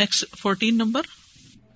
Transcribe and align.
Next 0.00 0.24
fourteen 0.42 0.76
number 0.78 1.04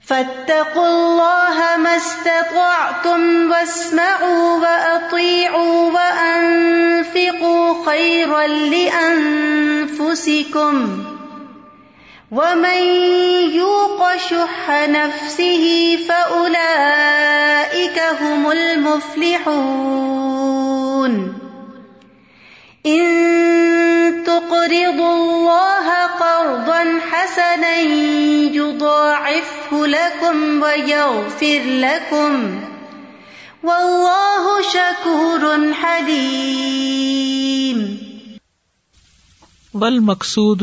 فاتقوا 0.08 0.86
الله 0.86 1.66
ما 1.82 1.90
استطعتم 1.96 3.26
واسمعوا 3.50 4.46
وأطيعوا 4.62 5.76
وأنفقوا 5.96 7.66
خيرا 7.86 8.46
لأنفسكم 8.74 10.00
ومن 12.30 12.82
يوق 13.54 14.02
شح 14.16 14.70
نفسه 14.96 15.64
فأولئك 16.08 17.98
هم 18.20 18.50
المفلحون 18.50 19.80
إن 22.86 23.04
تقرضوا 24.26 25.12
الله 25.14 25.79
قرضا 26.40 26.98
حسنا 26.98 27.76
يضاعفه 28.54 29.86
لكم 29.86 30.62
ويغفر 30.62 31.62
لكم. 31.66 32.60
والله 33.62 34.62
شكور 34.72 35.72
حليم. 35.72 36.46
والمقصود 39.74 40.62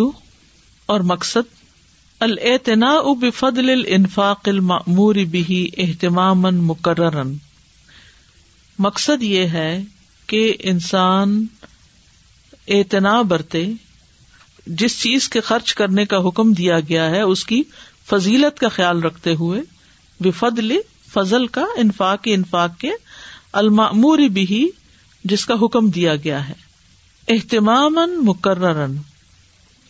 اور 0.85 1.01
مقصد 1.01 1.43
الاعتناء 2.21 3.13
بفضل 3.13 3.69
الانفاق 3.69 4.49
المأمور 4.49 5.15
به 5.31 5.67
اہتماما 5.77 6.49
مقررا. 6.49 7.23
مقصد 8.79 9.23
یہ 9.23 9.45
ہے 9.47 9.83
کہ 10.27 10.53
انسان 10.63 11.45
اعتنا 12.69 13.21
برتے 13.21 13.67
جس 14.67 15.01
چیز 15.01 15.29
کے 15.29 15.41
خرچ 15.41 15.73
کرنے 15.73 16.05
کا 16.05 16.17
حکم 16.17 16.53
دیا 16.53 16.79
گیا 16.79 17.09
ہے، 17.09 17.21
اس 17.21 17.45
کی 17.45 17.63
فضیلت 18.09 18.59
کا 18.59 18.69
خیال 18.69 19.03
رکھتے 19.03 19.35
ہوئے، 19.35 19.61
بفضل 20.19 20.77
فضل 21.13 21.47
کا، 21.47 21.65
انفاق 21.77 22.19
انفاق 22.25 22.77
کے 22.77 22.91
المعمور 23.53 24.17
بھی 24.17 24.69
جس 25.23 25.45
کا 25.45 25.53
حکم 25.61 25.89
دیا 25.89 26.15
گیا 26.15 26.49
ہے۔ 26.49 26.53
اہتمام 27.27 27.95
مقرر 28.23 28.87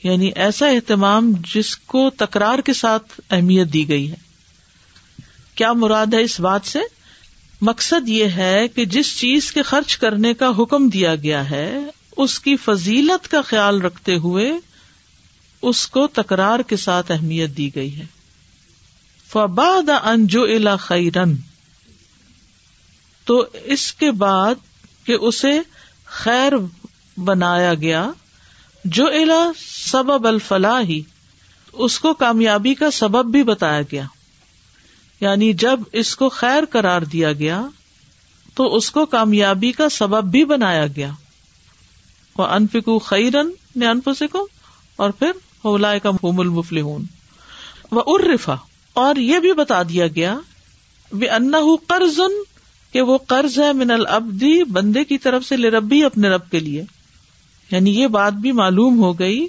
یعنی 0.03 0.31
ایسا 0.35 0.67
اہتمام 0.67 1.33
جس 1.55 1.77
کو 1.77 2.09
تکرار 2.09 2.59
کے 2.59 2.73
ساتھ 2.73 3.21
اہمیت 3.31 3.73
دی 3.73 3.89
گئی 3.89 4.11
ہے۔ 4.11 4.15
کیا 5.55 5.73
مراد 5.73 6.13
ہے 6.13 6.21
اس 6.21 6.39
بات 6.39 6.61
سے؟ 6.65 6.79
مقصد 7.61 8.09
یہ 8.09 8.25
ہے 8.25 8.67
کہ 8.67 8.85
جس 8.85 9.19
چیز 9.19 9.51
کے 9.51 9.61
خرچ 9.61 9.97
کرنے 9.97 10.33
کا 10.33 10.51
حکم 10.59 10.89
دیا 10.89 11.15
گیا 11.15 11.49
ہے 11.49 11.79
اس 12.17 12.39
کی 12.39 12.55
فضیلت 12.57 13.31
کا 13.31 13.41
خیال 13.41 13.81
رکھتے 13.81 14.15
ہوئے 14.15 14.51
اس 15.61 15.87
کو 15.87 16.07
تکرار 16.07 16.59
کے 16.59 16.77
ساتھ 16.77 17.11
اہمیت 17.11 17.57
دی 17.57 17.75
گئی 17.75 17.99
ہے۔ 17.99 18.05
فباد 19.31 19.89
انجو 20.03 20.43
الا 20.43 20.75
خیرن۔ 20.75 21.35
تو 23.25 23.45
اس 23.63 23.93
کے 23.93 24.11
بعد 24.11 24.55
کہ 25.03 25.13
اسے 25.13 25.61
خیر 26.05 26.53
بنایا 27.19 27.73
گیا 27.73 28.09
جو 28.85 29.07
الا 29.07 29.51
سبب 29.67 30.27
الفلاح۔ 30.27 30.81
ہی 30.81 31.01
اس 31.73 31.99
کو 31.99 32.13
کامیابی 32.13 32.73
کا 32.73 32.91
سبب 32.91 33.31
بھی 33.31 33.43
بتایا 33.43 33.81
گیا۔ 33.81 34.03
یعنی 35.21 35.53
جب 35.53 35.79
اس 35.91 36.15
کو 36.15 36.29
خیر 36.29 36.65
قرار 36.65 37.01
دیا 37.01 37.33
گیا، 37.33 37.65
تو 38.55 38.75
اس 38.75 38.91
کو 38.91 39.05
کامیابی 39.05 39.71
کا 39.71 39.89
سبب 39.89 40.31
بھی 40.31 40.45
بنایا 40.45 40.87
گیا۔ 40.87 41.11
وہ 42.37 42.45
انفکو 42.45 42.99
خیرن 42.99 43.49
نے 43.75 43.87
انف 43.87 44.09
سے 44.19 44.25
اور 44.95 45.09
پھر 45.09 45.31
ہولا 45.65 45.97
کا 45.97 46.09
ہوم 46.23 46.39
المفل 46.39 46.77
وہ 46.77 48.03
ارفا 48.07 48.55
اور 48.93 49.15
یہ 49.15 49.39
بھی 49.39 49.53
بتا 49.53 49.83
دیا 49.83 50.07
گیا 50.07 50.39
بے 51.11 51.27
انا 51.27 51.57
قرض 51.87 52.19
کہ 52.91 53.01
وہ 53.01 53.17
قرض 53.17 53.59
ہے 53.59 53.73
من 53.73 53.91
العبدی 53.91 54.63
بندے 54.63 55.03
کی 55.03 55.17
طرف 55.17 55.45
سے 55.45 55.57
ربی 55.57 56.03
اپنے 56.03 56.29
رب 56.29 56.49
کے 56.51 56.59
لیے۔ 56.59 56.83
یعنی 57.71 58.01
یہ 58.01 58.07
بات 58.07 58.33
بھی 58.33 58.51
معلوم 58.51 58.99
ہو 58.99 59.19
گئی 59.19 59.47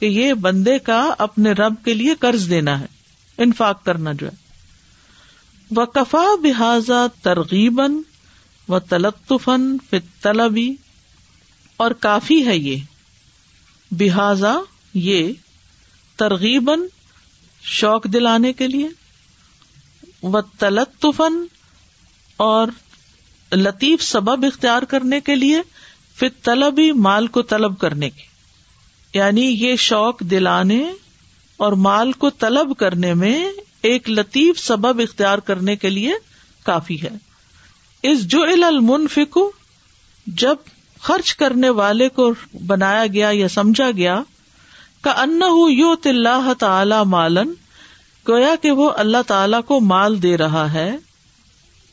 کہ 0.00 0.06
یہ 0.06 0.34
بندے 0.34 0.78
کا 0.78 1.14
اپنے 1.18 1.52
رب 1.52 1.74
کے 1.84 1.94
لیے 1.94 2.14
قرض 2.14 2.50
دینا 2.50 2.80
ہے، 2.80 2.86
انفاق 3.38 3.84
کرنا 3.84 4.12
جو 4.12 4.26
ہے۔ 4.26 4.32
وہ 5.70 5.84
کفا 5.84 6.26
بحاظ 6.42 6.90
ترغیبن 7.22 8.00
و 8.68 8.78
تلطفن 8.78 9.76
فطلبی 9.90 10.74
اور 11.78 11.90
کافی 11.90 12.46
ہے 12.46 12.56
یہ۔ 12.56 12.76
بحاظا 13.90 14.54
یہ 14.94 15.32
ترغیبن 16.16 16.80
شوق 17.62 18.04
دلانے 18.04 18.52
کے 18.52 18.68
لیے 18.68 18.88
و 20.22 20.40
تلطفن 20.40 21.44
اور 22.36 22.68
لطیف 23.52 24.02
سبب 24.02 24.44
اختیار 24.44 24.82
کرنے 24.82 25.20
کے 25.20 25.34
لیے 25.34 25.60
پھر 26.16 26.28
طلب 26.42 26.78
ہی 26.78 26.92
مال 26.92 27.26
کو 27.26 27.42
طلب 27.42 27.78
کرنے 27.78 28.10
کی 28.10 28.22
یعنی 29.14 29.40
یہ 29.40 29.76
شوق 29.76 30.20
دلانے 30.20 30.90
اور 31.56 31.72
مال 31.72 32.12
کو 32.12 32.30
طلب 32.30 32.76
کرنے 32.76 33.14
میں 33.14 33.48
ایک 33.82 34.10
لطیف 34.10 34.58
سبب 34.58 34.98
اختیار 34.98 35.38
کرنے 35.38 35.76
کے 35.76 35.90
لیے 35.90 36.12
کافی 36.62 37.02
ہے۔ 37.02 37.10
اس 38.02 38.26
جو 38.26 38.42
المنفک 38.42 39.38
جب 40.26 40.56
خرچ 41.02 41.36
کرنے 41.36 41.68
والے 41.68 42.08
کو 42.08 42.34
بنایا 42.66 43.06
گیا 43.06 43.30
یا 43.32 43.48
سمجھا 43.48 43.90
گیا 43.90 44.22
کا 45.00 45.10
ان 45.10 45.42
یو 45.70 45.94
تلّہ 45.94 46.52
تعالی 46.58 46.94
مالن 47.06 47.52
گویا 48.28 48.54
کہ 48.62 48.70
وہ 48.70 48.90
اللہ 48.96 49.22
تعالی 49.26 49.56
کو 49.66 49.80
مال 49.80 50.22
دے 50.22 50.36
رہا 50.36 50.72
ہے۔ 50.72 50.96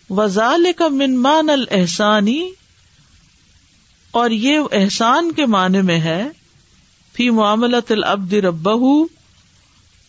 وزال 0.10 0.68
کا 0.78 0.88
منمان 0.88 1.50
الحسانی 1.50 2.50
اور 4.12 4.30
یہ 4.30 4.60
احسان 4.72 5.32
کے 5.32 5.46
معنی 5.46 5.82
میں 5.82 6.00
ہے، 6.00 6.28
فی 7.14 7.30
معاملت 7.30 7.92
العبد 7.92 8.34
رب 8.34 8.70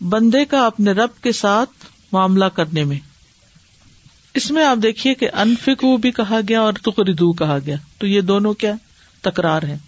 بندے 0.00 0.44
کا 0.44 0.66
اپنے 0.66 0.92
رب 0.92 1.22
کے 1.22 1.32
ساتھ 1.32 1.70
معاملہ 2.12 2.44
کرنے 2.44 2.84
میں۔ 2.84 2.98
اس 4.34 4.50
میں 4.50 4.64
آپ 4.64 4.76
دیکھیے 4.82 5.14
کہ 5.14 5.28
انفکو 5.32 5.96
بھی 5.96 6.10
کہا 6.10 6.40
گیا 6.48 6.60
اور 6.60 6.72
تقریدو 6.72 7.32
کہا 7.32 7.58
گیا۔ 7.66 7.76
تو 7.98 8.06
یہ 8.06 8.20
دونوں 8.20 8.54
کیا؟ 8.54 8.74
تکرار 9.30 9.62
ہے۔ 9.62 9.78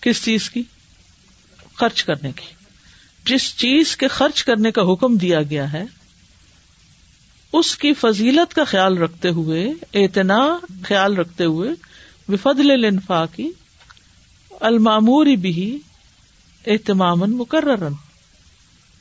کس 0.00 0.24
چیز 0.24 0.50
کی؟ 0.50 0.62
خرچ 1.74 2.04
کرنے 2.04 2.32
کی۔ 2.32 2.54
جس 3.24 3.56
چیز 3.56 3.96
کے 3.96 4.08
خرچ 4.08 4.44
کرنے 4.44 4.70
کا 4.70 4.82
حکم 4.92 5.16
دیا 5.16 5.42
گیا 5.42 5.72
ہے، 5.72 5.84
اس 7.52 7.76
کی 7.76 7.92
فضیلت 7.94 8.54
کا 8.54 8.64
خیال 8.64 8.98
رکھتے 8.98 9.28
ہوئے 9.28 9.66
اتنا 9.94 10.58
خیال 10.84 11.16
رکھتے 11.16 11.44
ہوئے 11.44 11.70
وفدل 12.28 12.70
الانفاقی 12.70 13.50
الماموری 14.60 15.36
بھی 15.36 15.78
اہتمام 16.66 17.18
مقرر 17.18 17.88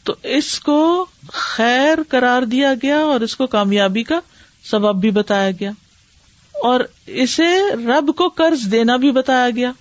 تو 0.03 0.15
اس 0.23 0.59
کو 0.59 1.05
خیر 1.27 1.97
قرار 2.09 2.41
دیا 2.41 2.73
گیا 2.81 2.97
اور 2.97 3.21
اس 3.21 3.35
کو 3.35 3.47
کامیابی 3.47 4.03
کا 4.03 4.19
سبب 4.63 5.01
بھی 5.01 5.11
بتایا 5.11 5.51
گیا۔ 5.51 5.71
اور 6.65 6.79
اسے 7.05 7.71
رب 7.73 8.15
کو 8.15 8.29
قرض 8.29 8.71
دینا 8.71 8.95
بھی 8.95 9.11
بتایا 9.11 9.49
گیا۔ 9.49 9.71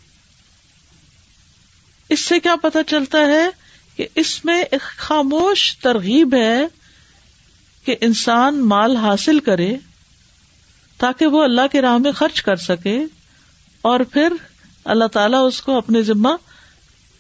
اس 2.08 2.20
سے 2.20 2.40
کیا 2.40 2.56
پتا 2.56 2.82
چلتا 2.82 3.18
ہے 3.18 3.48
کہ 3.96 4.06
اس 4.14 4.44
میں 4.44 4.62
ایک 4.62 4.80
خاموش 4.80 5.76
ترغیب 5.76 6.34
ہے 6.34 6.66
کہ 7.84 7.96
انسان 8.00 8.68
مال 8.68 8.96
حاصل 8.96 9.40
کرے 9.40 9.76
تاکہ 10.98 11.26
وہ 11.26 11.44
اللہ 11.44 11.60
کے 11.72 11.80
راہ 11.80 11.98
میں 11.98 12.12
خرچ 12.12 12.42
کر 12.42 12.56
سکے 12.56 13.04
اور 13.82 14.00
پھر 14.00 14.32
اللہ 14.84 15.04
تعالیٰ 15.04 15.46
اس 15.46 15.60
کو 15.60 15.76
اپنے 15.76 16.02
ذمہ 16.02 16.36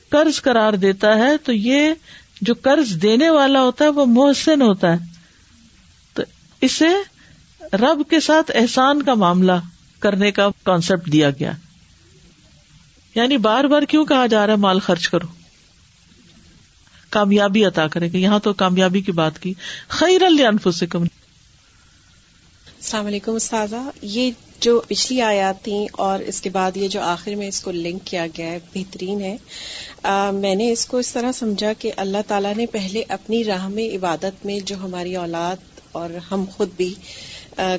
قرض 0.08 0.42
قرار 0.42 0.72
دیتا 0.72 1.14
ہے۔ 1.14 1.36
تو 1.36 1.52
یہ 1.52 1.94
جو 2.40 2.54
قرض 2.62 3.02
دینے 3.02 3.30
والا 3.30 3.62
ہوتا 3.62 3.84
ہے 3.84 3.90
وہ 3.90 4.06
محسن 4.06 4.62
ہوتا 4.62 4.92
ہے۔ 4.92 4.98
تو 6.12 6.22
اسے 6.60 6.88
رب 7.72 8.10
کے 8.10 8.20
ساتھ 8.20 8.50
احسان 8.54 9.02
کا 9.02 9.14
معاملہ 9.14 9.52
کرنے 9.98 10.30
کا 10.30 10.48
کانسیپٹ 10.62 11.12
دیا 11.12 11.30
گیا۔ 11.30 11.52
یعنی 13.14 13.36
بار 13.36 13.64
بار 13.64 13.82
کیوں 13.82 14.04
کہا 14.04 14.26
جا 14.26 14.46
رہا 14.46 14.52
ہے 14.52 14.58
مال 14.58 14.80
خرچ 14.80 15.08
کرو؟ 15.08 15.26
کامیابی 17.10 17.64
عطا 17.64 17.88
کرے 17.88 18.12
گا۔ 18.12 18.16
یہاں 18.16 18.38
تو 18.38 18.52
کامیابی 18.52 19.00
کی 19.00 19.12
بات 19.12 19.42
کی۔ 19.42 19.54
خیر 19.88 20.22
الف 20.22 20.68
سے 20.74 20.86
کم 20.86 21.02
السلام 21.02 23.06
علیکم 23.06 23.34
استاذہ۔ 23.34 23.90
یہ 24.02 24.30
جو 24.60 24.82
پچھلی 24.88 25.22
آیات 25.22 25.64
تھیں 25.64 25.86
اور 25.92 26.18
اس 26.18 26.40
کے 26.40 26.50
بعد 26.50 26.76
یہ 26.76 26.88
جو 26.88 27.00
آخر 27.00 27.34
میں 27.34 27.48
اس 27.48 27.60
کو 27.60 27.70
لنک 27.70 28.04
کیا 28.04 28.26
گیا 28.26 28.46
ہے 28.46 28.58
بہترین 28.74 29.20
ہے۔ 29.20 29.36
آ, 30.02 30.30
میں 30.30 30.54
نے 30.54 30.72
اس 30.72 30.86
کو 30.86 30.96
اس 30.96 31.12
طرح 31.12 31.32
سمجھا 31.32 31.72
کہ 31.72 31.92
اللہ 31.96 32.18
تعالیٰ 32.26 32.52
نے 32.56 32.66
پہلے 32.66 33.02
اپنی 33.08 33.44
راہ 33.44 33.68
میں 33.68 33.96
عبادت 33.96 34.46
میں 34.46 34.60
جو 34.60 34.76
ہماری 34.76 35.16
اولاد 35.16 35.56
اور 35.92 36.10
ہم 36.30 36.44
خود 36.56 36.68
بھی 36.76 36.94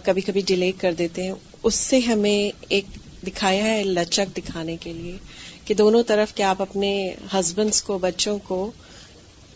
کبھی 0.03 0.21
کبھی 0.21 0.41
ڈیلے 0.41 0.71
کر 0.71 0.93
دیتے 0.93 1.23
ہیں۔ 1.23 1.33
اس 1.63 1.75
سے 1.75 1.99
ہمیں 1.99 2.63
ایک 2.69 2.85
دکھایا 3.27 3.63
ہے 3.63 3.83
لچک 3.83 4.37
دکھانے 4.37 4.77
کے 4.79 4.93
لیے 4.93 5.17
کہ 5.65 5.73
دونوں 5.73 6.03
طرف 6.03 6.35
کہ 6.35 6.43
آپ 6.43 6.61
اپنے 6.61 7.13
ہسبینڈس 7.33 7.81
کو، 7.83 7.97
بچوں 7.97 8.37
کو 8.43 8.71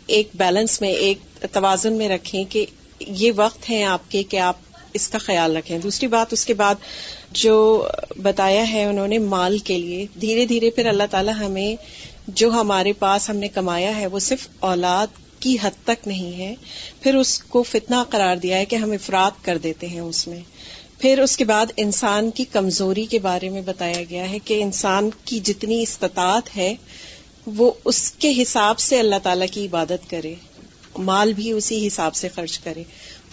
ایک 0.07 0.27
بیلنس 0.33 0.81
میں، 0.81 0.89
ایک 0.89 1.17
توازن 1.51 1.93
میں 1.93 2.09
رکھیں 2.09 2.43
کہ 2.43 2.65
یہ 2.99 3.31
وقت 3.35 3.69
ہے 3.69 3.83
آپ 3.83 4.11
کے 4.11 4.23
کہ 4.23 4.39
آپ 4.39 4.55
اس 4.93 5.07
کا 5.07 5.17
خیال 5.17 5.57
رکھیں۔ 5.57 5.79
دوسری 5.79 6.07
بات، 6.07 6.33
اس 6.33 6.45
کے 6.45 6.53
بعد 6.53 6.75
جو 7.31 7.87
بتایا 8.17 8.69
ہے 8.69 8.85
انہوں 8.85 9.07
نے 9.07 9.17
مال 9.17 9.57
کے 9.57 9.77
لیے، 9.77 10.05
دھیرے 10.21 10.45
دھیرے 10.45 10.69
پھر 10.69 10.85
اللہ 10.85 11.03
تعالیٰ 11.11 11.33
ہمیں 11.39 11.75
جو 12.27 12.49
ہمارے 12.49 12.93
پاس 12.93 13.29
ہم 13.29 13.37
نے 13.37 13.47
کمایا 13.47 13.95
ہے 13.97 14.07
وہ 14.07 14.19
صرف 14.19 14.47
اولاد 14.59 15.07
کی 15.39 15.57
حد 15.63 15.85
تک 15.85 16.07
نہیں 16.07 16.37
ہے، 16.37 16.55
پھر 17.01 17.15
اس 17.15 17.39
کو 17.39 17.63
فتنہ 17.63 17.95
قرار 18.09 18.35
دیا 18.35 18.57
ہے 18.57 18.65
کہ 18.65 18.75
ہم 18.75 18.91
افراد 18.91 19.31
کر 19.41 19.57
دیتے 19.57 19.87
ہیں 19.87 19.99
اس 19.99 20.27
میں۔ 20.27 20.39
پھر 20.99 21.19
اس 21.19 21.37
کے 21.37 21.45
بعد 21.45 21.65
انسان 21.77 22.31
کی 22.31 22.45
کمزوری 22.45 23.05
کے 23.05 23.19
بارے 23.19 23.49
میں 23.49 23.61
بتایا 23.61 24.03
گیا 24.09 24.29
ہے 24.29 24.39
کہ 24.39 24.63
انسان 24.63 25.09
کی 25.25 25.39
جتنی 25.39 25.81
استطاعت 25.81 26.57
ہے، 26.57 26.75
وہ 27.45 27.71
اس 27.85 28.11
کے 28.11 28.41
حساب 28.41 28.79
سے 28.79 28.99
اللہ 28.99 29.15
تعالی 29.23 29.45
کی 29.51 29.65
عبادت 29.65 30.09
کرے۔ 30.09 30.33
مال 30.97 31.33
بھی 31.33 31.51
اسی 31.51 31.87
حساب 31.87 32.15
سے 32.15 32.29
خرچ 32.29 32.59
کرے۔ 32.59 32.83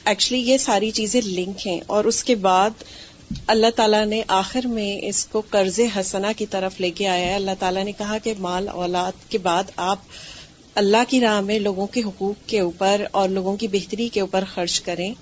ایکچولی 0.04 0.40
یہ 0.40 0.58
ساری 0.58 0.90
چیزیں 0.90 1.20
لنک 1.20 1.66
ہیں 1.66 1.80
اور 1.86 2.04
اس 2.04 2.24
کے 2.24 2.34
بعد 2.34 2.70
اللہ 3.46 3.66
تعالیٰ 3.76 4.06
نے 4.06 4.22
آخر 4.28 4.66
میں 4.66 5.06
اس 5.06 5.26
کو 5.26 5.42
قرض 5.50 5.80
حسنا 5.96 6.32
کی 6.32 6.46
طرف 6.46 6.80
لے 6.80 6.90
کے 6.90 7.08
آیا 7.08 7.26
ہے۔ 7.26 7.34
اللہ 7.34 7.50
تعالیٰ 7.58 7.84
نے 7.84 7.92
کہا 7.92 8.18
کہ 8.18 8.34
مال 8.38 8.68
اولاد 8.68 9.30
کے 9.30 9.38
بعد 9.38 9.64
آپ 9.76 9.98
اللہ 10.76 10.96
کی 11.08 11.20
راہ 11.20 11.40
میں 11.40 11.58
لوگوں 11.58 11.86
کے 11.86 12.02
حقوق 12.02 12.48
کے 12.48 12.60
اوپر 12.60 13.02
اور 13.10 13.28
لوگوں 13.28 13.56
کی 13.56 13.68
بہتری 13.68 14.08
کے 14.08 14.20
اوپر 14.20 14.44
خرچ 14.54 14.80
کریں 14.80 15.14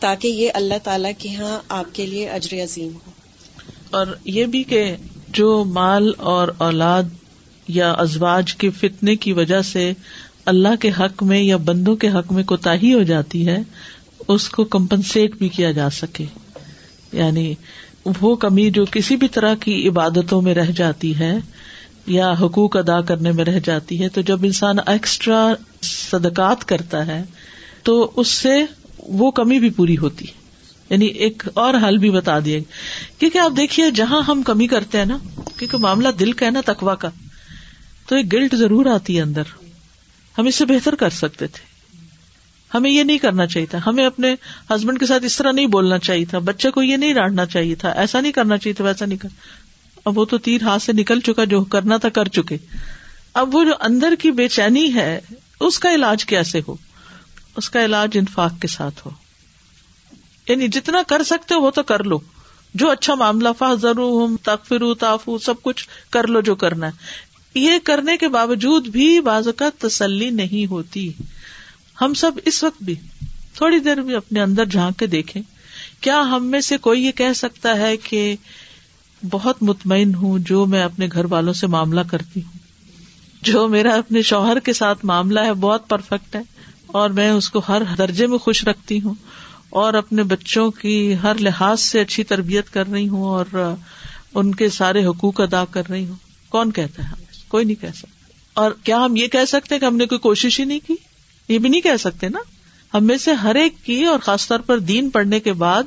تاکہ 0.00 0.28
یہ 0.28 0.50
اللہ 0.54 0.74
تعالیٰ 0.82 1.12
کے 1.18 1.34
ہاں 1.34 1.60
آپ 1.68 1.94
کے 1.94 2.06
لیے 2.06 2.28
اجر 2.28 2.64
عظیم 2.64 2.92
ہو۔ 3.06 3.10
اور 3.90 4.06
یہ 4.24 4.44
بھی 4.44 4.62
کہ 4.62 4.96
جو 5.28 5.64
مال 5.64 6.12
اور 6.18 6.48
اولاد 6.58 7.02
یا 7.68 7.92
ازواج 7.92 8.54
کے 8.54 8.70
فتنے 8.70 9.16
کی 9.16 9.32
وجہ 9.32 9.62
سے 9.62 9.92
اللہ 10.44 10.76
کے 10.80 10.90
حق 11.00 11.22
میں 11.22 11.42
یا 11.42 11.56
بندوں 11.56 11.96
کے 11.96 12.08
حق 12.08 12.32
میں 12.32 12.44
کوتا 12.44 12.74
ہو 12.74 13.02
جاتی 13.02 13.46
ہے، 13.46 13.58
اس 14.28 14.48
کو 14.48 14.64
کمپنسیٹ 14.64 15.34
بھی 15.34 15.48
کیا 15.48 15.72
جا 15.72 15.90
سکے۔ 15.90 16.24
یعنی 17.12 17.54
وہ 18.20 18.36
کمی 18.36 18.70
جو 18.70 18.84
کسی 18.90 19.16
بھی 19.16 19.28
طرح 19.28 19.54
کی 19.54 19.88
عبادتوں 19.88 20.42
میں 20.42 20.54
رہ 20.54 20.70
جاتی 20.70 21.18
ہے 21.18 21.32
یا 22.06 22.32
حقوق 22.32 22.76
ادا 22.76 23.00
کرنے 23.00 23.32
میں 23.32 23.44
رہ 23.44 23.60
جاتی 23.64 24.02
ہے، 24.02 24.08
تو 24.08 24.20
جب 24.20 24.44
انسان 24.44 24.76
ایکسٹرا 24.86 25.52
صدقات 25.82 26.64
کرتا 26.64 27.06
ہے، 27.06 27.24
تو 27.82 28.12
اس 28.16 28.28
سے 28.28 28.64
وہ 28.98 29.30
کمی 29.30 29.58
بھی 29.58 29.70
پوری 29.70 29.96
ہوتی 29.96 30.24
ہے۔ 30.28 30.32
یعنی 30.90 31.06
ایک 31.06 31.42
اور 31.54 31.74
حل 31.88 31.98
بھی 31.98 32.10
بتا 32.10 32.38
دیا 32.38 32.58
کیونکہ 33.18 33.38
آپ 33.38 33.52
دیکھیے، 33.56 33.90
جہاں 33.90 34.22
ہم 34.22 34.42
کمی 34.42 34.66
کرتے 34.66 34.98
ہیں 34.98 35.04
نا، 35.04 35.18
کیونکہ 35.58 35.76
معاملہ 35.76 36.08
دل 36.08 36.32
کا 36.32 36.46
ہے 36.46 36.50
نا 36.50 36.60
تکوا 36.66 36.94
کا، 36.94 37.08
تو 38.08 38.16
ایک 38.16 38.32
گلٹ 38.32 38.54
ضرور 38.54 38.86
آتی 38.86 39.16
ہے 39.16 39.22
اندر۔ 39.22 39.42
ہم 40.38 40.46
اس 40.46 40.54
سے 40.54 40.64
بہتر 40.64 40.94
کر 40.94 41.10
سکتے 41.10 41.46
تھے۔ 41.46 41.76
ہمیں 42.74 42.90
یہ 42.90 43.02
نہیں 43.02 43.18
کرنا 43.18 43.46
چاہیے 43.46 43.66
تھا۔ 43.66 43.78
ہمیں 43.86 44.06
اپنے 44.06 44.34
ہسبینڈ 44.70 45.00
کے 45.00 45.06
ساتھ 45.06 45.24
اس 45.24 45.36
طرح 45.36 45.52
نہیں 45.52 45.66
بولنا 45.66 45.98
چاہیے 45.98 46.24
تھا۔ 46.24 46.38
بچے 46.38 46.70
کو 46.70 46.82
یہ 46.82 46.96
نہیں 46.96 47.14
ڈانٹنا 47.14 47.46
چاہیے 47.46 47.74
تھا۔ 47.74 47.90
ایسا 47.90 48.20
نہیں 48.20 48.32
کرنا 48.32 48.58
چاہیے 48.58 48.74
تھا، 48.74 48.84
ویسا 48.84 49.06
نہیں 49.06 49.18
کر 49.18 49.28
اب 50.06 50.18
وہ 50.18 50.24
تو 50.24 50.38
تیر 50.38 50.62
ہاتھ 50.62 50.82
سے 50.82 50.92
نکل 50.92 51.20
چکا 51.20 51.44
جو 51.44 51.64
کرنا 51.64 51.96
تھا 51.96 52.08
کر 52.08 52.28
چکے۔ 52.28 52.56
اب 53.34 53.54
وہ 53.54 53.64
جو 53.64 53.70
اندر 53.80 54.14
کی 54.18 54.30
بے 54.30 54.48
چینی 54.48 54.94
ہے، 54.94 55.20
اس 55.60 55.78
کا 55.78 55.94
علاج 55.94 56.24
کیسے 56.24 56.60
ہو؟ 56.68 56.76
اس 57.56 57.70
کا 57.70 57.84
علاج 57.84 58.10
انفاق 58.14 58.52
کے 58.60 58.68
ساتھ 58.68 59.06
ہو۔ 59.06 59.10
یعنی 60.48 60.68
جتنا 60.68 61.02
کر 61.08 61.22
سکتے 61.22 61.54
ہو 61.54 61.60
وہ 61.60 61.70
تو 61.70 61.82
کر 61.82 62.04
لو۔ 62.04 62.18
جو 62.74 62.90
اچھا 62.90 63.14
معاملہ 63.14 63.48
فا 63.58 63.74
ضرور 63.74 64.94
تافو 65.00 65.38
سب 65.38 65.54
کچھ 65.62 65.88
کر 66.10 66.26
لو 66.26 66.40
جو 66.40 66.54
کرنا 66.54 66.86
ہے۔ 66.86 66.92
یہ 67.54 67.72
کرنے 67.84 68.16
کے 68.16 68.28
باوجود 68.28 68.88
بھی 68.88 69.20
بعض 69.20 69.48
کا 69.56 69.68
تسلی 69.78 70.30
نہیں 70.30 70.66
ہوتی۔ 70.66 71.12
ہم 72.00 72.14
سب 72.14 72.32
اس 72.44 72.64
وقت 72.64 72.82
بھی 72.82 72.94
تھوڑی 73.54 73.78
دیر 73.78 73.96
بھی 73.96 74.14
اپنے 74.14 74.42
اندر 74.42 74.64
جھانک 74.64 74.98
کے 74.98 75.06
دیکھیں۔ 75.06 75.42
کیا 76.00 76.20
ہم 76.20 76.46
میں 76.46 76.60
سے 76.60 76.76
کوئی 76.76 77.04
یہ 77.06 77.12
کہہ 77.12 77.32
سکتا 77.36 77.76
ہے 77.76 77.96
کہ 77.96 78.36
بہت 79.30 79.62
مطمئن 79.62 80.14
ہوں 80.14 80.38
جو 80.38 80.66
میں 80.66 80.82
اپنے 80.82 81.08
گھر 81.12 81.24
والوں 81.24 81.52
سے 81.52 81.66
معاملہ 81.66 82.00
کرتی 82.10 82.42
ہوں۔ 82.42 82.58
جو 83.42 83.68
میرا 83.68 83.94
اپنے 83.94 84.22
شوہر 84.22 84.58
کے 84.58 84.72
ساتھ 84.72 85.04
معاملہ 85.04 85.40
ہے، 85.40 85.54
بہت 85.54 85.88
پرفیکٹ 85.88 86.36
ہے۔ 86.36 86.40
اور 86.86 87.10
میں 87.10 87.30
اس 87.30 87.50
کو 87.50 87.62
ہر 87.68 87.82
درجے 87.98 88.26
میں 88.26 88.38
خوش 88.38 88.68
رکھتی 88.68 89.00
ہوں۔ 89.00 89.14
اور 89.70 89.94
اپنے 89.94 90.22
بچوں 90.22 90.70
کی 90.70 91.14
ہر 91.22 91.34
لحاظ 91.34 91.80
سے 91.80 92.00
اچھی 92.00 92.24
تربیت 92.24 92.70
کر 92.70 92.86
رہی 92.86 93.08
ہوں 93.08 93.24
اور 93.24 93.74
ان 94.34 94.54
کے 94.54 94.68
سارے 94.68 95.06
حقوق 95.06 95.40
ادا 95.40 95.64
کر 95.64 95.82
رہی 95.90 96.06
ہوں۔ 96.06 96.16
کون 96.48 96.72
کہتا 96.72 97.02
ہے؟ 97.02 97.14
کوئی 97.48 97.64
نہیں 97.64 97.80
کہہ 97.80 97.88
سکتا۔ 97.88 98.24
اور 98.54 98.70
کیا 98.84 99.04
ہم 99.04 99.16
یہ 99.16 99.26
کہہ 99.26 99.44
سکتے 99.48 99.78
کہ 99.78 99.84
ہم 99.84 99.96
نے 99.96 100.06
کوئی 100.06 100.18
کوشش 100.18 100.60
ہی 100.60 100.64
نہیں 100.64 100.80
کی؟ 100.86 100.94
یہ 101.48 101.58
بھی 101.58 101.68
نہیں 101.68 101.80
کہہ 101.80 101.96
سکتے 101.98 102.28
نا۔ 102.28 102.38
ہم 102.96 103.04
میں 103.04 103.16
سے 103.16 103.32
ہر 103.32 103.54
ایک 103.54 103.84
کی 103.84 104.04
اور 104.04 104.18
خاص 104.18 104.48
طور 104.48 104.58
پر 104.58 104.78
دین 104.78 105.10
پڑھنے 105.10 105.40
کے 105.40 105.52
بعد 105.52 105.82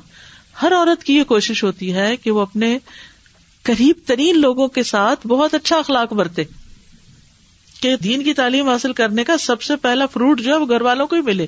ہر 0.62 0.74
عورت 0.76 1.04
کی 1.04 1.14
یہ 1.14 1.24
کوشش 1.24 1.64
ہوتی 1.64 1.94
ہے 1.94 2.16
کہ 2.18 2.32
وہ 2.32 2.42
اپنے 2.42 2.78
قریب 3.70 3.96
ترین 4.06 4.42
لوگوں 4.42 4.68
کے 4.68 4.84
ساتھ 4.84 5.28
بہت 5.28 5.54
اچھا 5.54 5.78
اخلاق 5.78 6.14
برتے 6.14 6.44
کہ 7.82 7.96
دین 7.96 8.24
کی 8.24 8.34
تعلیم 8.34 8.70
حاصل 8.70 8.94
کرنے 8.94 9.24
کا 9.24 9.38
سب 9.38 9.62
سے 9.62 9.76
پہلا 9.76 10.06
فروٹ 10.06 10.42
جو 10.42 10.52
ہے 10.52 10.58
وہ 10.58 10.70
گھر 10.70 10.82
والوں 10.82 11.08
کو 11.08 11.16
ہی 11.16 11.22
ملے 11.22 11.48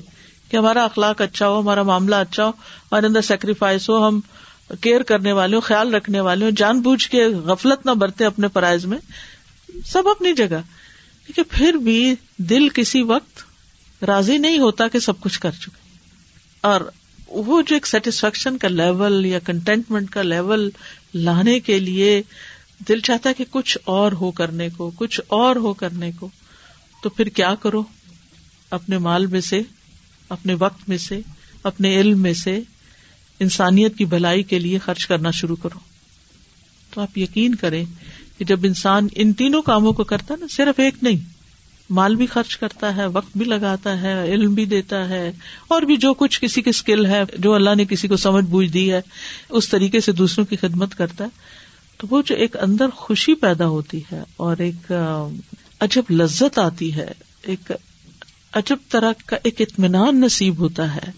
کہ 0.50 0.56
ہمارا 0.56 0.84
اخلاق 0.84 1.20
اچھا 1.20 1.48
ہو، 1.48 1.60
ہمارا 1.60 1.82
معاملہ 1.82 2.16
اچھا 2.16 2.44
ہو، 2.44 2.48
ہمارے 2.50 3.06
اندر 3.06 3.20
سیکریفائس 3.20 3.88
ہو، 3.88 4.08
ہم 4.08 4.20
کیئر 4.80 5.02
کرنے 5.02 5.32
والے 5.32 5.54
ہوں، 5.54 5.60
خیال 5.60 5.94
رکھنے 5.94 6.20
والے 6.20 6.44
ہوں، 6.44 6.52
جان 6.56 6.80
بوجھ 6.80 7.08
کے 7.08 7.24
غفلت 7.26 7.86
نہ 7.86 7.90
برتے 7.90 8.24
اپنے 8.24 8.48
پرائز 8.48 8.86
میں، 8.86 8.98
سب 9.86 10.08
اپنی 10.08 10.32
جگہ۔ 10.32 10.62
کیونکہ 11.26 11.42
پھر 11.50 11.72
بھی 11.72 12.14
دل 12.36 12.68
کسی 12.68 13.02
وقت 13.02 13.44
راضی 14.04 14.38
نہیں 14.38 14.58
ہوتا 14.58 14.88
کہ 14.88 14.98
سب 14.98 15.20
کچھ 15.20 15.40
کر 15.40 15.50
چکے۔ 15.50 15.98
اور 16.60 16.80
وہ 17.28 17.62
جو 17.62 17.76
ایک 17.76 17.86
سیٹسفیکشن 17.86 18.58
کا 18.58 18.68
لیول 18.68 19.26
یا 19.26 19.38
کنٹینٹمنٹ 19.38 20.10
کا 20.10 20.22
لیول 20.22 20.70
لانے 21.14 21.60
کے 21.60 21.78
لیے 21.78 22.22
دل 22.88 23.00
چاہتا 23.00 23.28
ہے 23.28 23.34
کہ 23.34 23.44
کچھ 23.50 23.78
اور 23.84 24.12
ہو 24.12 24.30
کرنے 24.30 24.68
کو، 24.76 24.90
کچھ 24.96 25.20
اور 25.28 25.56
ہو 25.56 25.74
کرنے 25.74 26.10
کو۔ 26.12 26.28
تو 27.02 27.08
پھر 27.08 27.26
کیا 27.26 27.54
کرو؟ 27.54 27.82
اپنے 28.70 28.98
مال 28.98 29.26
میں 29.26 29.40
سے، 29.40 29.62
اپنے 30.28 30.54
وقت 30.54 30.88
میں 30.88 30.98
سے، 30.98 31.20
اپنے 31.62 32.00
علم 32.00 32.18
میں 32.18 32.34
سے 32.34 32.60
انسانیت 33.40 33.96
کی 33.96 34.04
بھلائی 34.04 34.42
کے 34.42 34.58
لیے 34.58 34.78
خرچ 34.78 35.06
کرنا 35.06 35.30
شروع 35.30 35.56
کرو۔ 35.56 35.78
تو 36.90 37.00
آپ 37.00 37.18
یقین 37.18 37.54
کریں 37.54 37.84
کہ 38.38 38.44
جب 38.44 38.60
انسان 38.62 39.08
ان 39.14 39.32
تینوں 39.32 39.62
کاموں 39.62 39.92
کو 39.92 40.04
کرتا 40.04 40.34
نا، 40.40 40.46
صرف 40.50 40.80
ایک 40.80 40.94
نہیں 41.02 41.31
مال 41.90 42.16
بھی 42.16 42.26
خرچ 42.26 42.56
کرتا 42.56 42.96
ہے، 42.96 43.06
وقت 43.06 43.36
بھی 43.36 43.44
لگاتا 43.44 44.00
ہے، 44.00 44.32
علم 44.32 44.54
بھی 44.54 44.64
دیتا 44.64 45.08
ہے، 45.08 45.32
اور 45.68 45.82
بھی 45.82 45.96
جو 45.96 46.14
کچھ 46.14 46.40
کسی 46.40 46.62
کی 46.62 46.70
اسکل 46.70 47.06
ہے، 47.06 47.22
جو 47.38 47.54
اللہ 47.54 47.74
نے 47.74 47.84
کسی 47.84 48.08
کو 48.08 48.16
سمجھ 48.16 48.44
بوجھ 48.44 48.68
دی 48.68 48.92
ہے، 48.92 49.00
اس 49.48 49.68
طریقے 49.68 50.00
سے 50.00 50.12
دوسروں 50.12 50.46
کی 50.46 50.56
خدمت 50.56 50.94
کرتا 50.94 51.24
ہے۔ 51.24 51.28
تو 51.98 52.06
وہ 52.10 52.22
جو 52.26 52.34
ایک 52.34 52.56
اندر 52.56 52.88
خوشی 52.88 53.34
پیدا 53.34 53.66
ہوتی 53.66 54.00
ہے 54.12 54.22
اور 54.36 54.56
ایک 54.56 54.92
عجب 55.80 56.02
لذت 56.10 56.58
آتی 56.58 56.94
ہے، 56.94 57.12
ایک 57.42 57.72
عجب 58.52 58.76
طرح 58.88 59.12
کا 59.26 59.36
ایک 59.44 59.60
اطمینان 59.60 60.20
نصیب 60.20 60.58
ہوتا 60.58 60.94
ہے۔ 60.94 61.10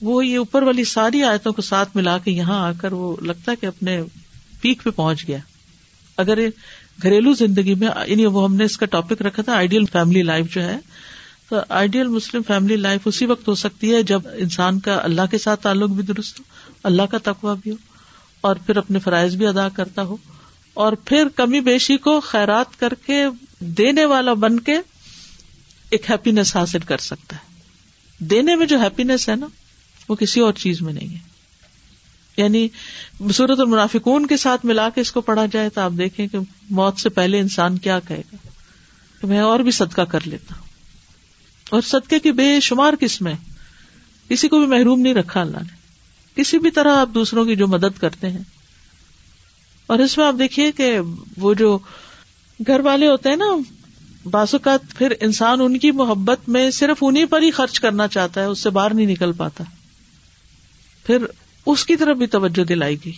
وہ 0.00 0.26
یہ 0.26 0.38
اوپر 0.38 0.62
والی 0.62 0.84
ساری 0.84 1.22
آیتوں 1.22 1.52
کو 1.52 1.62
ساتھ 1.62 1.88
ملا 1.94 2.18
کے 2.18 2.30
یہاں 2.30 2.68
آ 2.68 2.72
کر 2.72 2.92
وہ 2.92 3.16
لگتا 3.22 3.52
ہے 3.52 3.56
کہ 3.56 3.66
اپنے 3.66 4.02
پیک 4.60 4.82
پہ 4.84 4.90
پہنچ 4.90 5.28
گیا۔ 5.28 5.38
اگر 6.16 6.38
گھریلو 7.02 7.32
زندگی 7.32 7.74
میں 7.74 7.88
یعنی 8.06 8.26
وہ 8.26 8.44
ہم 8.44 8.54
نے 8.54 8.64
اس 8.64 8.76
کا 8.76 8.86
ٹاپک 8.86 9.22
رکھا 9.22 9.42
تھا 9.42 9.52
آئیڈیل 9.52 9.84
فیملی 9.92 10.22
لائف 10.22 10.54
جو 10.54 10.62
ہے۔ 10.62 10.78
تو 11.48 11.56
آئیڈیل 11.68 12.06
مسلم 12.06 12.42
فیملی 12.46 12.76
لائف 12.76 13.00
اسی 13.04 13.26
وقت 13.26 13.48
ہو 13.48 13.54
سکتی 13.54 13.94
ہے 13.94 14.02
جب 14.02 14.20
انسان 14.34 14.80
کا 14.80 15.00
اللہ 15.02 15.22
کے 15.30 15.38
ساتھ 15.38 15.62
تعلق 15.62 15.90
بھی 15.90 16.02
درست 16.02 16.40
ہو، 16.40 16.44
اللہ 16.82 17.02
کا 17.02 17.18
تقوا 17.22 17.54
بھی 17.54 17.70
ہو، 17.70 17.76
اور 18.40 18.56
پھر 18.66 18.76
اپنے 18.76 18.98
فرائض 18.98 19.36
بھی 19.36 19.46
ادا 19.46 19.68
کرتا 19.68 20.02
ہو۔ 20.02 20.16
اور 20.74 20.92
پھر 20.92 21.28
کمی 21.36 21.60
بیشی 21.60 21.96
کو 21.96 22.20
خیرات 22.20 22.80
کر 22.80 22.92
کے 23.06 23.24
دینے 23.60 24.04
والا 24.04 24.32
بن 24.32 24.60
کے 24.60 24.76
ایک 25.90 26.10
ہیپینیس 26.10 26.56
حاصل 26.56 26.78
کر 26.78 26.98
سکتا 26.98 27.36
ہے۔ 27.36 27.60
دینے 28.18 28.56
میں 28.56 28.66
جو 28.66 28.80
ہیپینیس 28.80 29.28
ہے 29.28 29.36
نا، 29.36 29.46
وہ 30.08 30.14
کسی 30.14 30.40
اور 30.40 30.52
چیز 30.52 30.82
میں 30.82 30.92
نہیں 30.92 31.08
ہے۔ 31.08 31.27
یعنی 32.38 32.68
صورت 33.32 33.60
المنافقون 33.60 34.26
کے 34.26 34.36
ساتھ 34.36 34.66
ملا 34.66 34.90
کے 34.90 35.00
اس 35.00 35.12
کو 35.12 35.20
پڑھا 35.20 35.46
جائے 35.46 35.68
تو 35.68 35.80
آپ 35.80 35.92
دیکھیں 35.98 36.28
کہ 36.28 36.38
موت 36.70 37.00
سے 37.00 37.08
پہلے 37.08 37.40
انسان 37.40 37.78
کیا 37.78 38.00
کہے 38.00 38.22
گا؟ 38.32 38.36
کہ 39.20 39.26
میں 39.26 39.38
اور 39.38 39.60
بھی 39.60 39.70
صدقہ 39.70 40.02
کر 40.02 40.18
لیتا 40.24 40.54
ہوں۔ 40.58 40.66
اور 41.70 41.80
صدقے 41.80 42.18
کی 42.18 42.32
بے 42.32 42.60
شمار 42.60 42.92
قسم 43.00 43.28
کسی 44.28 44.48
کو 44.48 44.58
بھی 44.58 44.66
محروم 44.66 45.00
نہیں 45.00 45.14
رکھا 45.14 45.40
اللہ 45.40 45.56
نے۔ 45.56 45.78
کسی 46.34 46.58
بھی 46.58 46.70
طرح 46.70 46.96
آپ 46.96 47.08
دوسروں 47.14 47.44
کی 47.44 47.56
جو 47.56 47.66
مدد 47.66 48.00
کرتے 48.00 48.30
ہیں۔ 48.30 48.42
اور 49.86 49.98
اس 49.98 50.18
میں 50.18 50.26
آپ 50.26 50.34
دیکھیے 50.38 50.72
کہ 50.72 50.98
وہ 51.36 51.54
جو 51.54 51.78
گھر 52.66 52.80
والے 52.80 53.06
ہوتے 53.06 53.28
ہیں 53.28 53.36
نا، 53.36 53.44
بعض 54.30 54.48
اوقات 54.52 54.80
پھر 54.98 55.12
انسان 55.20 55.60
ان 55.60 55.78
کی 55.78 55.90
محبت 55.90 56.48
میں 56.48 56.70
صرف 56.70 56.96
انہیں 57.00 57.24
پر 57.24 57.42
ہی 57.42 57.50
خرچ 57.50 57.80
کرنا 57.80 58.08
چاہتا 58.08 58.40
ہے، 58.40 58.46
اس 58.46 58.58
سے 58.58 58.70
باہر 58.70 58.94
نہیں 58.94 59.06
نکل 59.06 59.32
پاتا۔ 59.32 59.64
پھر 61.06 61.18
اس 61.68 61.86
کی 61.86 61.96
طرف 61.96 62.16
بھی 62.16 62.26
توجہ 62.26 62.64
دلائی 62.64 62.96
گئی۔ 63.04 63.12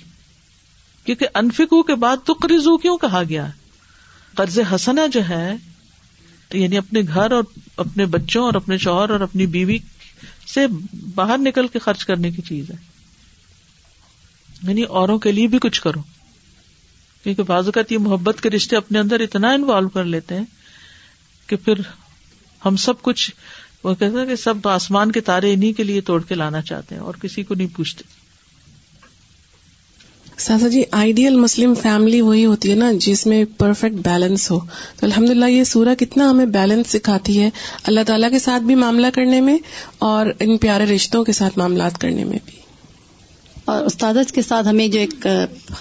کیونکہ 1.04 1.26
انفکو 1.34 1.82
کے 1.82 1.94
بعد 1.94 2.16
تو 2.24 2.32
قرضو 2.32 2.78
کیوں 2.78 2.98
کہا 2.98 3.22
گیا؟ 3.28 3.50
قرض 4.34 4.58
حسنا 4.74 5.06
جو 5.06 5.20
ہے 5.28 5.54
یعنی 6.52 6.78
اپنے 6.78 7.00
گھر 7.00 7.30
اور 7.30 7.42
اپنے 7.76 8.06
بچوں 8.06 8.44
اور 8.44 8.54
اپنے 8.54 8.78
شوہر 8.78 9.10
اور 9.10 9.20
اپنی 9.20 9.46
بیوی 9.46 9.78
سے 10.54 10.60
باہر 11.14 11.38
نکل 11.38 11.68
کے 11.68 11.78
خرچ 11.78 12.04
کرنے 12.04 12.30
کی 12.30 12.42
چیز 12.42 12.70
ہے۔ 12.70 12.76
یعنی 14.62 14.82
اوروں 14.82 15.18
کے 15.18 15.32
لیے 15.32 15.46
بھی 15.46 15.58
کچھ 15.58 15.82
کرو۔ 15.82 16.02
کیونکہ 17.22 17.42
بعض 17.42 17.64
اوقات 17.64 17.92
یہ 17.92 17.98
محبت 17.98 18.40
کے 18.40 18.50
رشتے 18.50 18.76
اپنے 18.76 18.98
اندر 18.98 19.20
اتنا 19.20 19.50
انوالو 19.50 19.88
کر 19.88 20.04
لیتے 20.04 20.36
ہیں 20.36 20.44
کہ 21.46 21.56
پھر 21.56 21.74
ہم 22.64 22.76
سب 22.76 23.02
کچھ 23.02 23.30
وہ 23.84 23.94
کہتے 23.94 24.18
ہیں 24.18 24.26
کہ 24.26 24.36
سب 24.36 24.68
آسمان 24.68 25.12
کے 25.12 25.20
تارے 25.20 25.54
انہیں 25.54 25.72
کے 25.72 25.82
لیے 25.82 26.00
توڑ 26.00 26.22
کے 26.22 26.34
لانا 26.34 26.62
چاہتے 26.62 26.94
ہیں 26.94 27.02
اور 27.02 27.14
کسی 27.14 27.42
کو 27.42 27.54
نہیں 27.54 27.76
پوچھتے۔ 27.76 28.19
سازا 30.40 30.68
جی 30.68 30.84
آئیڈیل 30.90 31.36
مسلم 31.36 31.74
فیملی 31.74 32.20
وہی 32.20 32.44
ہوتی 32.44 32.70
ہے 32.70 32.74
نا، 32.74 32.92
جس 32.92 33.26
میں 33.26 33.44
پرفیکٹ 33.58 33.94
بیلنس 33.94 34.50
ہو۔ 34.50 34.60
تو 34.96 35.06
الحمد 35.06 35.30
للہ 35.30 35.44
یہ 35.44 35.64
سورہ 35.64 35.94
کتنا 35.94 36.30
ہمیں 36.30 36.46
بیلنس 36.46 36.90
سکھاتی 36.90 37.42
ہے۔ 37.42 37.50
اللہ 37.84 38.00
تعالیٰ 38.06 38.30
کے 38.30 38.38
ساتھ 38.38 38.62
بھی 38.62 38.74
معاملہ 38.74 39.06
کرنے 39.14 39.40
میں 39.40 39.58
اور 39.98 40.26
ان 40.40 40.56
پیارے 40.56 40.84
رشتوں 40.84 41.24
کے 41.24 41.32
ساتھ 41.32 41.58
معاملات 41.58 41.98
کرنے 41.98 42.24
میں 42.24 42.38
بھی۔ 42.44 42.59
اور 43.70 43.84
استادت 43.84 44.32
کے 44.32 44.42
ساتھ 44.42 44.68
ہمیں 44.68 44.88
جو 44.88 45.00
ایک 45.00 45.26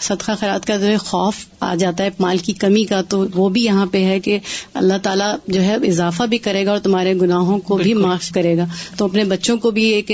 صدقہ 0.02 0.32
خیرات 0.40 0.66
کا 0.66 0.78
جو 0.78 0.98
خوف 1.00 1.36
آ 1.60 1.76
جاتا 1.76 2.04
ہے 2.04 2.10
مال 2.20 2.38
کی 2.38 2.54
کمی 2.54 2.84
کا 2.84 3.02
تو 3.02 3.26
وہ 3.36 3.50
بھی 3.50 3.64
یہاں 3.64 3.86
پہ 3.86 4.06
ہے 4.06 4.20
کہ 4.20 4.40
اللہ 4.74 4.94
تعالیٰ 5.04 5.36
جو 5.48 5.62
ہے 5.62 5.76
اضافہ 5.76 6.24
بھی 6.24 6.38
کرے 6.38 6.66
گا 6.66 6.72
اور 6.72 6.80
تمہارے 6.80 7.14
گناہوں 7.14 7.60
کو 7.60 7.78
بھی 7.78 7.94
معاف 7.94 8.30
کرے 8.30 8.58
گا۔ 8.58 8.66
تو 8.98 9.06
اپنے 9.06 9.24
بچوں 9.24 9.58
کو 9.58 9.72
بھی 9.72 9.84
ایک 9.84 10.12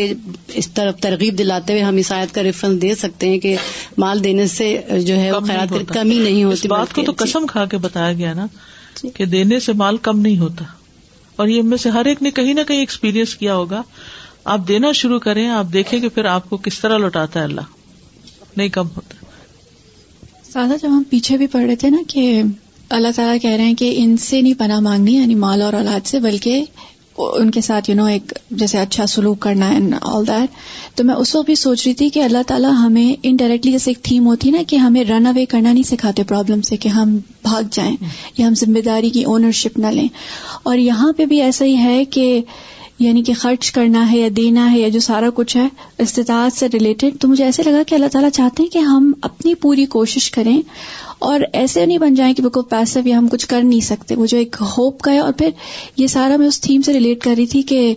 اس 0.48 0.70
طرف 0.72 0.96
ترغیب 1.00 1.38
دلاتے 1.38 1.74
ہوئے 1.74 1.84
ہم 1.84 1.96
عیسائیت 1.96 2.36
کا 2.36 2.44
ریفرنس 2.44 2.82
دے 2.82 2.96
سکتے 2.96 3.30
ہیں 3.30 3.40
کہ 3.40 3.56
مال 3.98 4.24
دینے 4.24 4.48
سے 4.48 4.82
جو 5.06 5.16
ہے 5.16 5.32
خیرات 5.48 5.70
کی 5.70 5.86
کمی 5.94 6.20
نہیں 6.20 6.44
ہوتی 6.44 6.68
بات 6.68 6.94
کو 6.94 7.02
تو 7.02 7.12
جی۔ 7.12 7.24
قسم 7.24 7.48
کھا 7.48 7.66
کے 7.66 7.78
بتایا 7.78 8.14
گیا 8.14 8.34
نا 8.34 8.46
جی۔ 9.04 9.10
کہ 9.10 9.26
دینے 9.26 9.60
سے 9.60 9.74
مال 9.74 9.98
کم 9.98 10.20
نہیں 10.20 10.38
ہوتا۔ 10.38 10.66
اور 11.36 11.48
یہ 11.48 11.62
میں 11.62 11.78
سے 11.78 11.90
ہر 11.90 12.06
ایک 12.06 12.22
نے 12.22 12.32
کہیں 12.32 12.54
نہ 12.54 12.62
کہیں 12.68 12.80
ایکسپیرئنس 12.80 13.36
کیا 13.36 13.56
ہوگا۔ 13.56 13.82
آپ 14.46 14.68
دینا 14.68 14.92
شروع 14.92 15.20
کریں، 15.20 15.50
آپ 15.50 15.66
دیکھیں 15.74 16.00
کہ 16.00 16.10
پھر 16.10 16.26
آپ 16.26 16.50
کو 16.50 16.58
کس 16.58 16.80
طرح 16.80 16.98
لوٹاتا 16.98 17.40
ہے 17.40 17.46
اللہ۔ 17.46 17.62
نہیں 18.58 18.70
کم 18.70 18.88
ہوتا۔ 18.88 19.26
سادہ، 20.54 20.74
جب 20.82 20.90
ہم 20.90 21.04
پیچھے 21.10 21.38
بھی 21.38 21.48
پڑھ 21.48 21.66
رہے 21.66 21.76
تھے 21.76 21.90
نا 21.90 21.98
کہ 22.08 22.42
اللہ 22.90 23.08
تعالیٰ 23.16 23.38
کہہ 23.42 23.50
رہے 23.50 23.64
ہیں 23.64 23.74
کہ 23.74 23.94
ان 23.98 24.18
سے 24.18 24.42
نہیں 24.42 24.54
پناہ 24.54 24.80
مانگنی 24.80 25.16
یعنی 25.16 25.36
مال 25.36 25.62
اور 25.62 25.74
اولاد 25.74 26.08
سے، 26.08 26.20
بلکہ 26.20 26.66
ان 27.18 27.52
کے 27.52 27.62
ساتھ 27.62 27.90
یو 27.90 27.96
نو 27.96 28.06
ایک 28.06 28.34
جیسے 28.52 28.80
اچھا 28.80 29.06
سلوک 29.06 29.40
کرنا 29.40 29.70
ہے 29.70 29.80
آل 30.02 30.28
دیٹ 30.28 30.50
تو 30.98 31.04
میں 31.04 31.16
اس 31.16 31.36
وقت 31.36 31.46
بھی 31.46 31.56
سوچ 31.56 31.88
رہی 31.88 31.94
تھی 31.94 32.10
کہ 32.10 32.24
اللہ 32.24 32.38
تعالیٰ 32.48 32.72
ہمیں 32.72 33.16
انڈائریکٹلی 33.24 33.72
جیسے 33.72 33.92
ایک 33.92 34.04
تھیم 34.04 34.28
ہوتی 34.28 34.52
نا 34.52 34.58
کہ 34.68 34.76
ہمیں 34.76 35.04
رن 35.04 35.28
اوے 35.28 35.46
کرنا 35.46 35.74
نہیں 35.74 35.84
سکھاتے 35.84 36.24
پرابلم 36.24 36.62
سے 36.62 36.78
کہ 36.78 36.90
ہم 36.90 37.18
بھاگ 37.44 37.64
جائیں 37.72 37.96
یا 38.38 38.48
ہم 38.48 38.54
ذمہ 38.54 38.80
داری 38.80 39.10
کی 39.10 39.24
اونرشپ 39.24 39.80
نہ 39.80 39.88
لیں۔ 39.88 40.08
اور 40.64 40.78
یہاں 40.78 41.14
پہ 41.14 41.26
بھی 41.26 41.42
ایسا 41.42 41.66
ہی 41.66 41.78
ہے 41.78 42.06
کہ 42.06 42.42
یعنی 43.00 43.24
کہ 43.24 43.34
خرچ 43.34 43.72
کرنا 43.72 44.12
ہے 44.12 44.18
یا 44.18 44.28
دینا 44.38 44.72
ہے 44.72 44.80
یا 44.80 44.90
جو 44.90 45.00
سارا 45.00 45.30
کچھ 45.36 45.58
ہے، 45.58 45.68
استطاعت 45.98 46.54
سے 46.54 46.68
ریلیٹڈ 46.74 47.18
تو 47.20 47.28
مجھے 47.28 47.44
ایسے 47.44 47.64
لگا 47.64 47.82
کہ 47.88 47.96
اللہ 47.96 48.06
تعالیٰ 48.12 48.30
چاہتے 48.30 48.64
ہیں 48.64 48.70
کہ 48.70 48.78
ہم 48.78 49.12
اپنی 49.22 49.56
پوری 49.56 49.86
کوشش 49.86 50.32
کریں 50.32 50.62
اور 51.20 51.40
ایسے 51.54 51.86
نہیں 51.86 51.98
بن 51.98 52.14
جائیں 52.14 52.34
کہ 52.34 52.42
بالکل 52.42 52.62
پیسے 52.70 53.02
بھی 53.02 53.16
ہم 53.16 53.28
کچھ 53.28 53.48
کر 53.48 53.64
نہیں 53.64 53.80
سکتے۔ 53.80 54.16
وہ 54.16 54.26
جو 54.26 54.38
ایک 54.38 54.56
ہوپ 54.78 55.02
کا 55.02 55.12
ہے 55.12 55.20
اور 55.20 55.34
پھر 55.34 55.50
یہ 55.98 56.08
سارا 56.08 56.38
میں 56.38 56.48
اس 56.48 56.62
تھیم 56.62 56.82
سے 56.82 56.94
ریلیٹ 56.94 57.24
کر 57.24 57.34
رہی 57.38 57.46
تھی 57.46 57.62
کہ 57.62 57.96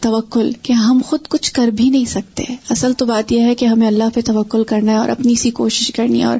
توکل، 0.00 0.50
کہ 0.62 0.72
ہم 0.72 1.00
خود 1.06 1.20
کچھ 1.28 1.52
کر 1.52 1.68
بھی 1.68 1.90
نہیں 1.90 2.04
سکتے۔ 2.04 2.44
اصل 2.70 2.92
تو 2.92 3.06
بات 3.06 3.32
یہ 3.32 3.40
ہے 3.40 3.54
کہ 3.54 3.66
ہمیں 3.66 3.86
اللہ 3.86 4.04
پہ 4.14 4.20
توکل 4.20 4.64
کرنا 4.64 4.92
ہے 4.92 4.96
اور 4.96 5.08
اپنی 5.08 5.34
سی 5.34 5.50
کوشش 5.50 5.90
کرنی 5.90 6.20
ہے۔ 6.20 6.24
اور 6.24 6.38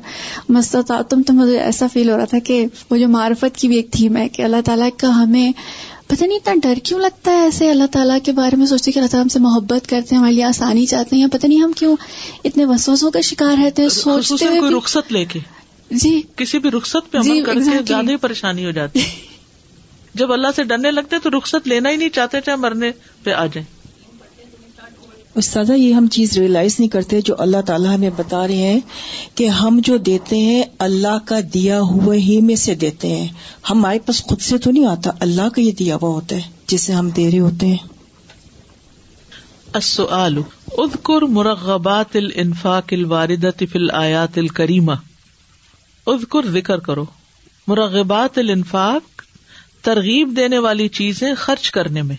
مستم 0.49 1.23
تو 1.23 1.33
مجھے 1.33 1.59
ایسا 1.59 1.87
فیل 1.93 2.11
ہو 2.11 2.17
رہا 2.17 2.25
تھا 2.25 2.38
کہ 2.38 2.67
وہ 2.90 2.97
جو 2.97 3.09
معرفت 3.09 3.57
کی 3.57 3.69
بھی 3.69 3.76
ایک 3.76 3.90
تھیم 3.90 4.17
ہے 4.17 4.29
کہ 4.29 4.43
اللہ 4.43 4.61
تعالیٰ 4.64 4.88
کا 4.97 5.23
ہمیں 5.23 5.52
پتہ 6.11 6.25
نہیں 6.25 6.38
اتنا 6.38 6.55
ڈر 6.62 6.79
کیوں 6.85 6.99
لگتا 7.00 7.33
ہے 7.33 7.43
ایسے 7.43 7.71
اللہ 7.71 7.87
تعالیٰ 7.93 8.19
کے 8.25 8.33
بارے 8.33 8.57
میں 8.57 8.67
سوچتے 8.67 8.93
کہ 8.93 8.99
اللہ 8.99 9.09
تعالیٰ 9.09 9.25
ہم 9.25 9.29
سے 9.29 9.38
محبت 9.38 9.88
کرتے 9.88 10.14
ہیں 10.14 10.19
ہمارے 10.19 10.33
لیے 10.33 10.45
آسانی 10.45 10.87
چاہتے 10.87 11.17
ہیں 11.17 11.26
پتہ 11.26 11.47
نہیں 11.47 11.62
ہم 11.62 11.73
کیوں 11.73 11.97
اتنے 12.45 12.64
وسوسوں 12.64 13.11
کا 13.11 13.21
شکار 13.21 13.57
رہتے 13.64 13.83
ہیں 13.83 13.88
سوچتے 13.88 14.47
کوئی 14.59 14.75
رخصت 14.76 15.12
لے 15.12 15.25
کے 15.25 15.38
جی۔ 15.90 16.21
کسی 16.37 16.59
بھی 16.59 16.71
رخصت 16.71 17.11
پہ 17.11 17.19
عمل 17.19 17.35
جی 17.35 17.43
کرتے 17.43 17.71
ہیں 17.71 17.79
زیادہ 17.87 18.11
ہی 18.11 18.17
پریشانی 18.17 18.67
ہو 18.67 18.71
جاتی۔ 18.71 19.00
جب 20.14 20.33
اللہ 20.33 20.49
سے 20.57 20.62
ڈرنے 20.64 20.90
لگتے 20.90 21.19
تو 21.23 21.31
رخصت 21.31 21.69
لینا 21.69 21.90
ہی 21.90 21.97
نہیں 21.97 22.09
چاہتے 22.09 22.40
چاہے 22.40 22.57
مرنے 22.57 22.90
پہ 23.25 23.33
آ 23.33 23.47
جائیں۔ 23.47 23.79
استاذہ، 25.34 25.72
یہ 25.72 25.94
ہم 25.94 26.06
چیز 26.06 26.38
ریئلائز 26.38 26.76
نہیں 26.78 26.90
کرتے 26.90 27.20
جو 27.20 27.34
اللہ 27.38 27.60
تعالیٰ 27.66 27.94
ہمیں 27.94 28.10
بتا 28.16 28.46
رہے 28.46 28.56
ہیں 28.56 28.80
کہ 29.34 29.49
ہم 29.49 29.80
جو 29.84 29.96
دیتے 29.96 30.38
ہیں، 30.38 30.62
اللہ 30.78 31.18
کا 31.25 31.38
دیا 31.54 31.80
ہوا 31.80 32.14
ہی 32.14 32.40
میں 32.40 32.56
سے 32.56 32.75
دیتے 32.75 33.08
ہیں۔ 33.08 33.28
ہمارے 33.70 33.99
پاس 33.99 34.22
خود 34.22 34.40
سے 34.40 34.58
تو 34.58 34.70
نہیں 34.70 34.84
آتا، 34.84 35.10
اللہ 35.20 35.49
کا 35.49 35.60
یہ 35.60 35.72
دیا 35.72 35.96
ہوا 36.02 36.08
ہوتا 36.08 36.37
ہے، 36.37 36.42
جسے 36.66 36.92
ہم 36.92 37.10
دے 37.10 37.30
رہے 37.30 37.38
ہوتے 37.38 37.66
ہیں۔ 37.66 37.76
السؤال، 39.72 40.38
اذکر 40.78 41.22
مرغبات 41.22 42.16
الانفاق 42.16 42.92
الواردت 42.92 43.58
فی 43.58 43.78
الآیات 43.78 44.38
الکریمہ۔ 44.38 44.92
اذکر، 46.06 46.50
ذکر 46.50 46.78
کرو۔ 46.78 47.04
مرغبات 47.66 48.38
الانفاق 48.38 49.22
ترغیب 49.84 50.34
دینے 50.37 50.58
والی 50.58 50.88
چیزیں 50.88 51.34
خرچ 51.34 51.70
کرنے 51.70 52.02
میں 52.02 52.16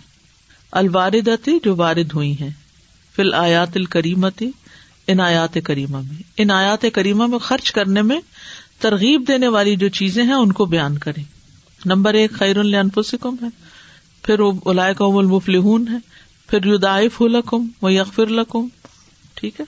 الواردتی 0.72 1.52
جو 1.64 1.76
وارد 1.76 2.12
ہوئی 2.14 2.36
ہیں۔ 2.40 2.61
فل 3.22 3.34
آیات 3.34 3.70
الکریمتی، 3.76 4.52
ان 5.08 5.20
آیات 5.20 5.58
کریمہ 5.64 5.98
میں۔ 5.98 6.24
ان 6.38 6.52
آیات 6.52 6.86
کریمہ 6.94 7.28
میں 7.28 7.38
خرچ 7.38 7.72
کرنے 7.72 8.02
میں 8.02 8.22
ترغیب 8.80 9.24
دینے 9.28 9.48
والی 9.48 9.76
جو 9.76 9.90
چیزیں 9.90 10.24
ہیں، 10.24 10.34
ان 10.34 10.52
کو 10.52 10.66
بیان 10.66 10.98
کرے 10.98 11.22
نمبر 11.86 12.14
ایک 12.14 12.32
خیر 12.32 12.58
الفسکم 12.58 13.36
ہے۔ 13.42 13.48
پھر 14.24 14.40
اولائے 14.40 14.94
المفلحون 15.00 15.88
ہے 15.88 15.98
پھر 16.50 16.66
یدائف 16.66 17.22
لکم 17.22 17.68
و 17.82 17.90
یغفر 17.90 18.28
لکم۔ 18.28 18.68
ٹھیک 19.34 19.60
ہے؟ 19.60 19.66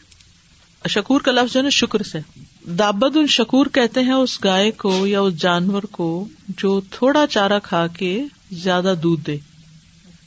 شکور 0.90 1.22
کا 1.22 1.32
لفظ 1.32 1.54
جو 1.54 1.64
ہے 1.64 1.70
شکر 1.70 2.04
سے۔ 2.04 2.20
دابد 2.66 3.18
الشکور 3.18 3.66
کہتے 3.66 4.00
ہیں 4.02 4.14
اس 4.14 4.44
گائے 4.44 4.72
کو 4.72 5.08
یا 5.08 5.22
اس 5.22 5.36
جانور 5.36 5.84
کو 5.84 6.28
جو 6.48 6.82
تھوڑا 6.92 7.28
چارہ 7.28 7.60
کھا 7.64 7.88
کے 7.88 8.24
زیادہ 8.52 8.94
دودھ 9.04 9.26
دے۔ 9.28 9.38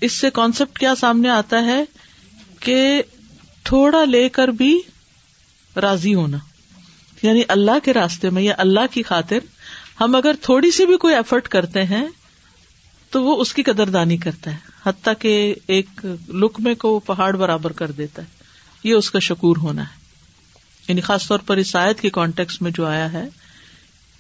اس 0.01 0.13
سے 0.13 0.31
کانسیپٹ 0.31 0.79
کیا 0.79 0.95
سامنے 0.95 1.29
آتا 1.29 1.65
ہے 1.65 1.85
کہ 2.61 3.03
تھوڑا 3.67 4.05
لے 4.05 4.29
کر 4.29 4.49
بھی 4.49 4.81
راضی 5.77 6.15
ہونا۔ 6.15 6.39
یعنی 7.23 7.43
اللہ 7.49 7.79
کے 7.85 7.93
راستے 7.93 8.31
میں 8.31 8.43
یا 8.43 8.55
اللہ 8.59 8.81
کی 8.91 9.03
خاطر 9.03 9.39
ہم 10.01 10.15
اگر 10.15 10.35
تھوڑی 10.43 10.71
سی 10.71 10.87
بھی 10.87 10.97
کوئی 10.97 11.15
ایفرٹ 11.15 11.49
کرتے 11.49 11.85
ہیں 11.85 12.07
تو 13.11 13.23
وہ 13.23 13.41
اس 13.41 13.55
کی 13.55 13.63
قدر 13.63 13.89
دانی 13.89 14.17
کرتا 14.17 14.51
ہے۔ 14.51 14.57
حتیٰ 14.87 15.13
کہ 15.19 15.55
ایک 15.67 16.07
لکمے 16.29 16.75
کو 16.75 17.01
پہاڑ 17.01 17.37
برابر 17.37 17.73
کر 17.73 17.91
دیتا 17.91 18.23
ہے۔ 18.23 18.27
یہ 18.85 18.95
اس 18.95 19.11
کا 19.11 19.19
شکور 19.19 19.57
ہونا 19.57 19.83
ہے۔ 19.83 20.01
یعنی 20.89 21.01
خاص 21.01 21.29
طور 21.29 21.39
پر 21.39 21.59
عیسائیت 21.59 22.01
کے 22.01 22.11
کانٹیکس 22.11 22.63
میں 22.63 22.71
جو 22.71 22.87
آیا 22.87 23.13
ہے 23.13 23.25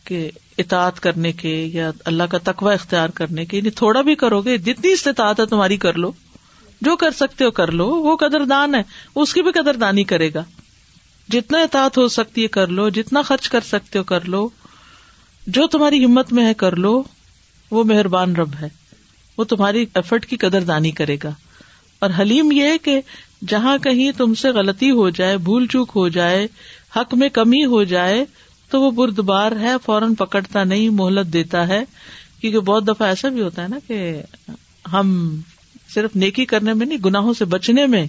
کہ 0.04 0.30
اطاعت 0.58 1.00
کرنے 1.00 1.32
کے 1.32 1.70
یا 1.72 1.90
اللہ 2.04 2.22
کا 2.22 2.38
تقوی 2.44 2.74
اختیار 2.74 3.08
کرنے 3.08 3.46
کے 3.46 3.56
یعنی 3.56 3.70
تھوڑا 3.70 4.00
بھی 4.00 4.14
کرو 4.14 4.40
گے، 4.40 4.58
جتنی 4.58 4.92
استطاعت 4.92 5.40
ہے 5.40 5.46
تمہاری 5.46 5.76
کر 5.76 5.94
لو۔ 5.94 6.12
جو 6.80 6.96
کر 6.96 7.10
سکتے 7.10 7.44
ہو 7.44 7.50
کر 7.50 7.72
لو، 7.72 7.86
وہ 7.86 8.16
قدر 8.16 8.44
دان 8.44 8.74
ہے۔ 8.74 8.82
اس 9.14 9.34
کی 9.34 9.42
بھی 9.42 9.52
قدر 9.52 9.74
دانی 9.74 10.04
کرے 10.04 10.34
گا۔ 10.34 10.44
جتنا 11.28 11.58
اطاعت 11.58 11.98
ہو 11.98 12.08
سکتی 12.08 12.42
ہے 12.42 12.48
کر 12.48 12.66
لو، 12.66 12.88
جتنا 12.88 13.22
خرچ 13.22 13.48
کر 13.48 13.60
سکتے 13.60 13.98
ہو 13.98 14.04
کر 14.04 14.24
لو۔ 14.24 14.48
جو 15.46 15.66
تمہاری 15.66 16.04
ہمت 16.04 16.32
میں 16.32 16.46
ہے 16.46 16.54
کر 16.54 16.76
لو۔ 16.76 17.02
وہ 17.70 17.84
مہربان 17.84 18.36
رب 18.36 18.50
ہے۔ 18.60 18.68
وہ 19.38 19.44
تمہاری 19.44 19.86
ایفرٹ 19.94 20.26
کی 20.26 20.36
قدر 20.36 20.60
دانی 20.60 20.90
کرے 20.90 21.16
گا۔ 21.24 21.30
اور 21.98 22.10
حلیم 22.18 22.52
یہ 22.52 22.62
ہے 22.62 22.78
کہ 22.78 23.00
جہاں 23.48 23.78
کہیں 23.78 24.12
تم 24.12 24.34
سے 24.34 24.48
غلطی 24.48 24.90
ہو 24.90 25.10
جائے، 25.10 25.36
بھول 25.36 25.66
چوک 25.66 25.92
ہو 25.96 26.08
جائے، 26.08 26.46
حق 26.96 27.14
میں 27.14 27.28
کمی 27.28 27.64
ہو 27.64 27.84
جائے، 27.84 28.24
تو 28.70 28.82
وہ 28.82 28.90
بردبار 28.90 29.52
ہے، 29.60 29.72
فوراً 29.84 30.14
پکڑتا 30.14 30.64
نہیں، 30.64 30.88
مہلت 30.88 31.32
دیتا 31.32 31.68
ہے۔ 31.68 31.84
کیونکہ 32.40 32.58
بہت 32.58 32.88
دفعہ 32.88 33.08
ایسا 33.08 33.28
بھی 33.28 33.42
ہوتا 33.42 33.62
ہے 33.62 33.68
نا 33.68 33.78
کہ 33.86 34.22
ہم 34.92 35.40
صرف 35.94 36.16
نیکی 36.16 36.44
کرنے 36.44 36.72
میں 36.72 36.86
نہیں، 36.86 36.98
گناہوں 36.98 37.34
سے 37.34 37.44
بچنے 37.44 37.86
میں 37.86 38.04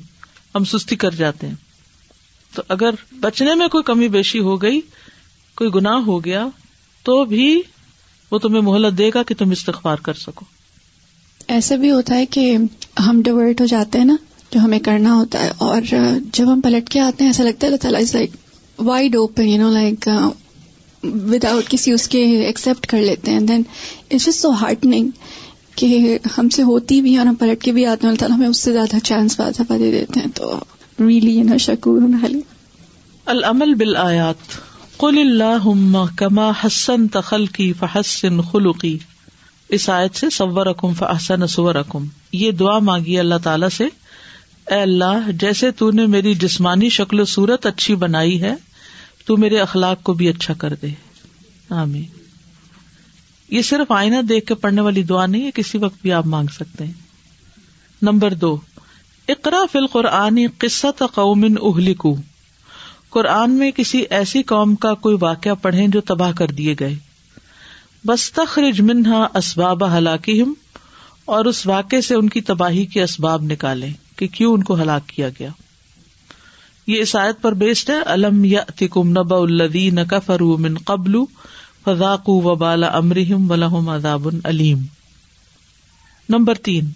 ہم 0.55 0.63
سستی 0.63 0.95
کر 0.95 1.11
جاتے 1.11 1.47
ہیں۔ 1.47 1.55
تو 2.53 2.63
اگر 2.67 2.95
بچنے 3.19 3.55
میں 3.55 3.67
کوئی 3.67 3.83
کمی 3.83 4.07
بیشی 4.07 4.39
ہو 4.39 4.61
گئی، 4.61 4.79
کوئی 5.57 5.69
گناہ 5.75 5.99
ہو 6.05 6.23
گیا، 6.25 6.47
تو 7.05 7.23
بھی 7.25 7.61
وہ 8.31 8.37
تمہیں 8.37 8.61
مہلت 8.61 8.97
دے 8.97 9.09
گا 9.13 9.23
کہ 9.23 9.35
تم 9.35 9.51
استغفار 9.51 9.97
کر 9.97 10.13
سکو۔ 10.13 10.45
ایسا 11.47 11.75
بھی 11.75 11.91
ہوتا 11.91 12.15
ہے 12.15 12.25
کہ 12.25 12.57
ہم 13.07 13.21
ڈیورٹ 13.21 13.61
ہو 13.61 13.65
جاتے 13.65 13.97
ہیں 13.97 14.05
نا، 14.05 14.15
جو 14.51 14.59
ہمیں 14.59 14.79
کرنا 14.79 15.13
ہوتا 15.13 15.43
ہے، 15.43 15.51
اور 15.57 15.81
جب 16.33 16.51
ہم 16.53 16.61
پلٹ 16.61 16.89
کے 16.89 16.99
آتے 16.99 17.23
ہیں، 17.23 17.29
ایسا 17.29 17.43
لگتا 17.43 17.67
ہے 17.67 17.67
اللہ 17.67 17.81
تعالیٰ 17.81 18.01
like 18.13 18.35
wide 18.77 19.15
open 19.15 19.47
you 19.47 19.57
know 19.57 19.69
like 19.69 20.09
without 21.45 21.69
کسی 21.69 21.91
اس 21.91 22.07
کے 22.07 22.23
ایکسپٹ 22.45 22.85
کر 22.87 23.01
لیتے 23.01 23.31
ہیں۔ 23.31 23.39
دین 23.39 23.61
اٹس 24.11 24.25
جسٹ 24.25 24.39
سو 24.39 24.49
ہارٹنگ 24.51 25.09
کہ 25.77 26.17
ہم 26.37 26.49
سے 26.49 26.63
ہوتی 26.63 27.01
بھی 27.01 27.17
اور 27.17 27.25
ہم 27.25 27.35
پلٹ 27.35 27.61
کے 27.61 27.71
بھی 27.71 27.85
آتے 27.85 27.99
ہیں، 28.03 28.09
اللہ 28.09 28.19
تعالیٰ 28.19 28.37
ہمیں 28.37 28.47
اس 28.47 28.59
سے 28.59 28.73
زیادہ 28.73 28.95
چانس 29.03 29.39
بات 29.39 29.61
دے 29.69 29.91
دیتے 29.91 30.19
ہیں۔ 30.19 30.27
تو 30.35 30.59
ریلی 30.99 31.43
نا 31.43 31.57
شکور 31.57 32.01
العمل 33.25 33.73
بال 33.73 33.95
آیات 33.95 34.35
قل 34.97 35.17
اللہ 35.19 36.03
کما 36.15 36.49
حسن 36.49 37.07
تخل 37.07 37.45
کی 37.45 37.73
فحسن 37.73 38.41
خلقی۔ 38.41 38.97
اس 39.69 39.89
آیت 39.89 40.15
سے 40.15 40.29
سور 40.29 40.65
رقم 40.65 40.93
فحسن 40.93 41.47
سور 41.47 41.75
رقم 41.75 42.05
یہ 42.31 42.51
دعا 42.51 42.79
مانگی 42.79 43.19
اللہ 43.19 43.35
تعالی 43.43 43.65
سے، 43.77 43.83
اے 44.67 44.81
اللہ، 44.81 45.31
جیسے 45.31 45.71
تو 45.71 45.91
نے 45.91 46.05
میری 46.05 46.33
جسمانی 46.33 46.89
شکل 46.89 47.19
و 47.19 47.25
صورت 47.25 47.65
اچھی 47.65 47.95
بنائی 47.95 48.41
ہے، 48.41 48.55
تو 49.25 49.37
میرے 49.37 49.57
اخلاق 49.57 50.03
کو 50.03 50.13
بھی 50.13 50.29
اچھا 50.29 50.53
کر 50.53 50.73
دے۔ 50.81 50.87
آمین۔ 51.69 52.16
یہ 53.49 53.61
صرف 53.61 53.91
آئینہ 53.91 54.21
دیکھ 54.21 54.45
کے 54.45 54.55
پڑھنے 54.55 54.81
والی 54.81 55.03
دعا 55.03 55.25
نہیں 55.25 55.45
ہے، 55.45 55.51
کسی 55.51 55.77
وقت 55.77 56.01
بھی 56.01 56.11
آپ 56.11 56.25
مانگ 56.25 56.47
سکتے 56.53 56.85
ہیں۔ 56.85 56.93
نمبر 58.01 58.33
دو 58.33 58.57
اقرا 59.27 59.61
فل 59.71 59.87
قرآنی 59.87 60.47
قصت 60.57 61.03
قومن 61.13 61.55
اہلکو۔ 61.61 62.15
قرآن 63.09 63.51
میں 63.51 63.71
کسی 63.71 64.03
ایسی 64.09 64.43
قوم 64.43 64.75
کا 64.75 64.93
کوئی 64.93 65.17
واقعہ 65.21 65.51
پڑھے 65.61 65.87
جو 65.87 66.01
تباہ 66.01 66.31
کر 66.31 66.47
دیے 66.47 66.75
گئے۔ 66.79 66.95
بس 68.05 68.31
تخرج 68.31 68.81
منہا 68.81 69.27
اسباب 69.35 69.97
ہلاکی 69.97 70.43
اور 71.25 71.45
اس 71.45 71.67
واقعے 71.67 72.01
سے 72.01 72.15
ان 72.15 72.29
کی 72.29 72.41
تباہی 72.41 72.85
کے 72.85 73.03
اسباب 73.03 73.43
نکالے 73.43 73.89
کہ 74.15 74.27
کیوں 74.27 74.53
ان 74.53 74.63
کو 74.63 74.81
ہلاک 74.81 75.07
کیا 75.07 75.29
گیا۔ 75.29 75.49
یہ 76.87 77.01
اس 77.01 77.15
آیت 77.15 77.41
پر 77.41 77.53
بیسڈ 77.53 77.89
ہے 77.89 78.01
الم 78.05 78.43
یا 78.43 78.63
تکم 78.75 79.09
نبا 79.09 79.37
الدین 79.37 79.99
کفرو 80.09 80.57
من 80.57 80.77
قبل 80.77 81.15
فضاق 81.87 82.29
و 82.29 82.55
بالا 82.55 82.87
امرحم 82.87 83.51
ولحم 83.51 83.89
عذاب 83.89 84.29
علیم 84.43 84.81
نمبر 86.29 86.55
تین 86.55 86.89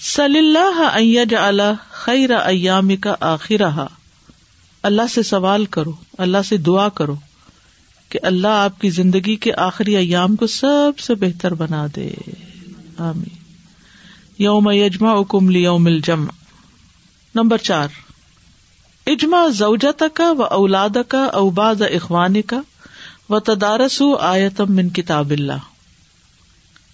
صلی 0.00 0.38
اللہ 0.38 1.72
خیر 1.90 2.30
ایام 2.30 2.96
کا 2.96 3.14
آخر 3.20 3.62
اللہ 4.82 5.02
سے 5.14 5.22
سوال 5.22 5.64
کرو، 5.64 5.92
اللہ 6.18 6.38
سے 6.48 6.56
دعا 6.56 6.88
کرو 6.88 7.14
کہ 8.08 8.18
اللہ 8.22 8.48
آپ 8.48 8.80
کی 8.80 8.90
زندگی 8.90 9.36
کے 9.36 9.52
آخری 9.54 9.96
ایام 9.96 10.36
کو 10.36 10.46
سب 10.46 10.98
سے 10.98 11.14
بہتر 11.14 11.54
بنا 11.54 11.86
دے۔ 11.96 12.10
آمین۔ 12.98 13.36
یوم 14.38 14.70
یجما 14.70 15.10
اکم 15.10 15.50
یوم 15.50 15.86
الجمع۔ 15.86 16.32
نمبر 17.34 17.58
چار 17.58 17.88
اجما 19.06 19.48
زوجت 19.48 20.02
کا 20.14 20.32
و 20.32 20.42
اولاد 20.42 20.96
کا 21.08 21.24
اوباد 21.24 21.74
اخوان 21.80 22.42
کا 22.42 22.60
و 23.30 23.40
تدارس 23.40 24.02
آیتم 24.20 24.72
من 24.74 24.88
کتاب 24.88 25.30
اللہ 25.30 25.52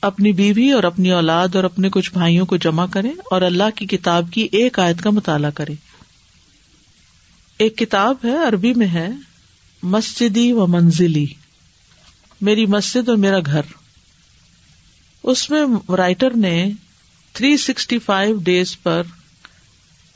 اپنی 0.02 0.32
بیوی 0.32 0.72
اور 0.72 0.82
اپنی 0.82 1.10
اولاد 1.10 1.54
اور 1.54 1.64
اپنے 1.64 1.88
کچھ 1.90 2.12
بھائیوں 2.12 2.46
کو 2.46 2.56
جمع 2.56 2.86
کرے 2.90 3.10
اور 3.30 3.42
اللہ 3.42 3.70
کی 3.74 3.86
کتاب 3.86 4.26
کی 4.32 4.48
ایک 4.52 4.78
آیت 4.78 5.02
کا 5.02 5.10
مطالعہ 5.10 5.50
کرے 5.50 5.72
ایک 7.58 7.78
کتاب 7.78 8.16
ہے، 8.24 8.36
عربی 8.36 8.74
میں 8.74 8.86
ہے، 8.86 9.08
مسجدی 9.82 10.52
و 10.52 10.66
منزلی۔ 10.66 11.26
میری 12.40 12.66
مسجد 12.66 13.08
اور 13.08 13.16
میرا 13.16 13.38
گھر۔ 13.46 13.60
اس 15.22 15.50
میں 15.50 15.92
رائٹر 15.92 16.30
نے 16.36 16.70
تھری 17.32 17.56
سکسٹی 17.56 17.98
فائیو 17.98 18.36
ڈیز 18.36 18.82
پر 18.82 19.02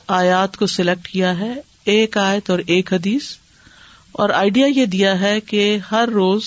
آیات 0.07 0.57
کو 0.57 0.67
سلیکٹ 0.67 1.07
کیا 1.07 1.37
ہے، 1.37 1.53
ایک 1.85 2.17
آیت 2.17 2.49
اور 2.49 2.59
ایک 2.59 2.93
حدیث۔ 2.93 3.23
اور 4.15 4.29
آئیڈیا 4.29 4.67
یہ 4.67 4.85
دیا 4.85 5.19
ہے 5.19 5.39
کہ 5.39 5.77
ہر 5.91 6.09
روز 6.13 6.43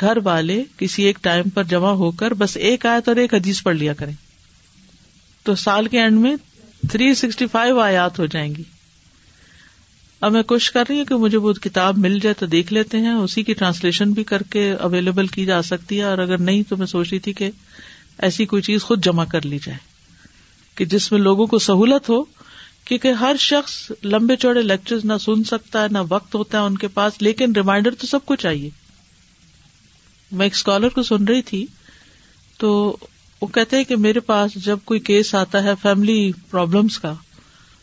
گھر 0.00 0.18
والے 0.24 0.64
کسی 0.76 1.02
ایک 1.02 1.18
ٹائم 1.20 1.48
پر 1.48 1.64
جمع 1.64 1.90
ہو 1.90 2.10
کر 2.10 2.34
بس 2.34 2.56
ایک 2.56 2.86
آیت 2.86 3.08
اور 3.08 3.16
ایک 3.16 3.34
حدیث 3.34 3.62
پڑھ 3.62 3.76
لیا 3.76 3.94
کریں۔ 3.94 4.12
تو 5.42 5.54
سال 5.54 5.88
کے 5.88 6.00
اینڈ 6.00 6.18
میں 6.18 6.36
تھری 6.90 7.14
سکسٹی 7.14 7.46
فائیو 7.46 7.80
آیات 7.80 8.18
ہو 8.18 8.26
جائیں 8.26 8.54
گی۔ 8.54 8.62
اب 10.20 10.32
میں 10.32 10.42
کوشش 10.42 10.70
کر 10.70 10.84
رہی 10.88 10.98
ہوں 10.98 11.04
کہ 11.04 11.14
مجھے 11.14 11.38
وہ 11.38 11.52
کتاب 11.52 11.98
مل 11.98 12.18
جائے 12.18 12.34
تو 12.34 12.46
دیکھ 12.46 12.72
لیتے 12.72 12.98
ہیں، 12.98 13.12
اسی 13.12 13.42
کی 13.42 13.54
ٹرانسلیشن 13.54 14.12
بھی 14.12 14.24
کر 14.24 14.42
کے 14.42 14.72
اویلیبل 14.72 15.26
کی 15.26 15.44
جا 15.44 15.62
سکتی 15.62 15.98
ہے۔ 15.98 16.02
اور 16.02 16.18
اگر 16.18 16.38
نہیں 16.38 16.62
تو 16.68 16.76
میں 16.76 16.86
سوچ 16.86 17.08
رہی 17.10 17.18
تھی 17.18 17.32
کہ 17.32 17.50
ایسی 18.18 18.46
کوئی 18.46 18.62
چیز 18.62 18.82
خود 18.82 19.04
جمع 19.04 19.24
کر 19.24 19.46
لی 19.46 19.58
جائے 19.62 19.78
کہ 20.74 20.84
جس 20.84 21.12
میں 21.12 21.20
لوگوں 21.20 21.46
کو 21.46 21.58
سہولت 21.58 22.08
ہو 22.08 22.24
کیونکہ 22.86 23.08
ہر 23.08 23.36
شخص 23.38 23.92
لمبے 24.04 24.36
چوڑے 24.36 24.62
لیکچر 24.62 24.96
نہ 25.04 25.12
سن 25.20 25.44
سکتا 25.44 25.82
ہے، 25.82 25.86
نہ 25.90 25.98
وقت 26.08 26.34
ہوتا 26.34 26.58
ہے 26.58 26.62
ان 26.62 26.78
کے 26.78 26.88
پاس، 26.88 27.22
لیکن 27.22 27.52
ریمائنڈر 27.56 27.94
تو 27.94 28.06
سب 28.06 28.24
کو 28.24 28.36
چاہیے۔ 28.36 28.70
میں 30.32 30.46
ایک 30.46 30.54
اسکالر 30.54 30.88
کو 30.88 31.02
سن 31.02 31.24
رہی 31.24 31.42
تھی، 31.42 31.66
تو 32.58 32.96
وہ 33.40 33.46
کہتے 33.46 33.76
ہیں 33.76 33.84
کہ 33.84 33.96
میرے 33.96 34.20
پاس 34.20 34.54
جب 34.54 34.78
کوئی 34.84 35.00
کیس 35.00 35.34
آتا 35.34 35.62
ہے 35.64 35.72
فیملی 35.82 36.32
پرابلمس 36.50 36.98
کا، 36.98 37.12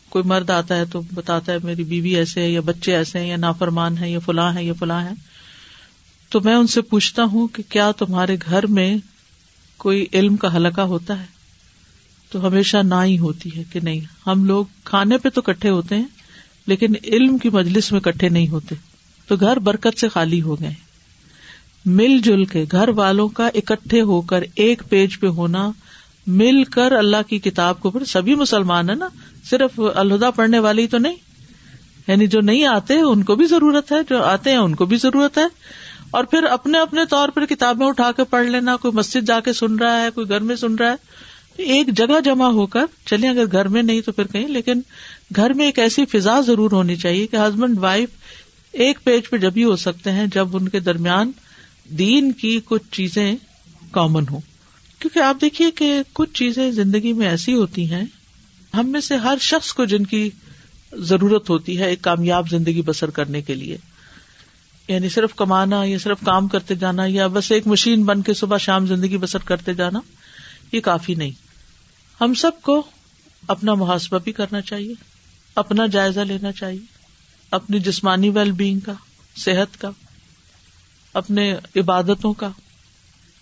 کوئی 0.08 0.24
مرد 0.24 0.50
آتا 0.50 0.76
ہے 0.76 0.84
تو 0.84 1.00
بتاتا 1.14 1.52
ہے 1.52 1.58
میری 1.62 1.84
بیوی 1.84 2.16
ایسے 2.16 2.42
ہے 2.42 2.50
یا 2.50 2.60
بچے 2.60 2.96
ایسے 2.96 3.18
ہیں 3.18 3.28
یا 3.28 3.36
نافرمان 3.36 3.98
ہے 3.98 4.10
یا 4.10 4.18
فلاں 4.18 4.54
ہے 4.54 4.64
یا 4.64 4.72
فلاں 4.78 5.04
ہے 5.04 5.12
تو 6.28 6.40
میں 6.40 6.54
ان 6.54 6.66
سے 6.66 6.80
پوچھتا 6.80 7.24
ہوں 7.24 7.48
کہ 7.48 7.62
کیا 7.68 7.90
تمہارے 7.90 8.36
گھر 8.46 8.66
میں 8.66 8.96
کوئی 9.76 10.06
علم 10.12 10.36
کا 10.36 10.56
حلقہ 10.56 10.80
ہوتا 10.80 11.20
ہے؟ 11.20 11.33
تو 12.34 12.46
ہمیشہ 12.46 12.76
نہ 12.76 12.94
ہی 13.04 13.18
ہوتی 13.18 13.50
ہے 13.56 13.62
کہ 13.72 13.80
نہیں۔ 13.80 14.00
ہم 14.26 14.44
لوگ 14.44 14.64
کھانے 14.84 15.18
پہ 15.18 15.28
تو 15.28 15.42
کٹھے 15.42 15.70
ہوتے 15.70 15.96
ہیں، 15.96 16.04
لیکن 16.66 16.92
علم 17.04 17.38
کی 17.38 17.48
مجلس 17.48 17.92
میں 17.92 18.00
کٹھے 18.00 18.28
نہیں 18.28 18.48
ہوتے۔ 18.48 18.74
تو 19.26 19.36
گھر 19.36 19.56
برکت 19.56 20.00
سے 20.00 20.08
خالی 20.08 20.42
ہو 20.42 20.60
گئے۔ 20.60 20.74
مل 21.84 22.18
جل 22.18 22.44
کے 22.44 22.64
گھر 22.70 22.88
والوں 22.88 23.28
کا 23.28 23.48
اکٹھے 23.54 24.00
ہو 24.00 24.20
کر 24.20 24.42
ایک 24.56 24.82
پیج 24.88 25.20
پہ 25.20 25.26
ہونا، 25.26 25.70
مل 26.26 26.64
کر 26.64 26.92
اللہ 26.92 27.28
کی 27.28 27.38
کتاب 27.38 27.80
کو 27.80 27.90
پڑھ 27.90 28.04
سبھی 28.04 28.34
مسلمان 28.34 28.90
ہے 28.90 28.94
نا، 28.94 29.08
صرف 29.50 29.80
الہدا 29.94 30.30
پڑھنے 30.30 30.58
والی 30.58 30.86
تو 30.86 30.98
نہیں۔ 30.98 31.16
یعنی 32.08 32.26
جو 32.26 32.40
نہیں 32.40 32.66
آتے، 32.66 32.94
ان 32.94 33.22
کو 33.22 33.34
بھی 33.34 33.46
ضرورت 33.46 33.92
ہے، 33.92 33.98
جو 34.10 34.22
آتے 34.22 34.50
ہیں، 34.50 34.56
ان 34.56 34.74
کو 34.74 34.86
بھی 34.86 34.96
ضرورت 34.96 35.38
ہے۔ 35.38 35.46
اور 36.10 36.24
پھر 36.24 36.42
اپنے 36.42 36.78
اپنے 36.78 37.00
طور 37.10 37.28
پر 37.28 37.46
کتابیں 37.46 37.86
اٹھا 37.86 38.12
کے 38.12 38.24
پڑھ 38.24 38.46
لینا، 38.46 38.76
کوئی 38.76 38.96
مسجد 38.96 39.26
جا 39.26 39.40
کے 39.40 39.52
سن 39.52 39.76
رہا 39.76 40.02
ہے، 40.02 40.10
کوئی 40.10 40.28
گھر 40.28 40.40
میں 40.40 40.56
سن 40.56 40.74
رہا 40.74 40.90
ہے۔ 40.90 40.96
ایک 41.56 41.88
جگہ 41.96 42.20
جمع 42.24 42.46
ہو 42.46 42.66
کر 42.66 42.84
چلے 43.06 43.28
اگر 43.28 43.52
گھر 43.52 43.68
میں 43.68 43.82
نہیں 43.82 44.00
تو 44.00 44.12
پھر 44.12 44.26
کہیں، 44.26 44.48
لیکن 44.48 44.80
گھر 45.36 45.52
میں 45.52 45.66
ایک 45.66 45.78
ایسی 45.78 46.04
فضا 46.04 46.40
ضرور 46.40 46.70
ہونی 46.70 46.96
چاہیے 46.96 47.26
کہ 47.26 47.36
ہسبینڈ، 47.36 47.78
وائف 47.78 48.08
ایک 48.72 48.98
پیج 49.04 49.28
پہ 49.30 49.36
جب 49.36 49.52
ہی 49.56 49.64
ہو 49.64 49.76
سکتے 49.76 50.12
ہیں، 50.12 50.26
جب 50.34 50.56
ان 50.56 50.68
کے 50.68 50.80
درمیان 50.80 51.30
دین 51.98 52.32
کی 52.32 52.60
کچھ 52.64 52.82
چیزیں 52.92 53.36
کامن 53.90 54.24
ہو 54.30 54.38
کیونکہ 54.98 55.18
آپ 55.18 55.36
دیکھیے 55.40 55.70
کہ 55.70 56.02
کچھ 56.12 56.34
چیزیں 56.34 56.70
زندگی 56.70 57.12
میں 57.12 57.28
ایسی 57.28 57.54
ہوتی 57.54 57.90
ہیں، 57.90 58.04
ہم 58.74 58.92
میں 58.92 59.00
سے 59.00 59.16
ہر 59.16 59.38
شخص 59.40 59.72
کو 59.72 59.84
جن 59.84 60.06
کی 60.06 60.30
ضرورت 60.92 61.50
ہوتی 61.50 61.78
ہے 61.78 61.88
ایک 61.88 62.02
کامیاب 62.02 62.50
زندگی 62.50 62.82
بسر 62.82 63.10
کرنے 63.10 63.42
کے 63.42 63.54
لیے۔ 63.54 63.76
یعنی 64.88 65.08
صرف 65.08 65.34
کمانا، 65.34 65.84
یا 65.84 65.98
صرف 65.98 66.18
کام 66.24 66.48
کرتے 66.48 66.74
جانا، 66.74 67.02
یا 67.06 67.26
بس 67.26 67.52
ایک 67.52 67.66
مشین 67.66 68.04
بن 68.04 68.22
کے 68.22 68.34
صبح 68.34 68.58
شام 68.58 68.86
زندگی 68.86 69.16
بسر 69.16 69.38
کرتے 69.38 69.74
جانا، 69.74 70.00
یہ 70.72 70.80
کافی 70.80 71.14
نہیں۔ 71.14 71.43
ہم 72.24 72.34
سب 72.34 72.50
کو 72.62 72.82
اپنا 73.48 73.74
محاسبہ 73.74 74.18
بھی 74.18 74.32
کرنا 74.32 74.60
چاہیے، 74.60 74.94
اپنا 75.54 75.86
جائزہ 75.86 76.20
لینا 76.20 76.52
چاہیے، 76.52 76.80
اپنی 77.50 77.78
جسمانی 77.78 78.28
ویل 78.28 78.52
بینگ 78.52 78.80
کا، 78.80 78.92
صحت 79.36 79.80
کا، 79.80 79.90
اپنے 81.14 81.54
عبادتوں 81.76 82.32
کا، 82.32 82.50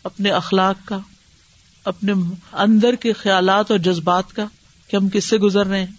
اپنے 0.04 0.30
اخلاق 0.30 0.76
کا، 0.84 0.98
اپنے 1.84 2.12
اندر 2.52 2.94
کے 2.94 3.12
خیالات 3.12 3.70
اور 3.70 3.78
جذبات 3.78 4.32
کا 4.32 4.46
کہ 4.88 4.96
ہم 4.96 5.08
کس 5.08 5.24
سے 5.24 5.38
گزر 5.38 5.66
رہے 5.66 5.84
ہیں۔ 5.84 5.92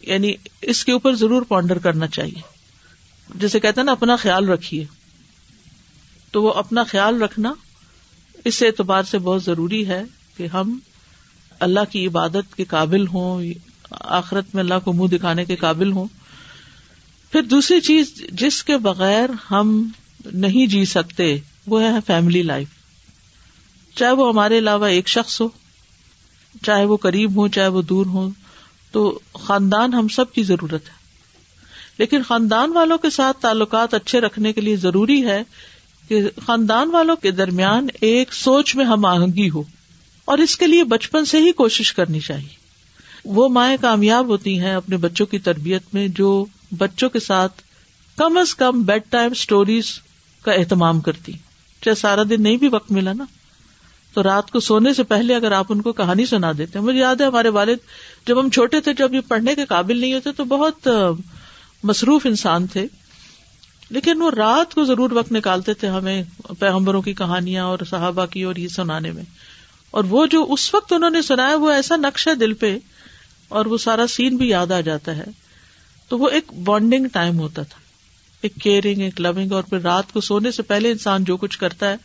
یعنی 0.00 0.34
اس 0.62 0.84
کے 0.84 0.92
اوپر 0.92 1.14
ضرور 1.14 1.42
پونڈر 1.42 1.78
کرنا 1.78 2.06
چاہیے۔ 2.06 2.40
جیسے 3.34 3.60
کہتے 3.60 3.80
ہیں 3.80 3.86
نا، 3.86 3.92
اپنا 3.92 4.16
خیال 4.16 4.48
رکھیے۔ 4.48 4.84
تو 6.30 6.42
وہ 6.42 6.52
اپنا 6.52 6.84
خیال 6.84 7.22
رکھنا 7.22 7.52
اس 8.44 8.62
اعتبار 8.62 9.02
سے 9.02 9.18
بہت 9.18 9.44
ضروری 9.44 9.86
ہے 9.86 10.02
کہ 10.36 10.46
ہم 10.46 10.78
اللہ 11.60 11.80
کی 11.90 12.06
عبادت 12.06 12.56
کے 12.56 12.64
قابل 12.64 13.06
ہوں، 13.06 13.42
آخرت 13.90 14.54
میں 14.54 14.62
اللہ 14.62 14.74
کو 14.84 14.92
منہ 14.92 15.06
دکھانے 15.06 15.44
کے 15.44 15.56
قابل 15.56 15.92
ہوں۔ 15.92 16.06
پھر 17.32 17.42
دوسری 17.42 17.80
چیز، 17.80 18.14
جس 18.32 18.64
کے 18.64 18.76
بغیر 18.76 19.28
ہم 19.50 19.88
نہیں 20.32 20.66
جی 20.66 20.84
سکتے، 20.84 21.38
وہ 21.66 21.82
ہے 21.82 21.90
فیملی 22.06 22.42
لائف 22.42 22.68
چاہے 23.94 24.12
وہ 24.12 24.28
ہمارے 24.28 24.58
علاوہ 24.58 24.86
ایک 24.86 25.08
شخص 25.08 25.40
ہو، 25.40 25.48
چاہے 26.62 26.84
وہ 26.84 26.96
قریب 26.96 27.36
ہو 27.36 27.48
چاہے 27.48 27.68
وہ 27.68 27.82
دور 27.82 28.06
ہو 28.06 28.30
تو 28.92 29.18
خاندان 29.34 29.94
ہم 29.94 30.08
سب 30.08 30.32
کی 30.32 30.42
ضرورت 30.42 30.88
ہے۔ 30.88 30.98
لیکن 31.98 32.22
خاندان 32.22 32.72
والوں 32.72 32.98
کے 32.98 33.10
ساتھ 33.10 33.40
تعلقات 33.40 33.94
اچھے 33.94 34.20
رکھنے 34.20 34.52
کے 34.52 34.60
لیے 34.60 34.76
ضروری 34.76 35.26
ہے 35.26 35.42
کہ 36.08 36.22
خاندان 36.46 36.90
والوں 36.90 37.16
کے 37.16 37.30
درمیان 37.30 37.86
ایک 38.00 38.34
سوچ 38.34 38.76
میں 38.76 38.84
ہم 38.84 39.04
آہنگی 39.04 39.50
ہو 39.50 39.62
اور 40.28 40.38
اس 40.38 40.56
کے 40.56 40.66
لیے 40.66 40.84
بچپن 40.84 41.24
سے 41.24 41.38
ہی 41.38 41.52
کوشش 41.52 41.92
کرنی 41.92 42.20
چاہیے۔ 42.20 42.56
وہ 43.24 43.48
مائیں 43.48 43.76
کامیاب 43.80 44.26
ہوتی 44.26 44.60
ہیں 44.60 44.74
اپنے 44.74 44.96
بچوں 44.96 45.26
کی 45.26 45.38
تربیت 45.38 45.82
میں 45.92 46.08
جو 46.08 46.44
بچوں 46.78 47.08
کے 47.08 47.20
ساتھ 47.20 47.62
کم 48.16 48.38
از 48.38 48.54
کم 48.54 48.82
بیڈ 48.82 49.02
ٹائم 49.10 49.32
اسٹوریز 49.32 50.00
کا 50.42 50.52
اہتمام 50.52 51.00
کرتی۔ 51.00 51.32
چاہے 51.80 51.94
سارا 51.94 52.22
دن 52.30 52.42
نہیں 52.42 52.56
بھی 52.56 52.68
وقت 52.68 52.92
ملا 52.92 53.12
نا۔ 53.12 53.24
تو 54.14 54.22
رات 54.22 54.50
کو 54.50 54.60
سونے 54.60 54.94
سے 54.94 55.02
پہلے 55.02 55.34
اگر 55.34 55.52
آپ 55.52 55.66
ان 55.68 55.82
کو 55.82 55.92
کہانی 55.92 56.26
سنا 56.26 56.52
دیتے 56.58 56.80
مجھے 56.80 56.98
یاد 56.98 57.16
ہے 57.16 57.26
ہمارے 57.26 57.48
والد 57.48 57.76
جب 58.26 58.40
ہم 58.40 58.50
چھوٹے 58.50 58.80
تھے، 58.80 58.94
جب 58.94 59.14
یہ 59.14 59.20
پڑھنے 59.28 59.54
کے 59.54 59.64
قابل 59.64 59.98
نہیں 59.98 60.14
ہوتے 60.14 60.32
تو 60.32 60.44
بہت 60.44 60.88
مصروف 61.82 62.26
انسان 62.26 62.66
تھے۔ 62.66 62.86
لیکن 63.90 64.22
وہ 64.22 64.30
رات 64.30 64.74
کو 64.74 64.84
ضرور 64.84 65.10
وقت 65.10 65.32
نکالتے 65.32 65.74
تھے 65.74 65.88
ہمیں 65.88 66.22
پیغمبروں 66.58 67.02
کی 67.02 67.14
کہانیاں 67.14 67.64
اور 67.64 67.78
صحابہ 67.90 68.26
کی 68.26 68.42
اور 68.42 68.56
یہ 68.56 68.68
سنانے 68.68 69.12
میں۔ 69.12 69.22
اور 69.90 70.04
وہ 70.04 70.26
جو 70.26 70.46
اس 70.48 70.74
وقت 70.74 70.92
انہوں 70.92 71.10
نے 71.10 71.22
سنایا 71.22 71.56
وہ 71.56 71.70
ایسا 71.70 71.96
نقش 71.96 72.28
ہے 72.28 72.34
دل 72.34 72.54
پہ 72.54 72.78
اور 73.48 73.66
وہ 73.66 73.78
سارا 73.78 74.06
سین 74.06 74.36
بھی 74.36 74.48
یاد 74.48 74.70
آ 74.70 74.80
جاتا 74.80 75.16
ہے، 75.16 75.24
تو 76.08 76.18
وہ 76.18 76.28
ایک 76.28 76.52
بانڈنگ 76.52 77.06
ٹائم 77.12 77.38
ہوتا 77.38 77.62
تھا۔ 77.62 77.80
ایک 78.42 78.54
کیئرنگ 78.54 79.00
ایک 79.00 79.20
لونگ 79.20 79.52
اور 79.52 79.62
پھر 79.62 79.78
رات 79.78 80.12
کو 80.12 80.20
سونے 80.20 80.50
سے 80.50 80.62
پہلے 80.62 80.90
انسان 80.90 81.24
جو 81.24 81.36
کچھ 81.36 81.58
کرتا 81.58 81.90
ہے، 81.90 81.96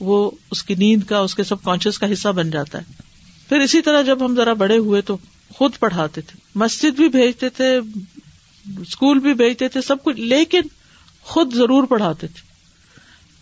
وہ 0.00 0.30
اس 0.50 0.64
کی 0.64 0.74
نیند 0.74 1.02
کا، 1.04 1.18
اس 1.18 1.34
کے 1.34 1.44
سب 1.44 1.62
کانشیس 1.62 1.98
کا 1.98 2.12
حصہ 2.12 2.28
بن 2.28 2.50
جاتا 2.50 2.78
ہے۔ 2.78 3.02
پھر 3.48 3.60
اسی 3.60 3.82
طرح 3.82 4.02
جب 4.02 4.24
ہم 4.24 4.34
ذرا 4.34 4.52
بڑے 4.52 4.78
ہوئے 4.78 5.00
تو 5.00 5.16
خود 5.54 5.78
پڑھاتے 5.78 6.20
تھے۔ 6.20 6.40
مسجد 6.54 6.96
بھی 6.96 7.08
بھیجتے 7.08 7.48
تھے 7.48 7.80
اسکول 8.80 9.18
بھی 9.18 9.34
بھیجتے 9.34 9.68
تھے، 9.68 9.80
سب 9.80 10.04
کچھ، 10.04 10.20
لیکن 10.20 10.60
خود 11.22 11.54
ضرور 11.54 11.84
پڑھاتے 11.84 12.26
تھے۔ 12.26 12.47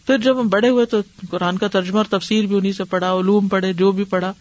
پھر 0.06 0.18
جب 0.18 0.40
ہم 0.40 0.48
بڑے 0.48 0.68
ہوئے 0.68 0.86
تو 0.86 1.00
قرآن 1.30 1.58
کا 1.58 1.68
ترجمہ 1.68 1.96
اور 1.96 2.18
تفسیر 2.18 2.46
بھی 2.46 2.56
انہیں 2.56 2.72
سے 2.72 2.84
پڑھا، 2.84 3.12
علوم 3.12 3.48
پڑھے، 3.48 3.72
جو 3.72 3.92
بھی 3.92 4.04
پڑھا۔ 4.04 4.32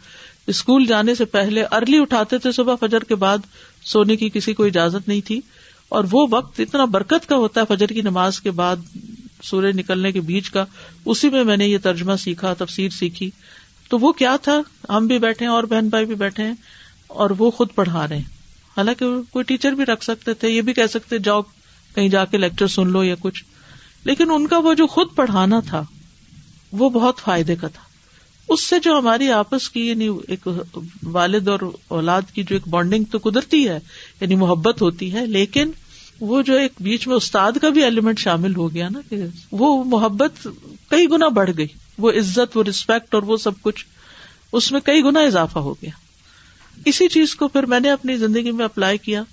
اسکول 0.48 0.86
جانے 0.86 1.16
سے 1.16 1.26
پہلے 1.26 1.64
ارلی 1.72 1.98
اٹھاتے 1.98 2.38
تھے 2.38 2.52
صبح 2.52 2.76
فجر 2.76 3.04
کے 3.04 3.16
بعد 3.16 3.38
سونے 3.86 4.16
کی 4.16 4.30
کسی 4.30 4.54
کو 4.54 4.66
اجازت 4.66 5.08
نہیں 5.08 5.22
تھی۔ 5.22 5.42
اور 5.90 6.04
وہ 6.12 6.28
وقت 6.30 6.60
اتنا 6.60 6.86
برکت 6.86 7.30
کا 7.30 7.36
ہوتا 7.36 7.62
ہے 7.62 7.76
فجر 7.76 7.88
کی 7.88 8.02
نماز 8.02 8.42
کے 8.42 8.52
بعد 8.52 8.76
سورج 9.44 9.80
نکلنے 9.80 10.12
کے 10.12 10.22
بیچ 10.22 10.50
کا، 10.50 10.66
اسی 11.06 11.30
میں 11.30 11.44
میں 11.44 11.58
نے 11.58 11.68
یہ 11.68 11.78
ترجمہ 11.84 12.16
سیکھا، 12.16 12.54
تفسیر 12.58 12.90
سیکھی۔ 12.90 13.32
تو 13.90 13.98
وہ 13.98 14.12
کیا 14.12 14.36
تھا؟ 14.42 14.62
ہم 14.90 15.08
بھی 15.08 15.20
بیٹھے 15.20 15.46
ہیں، 15.46 15.54
اور 15.54 15.64
بہن 15.64 15.90
بھائی 15.90 16.06
بھی 16.06 16.16
بیٹھے 16.16 16.44
ہیں، 16.44 16.54
اور 17.08 17.30
وہ 17.30 17.52
خود 17.52 17.68
پڑھا 17.76 18.08
رہے 18.08 18.16
ہیں۔ 18.16 18.24
حالانکہ 18.78 19.06
کوئی 19.32 19.44
ٹیچر 19.44 19.72
بھی 19.72 19.86
رکھ 19.86 20.04
سکتے 20.04 20.34
تھے، 20.34 20.50
یہ 20.50 20.62
بھی 20.62 20.74
کہہ 20.74 20.88
سکتے، 20.90 21.18
جاؤ 21.18 21.42
کہیں 21.96 22.10
جا 22.10 22.26
کے 22.26 22.38
لیکچر 22.38 22.68
سن 22.68 22.90
لو 22.90 23.04
یا 23.04 23.16
کچھ۔ 23.20 23.44
لیکن 24.06 24.32
ان 24.32 24.48
کا 24.48 24.58
وہ 24.58 24.74
جو 24.74 24.88
خود 24.88 25.08
پڑھانا 25.16 25.60
تھا، 25.60 25.84
وہ 26.72 26.90
بہت 26.90 27.20
فائدے 27.20 27.56
کا 27.56 27.68
تھا۔ 27.68 27.84
اس 28.50 28.62
سے 28.62 28.80
جو 28.80 28.98
ہماری 28.98 29.30
آپس 29.32 29.70
کی 29.70 29.88
یعنی 29.88 30.10
ایک 30.28 30.48
والد 31.04 31.48
اور 31.48 31.60
اولاد 31.88 32.22
کی 32.34 32.44
جو 32.44 32.56
ایک 32.56 32.68
بانڈنگ 32.68 33.04
تو 33.04 33.18
قدرتی 33.24 33.68
ہے 33.68 33.80
یعنی 34.22 34.36
محبت 34.36 34.82
ہوتی 34.82 35.12
ہے، 35.14 35.26
لیکن 35.26 35.72
وہ 36.20 36.42
جو 36.42 36.54
ایک 36.54 36.72
بیچ 36.82 37.08
میں 37.08 37.16
استاد 37.16 37.52
کا 37.62 37.70
بھی 37.70 37.84
ایلیمنٹ 37.84 38.20
شامل 38.20 38.56
ہو 38.56 38.74
گیا 38.74 38.90
نا، 38.90 39.00
کہ 39.10 39.18
وہ 39.52 39.84
محبت 39.84 40.48
کئی 40.90 41.10
گنا 41.10 41.28
بڑھ 41.28 41.50
گئی۔ 41.58 41.68
وہ 41.98 42.12
عزت، 42.12 42.58
وہ 42.58 42.64
ریسپیکٹ 42.64 43.16
اور 43.16 43.24
وہ 43.24 43.38
سب 43.38 43.62
کچھ، 43.62 43.86
اس 44.52 44.72
میں 44.72 44.82
کئی 44.82 45.04
گنا 45.04 45.20
اضافہ 45.20 45.60
ہو 45.60 45.74
گیا۔ 45.74 45.92
اسی 46.86 47.08
چیز 47.08 47.36
کو 47.36 47.48
پھر 47.48 47.66
میں 47.66 47.80
نے 47.80 47.92
اپنی 47.92 48.18
زندگی 48.18 48.52
میں 48.52 48.66
اپلائی 48.66 48.98
کیا 48.98 49.24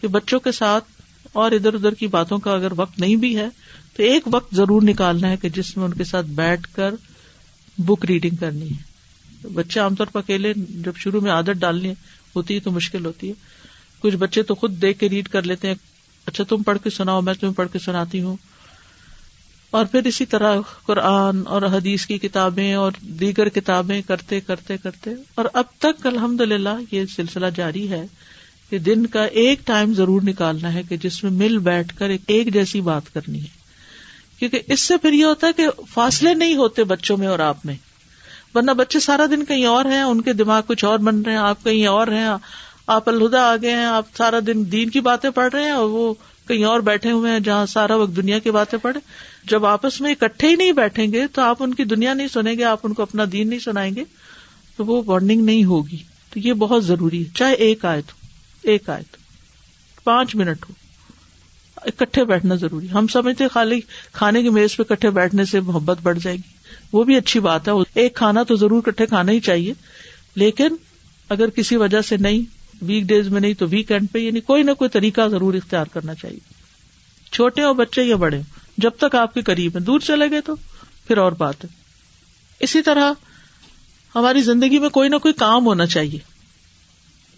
کہ 0.00 0.08
بچوں 0.08 0.40
کے 0.40 0.52
ساتھ 0.52 0.84
اور 1.32 1.52
ادھر 1.52 1.74
ادھر 1.74 1.94
کی 1.94 2.06
باتوں 2.06 2.38
کا 2.38 2.52
اگر 2.52 2.72
وقت 2.76 2.98
نہیں 2.98 3.16
بھی 3.16 3.36
ہے 3.36 3.48
تو 3.96 4.02
ایک 4.02 4.22
وقت 4.26 4.54
ضرور 4.54 4.82
نکالنا 4.82 5.28
ہے 5.28 5.36
کہ 5.36 5.48
جس 5.48 5.76
میں 5.76 5.84
ان 5.84 5.94
کے 5.94 6.04
ساتھ 6.04 6.26
بیٹھ 6.26 6.68
کر 6.72 6.94
بک 7.78 8.04
ریڈنگ 8.04 8.36
کرنی 8.36 8.70
ہے۔ 8.70 8.90
بچے 9.52 9.80
عام 9.80 9.94
طور 9.94 10.06
پر 10.06 10.20
اکیلے 10.20 10.52
جب 10.56 10.92
شروع 10.96 11.20
میں 11.20 11.30
عادت 11.30 11.50
ڈالنی 11.50 11.92
ہوتی 12.36 12.54
ہے 12.54 12.60
تو 12.60 12.70
مشکل 12.70 13.06
ہوتی 13.06 13.28
ہے۔ 13.28 13.32
کچھ 14.00 14.16
بچے 14.16 14.42
تو 14.42 14.54
خود 14.54 14.82
دیکھ 14.82 14.98
کے 14.98 15.08
ریڈ 15.08 15.28
کر 15.28 15.42
لیتے 15.42 15.68
ہیں 15.68 15.74
اچھا 16.26 16.44
تم 16.44 16.62
پڑھ 16.62 16.78
کے 16.84 16.90
سناؤ، 16.90 17.20
میں 17.20 17.34
تمہیں 17.34 17.54
پڑھ 17.54 17.68
کے 17.72 17.78
سناتی 17.78 18.22
ہوں۔ 18.22 18.36
اور 19.70 19.84
پھر 19.84 20.04
اسی 20.04 20.26
طرح 20.26 20.60
قرآن 20.86 21.46
اور 21.46 21.62
حدیث 21.62 22.06
کی 22.06 22.18
کتابیں 22.18 22.74
اور 22.74 22.92
دیگر 23.02 23.48
کتابیں 23.48 24.02
کرتے 24.02 24.40
کرتے 24.40 24.76
کرتے۔ 24.76 25.10
اور 25.34 25.44
اب 25.52 25.64
تک 25.78 26.06
الحمد 26.06 26.40
للہ 26.40 26.68
یہ 26.90 27.04
سلسلہ 27.16 27.46
جاری 27.54 27.90
ہے 27.90 28.06
کہ 28.70 28.78
دن 28.78 29.06
کا 29.06 29.24
ایک 29.24 29.66
ٹائم 29.66 29.94
ضرور 29.94 30.22
نکالنا 30.22 30.72
ہے 30.72 30.82
کہ 30.88 30.96
جس 30.96 31.24
میں 31.24 31.32
مل 31.32 31.58
بیٹھ 31.58 31.96
کر 31.96 32.10
ایک 32.26 32.54
جیسی 32.54 32.80
بات 32.80 33.14
کرنی 33.14 33.40
ہے۔ 33.40 33.59
کیونکہ 34.40 34.60
اس 34.66 34.80
سے 34.80 34.96
پھر 34.96 35.12
یہ 35.12 35.24
ہوتا 35.24 35.46
ہے 35.46 35.52
کہ 35.52 35.66
فاصلے 35.94 36.34
نہیں 36.34 36.56
ہوتے 36.56 36.84
بچوں 36.84 37.16
میں 37.16 37.26
اور 37.26 37.38
آپ 37.38 37.66
میں۔ 37.66 37.74
ورنہ 38.54 38.70
بچے 38.70 39.00
سارا 39.00 39.26
دن 39.26 39.44
کہیں 39.44 39.66
اور 39.66 39.84
ہیں، 39.84 40.02
ان 40.02 40.20
کے 40.20 40.32
دماغ 40.32 40.62
کچھ 40.66 40.84
اور 40.84 40.98
بن 40.98 41.22
رہے 41.22 41.32
ہیں، 41.32 41.38
آپ 41.38 41.64
کہیں 41.64 41.86
اور 41.86 42.06
ہیں، 42.06 42.28
آپ 42.86 43.08
الہدا 43.08 43.40
آ 43.40 43.56
گئے 43.56 43.70
ہیں، 43.70 43.84
آپ 43.84 44.06
سارا 44.16 44.38
دن 44.46 44.72
دین 44.72 44.90
کی 44.90 45.00
باتیں 45.00 45.30
پڑھ 45.30 45.54
رہے 45.54 45.62
ہیں 45.62 45.70
اور 45.70 45.90
وہ 45.90 46.14
کہیں 46.48 46.64
اور 46.64 46.80
بیٹھے 46.80 47.10
ہوئے 47.10 47.32
ہیں 47.32 47.40
جہاں 47.40 47.66
سارا 47.66 47.96
وقت 47.96 48.16
دنیا 48.16 48.38
کی 48.38 48.50
باتیں 48.50 48.78
پڑھے۔ 48.78 49.00
جب 49.44 49.66
آپس 49.66 50.00
میں 50.00 50.12
اکٹھے 50.12 50.48
ہی 50.48 50.54
نہیں 50.54 50.72
بیٹھیں 50.72 51.12
گے 51.12 51.26
تو 51.26 51.42
آپ 51.42 51.62
ان 51.62 51.74
کی 51.74 51.84
دنیا 51.84 52.14
نہیں 52.14 52.28
سنیں 52.28 52.54
گے، 52.54 52.64
آپ 52.64 52.80
ان 52.82 52.94
کو 52.94 53.02
اپنا 53.02 53.24
دین 53.32 53.48
نہیں 53.48 53.58
سنائیں 53.58 53.94
گے، 53.94 54.04
تو 54.76 54.84
وہ 54.84 55.02
بانڈنگ 55.02 55.44
نہیں 55.44 55.64
ہوگی۔ 55.64 55.96
تو 56.30 56.40
یہ 56.40 56.52
بہت 56.52 56.84
ضروری 56.84 57.24
ہے، 57.24 57.28
چاہے 57.34 57.54
ایک 57.54 57.84
آئے 57.84 58.02
تو 58.02 58.12
ایک 58.62 58.88
آئے 58.88 59.02
تو 59.10 59.16
پانچ 60.04 60.34
منٹ 60.34 60.64
ہو۔ 60.68 60.79
اکٹھے 61.84 62.24
بیٹھنا 62.24 62.54
ضروری 62.54 62.90
ہم 62.90 63.06
سمجھتے 63.06 63.48
خالی 63.48 63.80
کھانے 64.12 64.42
کی 64.42 64.48
میز 64.48 64.76
پہ 64.76 64.82
کٹھے 64.82 65.10
بیٹھنے 65.10 65.44
سے 65.44 65.60
محبت 65.60 65.98
بڑھ 66.02 66.18
جائے 66.18 66.36
گی۔ 66.36 66.54
وہ 66.92 67.04
بھی 67.04 67.16
اچھی 67.16 67.40
بات 67.40 67.68
ہے۔ 67.68 67.72
ایک 67.94 68.14
کھانا 68.14 68.42
تو 68.42 68.56
ضرور 68.56 68.82
کٹھے 68.82 69.06
کھانا 69.06 69.32
ہی 69.32 69.40
چاہیے۔ 69.40 69.72
لیکن 70.34 70.76
اگر 71.28 71.50
کسی 71.50 71.76
وجہ 71.76 72.00
سے 72.00 72.16
نہیں 72.16 72.40
ویک 72.82 73.04
ڈیز 73.04 73.28
میں 73.28 73.40
نہیں 73.40 73.54
تو 73.54 73.66
ویکینڈ 73.68 74.12
پہ 74.12 74.18
یعنی 74.18 74.40
کوئی 74.40 74.62
نہ 74.62 74.70
کوئی 74.70 74.90
طریقہ 74.90 75.28
ضرور 75.28 75.54
اختیار 75.54 75.84
کرنا 75.84 76.14
چاہیے۔ 76.14 76.38
چھوٹے 77.32 77.64
ہو 77.64 77.74
بچے 77.74 78.02
یا 78.02 78.16
بڑے 78.16 78.40
جب 78.78 78.90
تک 78.98 79.14
آپ 79.14 79.34
کے 79.34 79.42
قریب 79.42 79.76
ہیں۔ 79.76 79.84
دور 79.84 80.00
چلے 80.00 80.30
گئے 80.30 80.40
تو 80.40 80.54
پھر 81.06 81.18
اور 81.18 81.32
بات 81.32 81.64
ہے۔ 81.64 81.68
اسی 82.60 82.82
طرح 82.82 83.12
ہماری 84.14 84.42
زندگی 84.42 84.78
میں 84.78 84.88
کوئی 84.88 85.08
نہ 85.08 85.16
کوئی 85.16 85.34
کام 85.34 85.66
ہونا 85.66 85.86
چاہیے۔ 85.86 86.18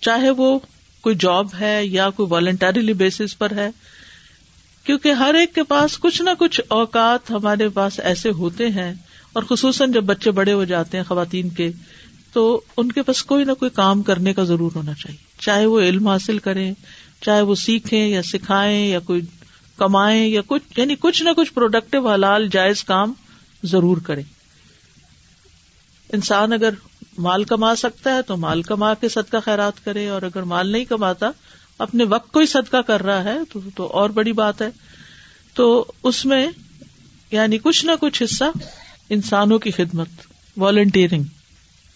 چاہے 0.00 0.30
وہ 0.30 0.58
کوئی 1.00 1.16
جاب 1.20 1.46
ہے 1.60 1.86
یا 1.86 2.10
کوئی 2.10 2.28
والنٹریلی 2.32 2.92
بیسس 2.92 3.38
پر 3.38 3.50
ہے۔ 3.50 3.70
کیونکہ 4.86 5.12
ہر 5.12 5.34
ایک 5.34 5.54
کے 5.54 5.62
پاس 5.62 5.98
کچھ 5.98 6.20
نہ 6.22 6.30
کچھ 6.38 6.60
اوقات 6.68 7.30
ہمارے 7.30 7.68
پاس 7.68 7.98
ایسے 8.00 8.30
ہوتے 8.30 8.68
ہیں 8.70 8.92
اور 9.32 9.42
خصوصاً 9.42 9.92
جب 9.92 10.04
بچے 10.04 10.30
بڑے 10.30 10.52
ہو 10.52 10.64
جاتے 10.64 10.96
ہیں 10.96 11.04
خواتین 11.04 11.48
کے، 11.48 11.70
تو 12.32 12.60
ان 12.76 12.92
کے 12.92 13.02
پاس 13.02 13.22
کوئی 13.24 13.44
نہ 13.44 13.52
کوئی 13.52 13.70
کام 13.70 14.02
کرنے 14.02 14.32
کا 14.34 14.42
ضرور 14.44 14.72
ہونا 14.74 14.94
چاہیے۔ 14.94 15.40
چاہے 15.40 15.66
وہ 15.66 15.80
علم 15.80 16.08
حاصل 16.08 16.38
کریں، 16.38 16.72
چاہے 17.20 17.42
وہ 17.42 17.54
سیکھیں 17.54 18.06
یا 18.08 18.22
سکھائیں 18.22 18.86
یا 18.88 18.98
کوئی 19.00 19.20
کمائیں 19.78 20.26
یا 20.26 20.40
کچھ 20.46 20.78
یعنی 20.78 20.94
کچھ 21.00 21.22
نہ 21.22 21.30
کچھ 21.36 21.52
پروڈکٹیو 21.52 22.08
حلال، 22.08 22.48
جائز 22.48 22.84
کام 22.84 23.12
ضرور 23.62 23.96
کرے 23.96 24.22
انسان 26.10 26.52
اگر 26.52 26.74
مال 27.18 27.44
کما 27.44 27.74
سکتا 27.76 28.14
ہے 28.16 28.22
تو 28.22 28.36
مال 28.36 28.62
کما 28.62 28.92
کے 28.94 29.08
صدقہ 29.08 29.36
خیرات 29.44 29.84
کرے، 29.84 30.08
اور 30.08 30.22
اگر 30.22 30.42
مال 30.42 30.72
نہیں 30.72 30.84
کماتا 30.84 31.30
اپنے 31.78 32.04
وقت 32.04 32.32
کو 32.32 32.40
ہی 32.40 32.46
صدقہ 32.46 32.76
کر 32.76 33.02
رہا 33.02 33.24
ہے 33.24 33.38
تو, 33.52 33.60
تو 33.76 33.86
اور 33.86 34.10
بڑی 34.10 34.32
بات 34.32 34.62
ہے۔ 34.62 34.68
تو 35.54 35.92
اس 36.02 36.26
میں 36.26 36.46
یعنی 37.30 37.58
کچھ 37.58 37.86
نہ 37.86 37.92
کچھ 38.00 38.22
حصہ 38.22 38.44
انسانوں 39.08 39.58
کی 39.58 39.70
خدمت 39.70 40.08
والنٹیئرنگ 40.56 41.22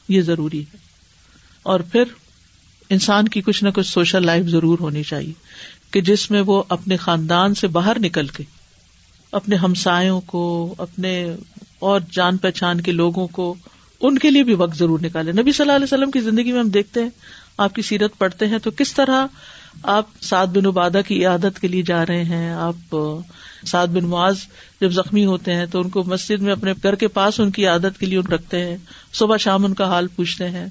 یہ 0.08 0.22
ضروری 0.22 0.60
ہے۔ 0.60 0.76
اور 1.62 1.80
پھر 1.80 2.04
انسان 2.90 3.28
کی 3.28 3.42
کچھ 3.42 3.64
نہ 3.64 3.68
کچھ 3.68 3.86
سوشل 3.86 4.26
لائف 4.26 4.46
ضرور 4.46 4.78
ہونی 4.80 5.02
چاہیے 5.02 5.32
کہ 5.90 6.00
جس 6.00 6.30
میں 6.30 6.40
وہ 6.40 6.62
اپنے 6.68 6.96
خاندان 6.96 7.54
سے 7.54 7.66
باہر 7.66 7.98
نکل 7.98 8.26
کے 8.26 8.44
اپنے 9.32 9.56
ہمسایوں 9.56 10.20
کو 10.20 10.74
اپنے 10.78 11.36
اور 11.78 12.00
جان 12.10 12.36
پہچان 12.36 12.80
کے 12.80 12.92
لوگوں 12.92 13.26
کو 13.26 13.54
ان 14.00 14.18
کے 14.18 14.30
لیے 14.30 14.42
بھی 14.42 14.54
وقت 14.54 14.76
ضرور 14.76 14.98
نکالے۔ 15.02 15.32
نبی 15.32 15.52
صلی 15.52 15.62
اللہ 15.64 15.72
علیہ 15.72 15.84
وسلم 15.84 16.10
کی 16.10 16.20
زندگی 16.20 16.52
میں 16.52 16.60
ہم 16.60 16.68
دیکھتے 16.68 17.02
ہیں 17.02 17.10
آپ 17.58 17.74
کی 17.74 17.82
سیرت 17.82 18.18
پڑھتے 18.18 18.46
ہیں 18.46 18.58
تو 18.58 18.70
کس 18.70 18.94
طرح 18.94 19.26
آپ 19.82 20.06
سعد 20.20 20.46
بن 20.46 20.66
عبادہ 20.66 21.00
کی 21.08 21.26
عادت 21.26 21.60
کے 21.60 21.68
لیے 21.68 21.82
جا 21.82 22.06
رہے 22.06 22.24
ہیں، 22.24 22.50
آپ، 22.50 22.96
سعد 23.66 23.86
بن 23.86 24.04
معاذ 24.04 24.36
جب 24.80 24.90
زخمی 24.90 25.24
ہوتے 25.24 25.54
ہیں 25.54 25.66
تو 25.66 25.80
ان 25.80 25.88
کو 25.88 26.04
مسجد 26.04 26.42
میں 26.42 26.52
اپنے 26.52 26.72
گھر 26.72 26.94
کے 26.94 27.08
پاس 27.08 27.40
ان 27.40 27.50
کی 27.50 27.66
عادت 27.66 28.00
کے 28.00 28.06
لیے 28.06 28.18
ان 28.18 28.26
رکھتے 28.26 28.64
ہیں۔ 28.64 28.76
صبح 29.12 29.36
شام 29.36 29.64
ان 29.64 29.74
کا 29.74 29.84
حال 29.84 30.06
پوچھتے 30.06 30.50
ہیں۔ 30.50 30.66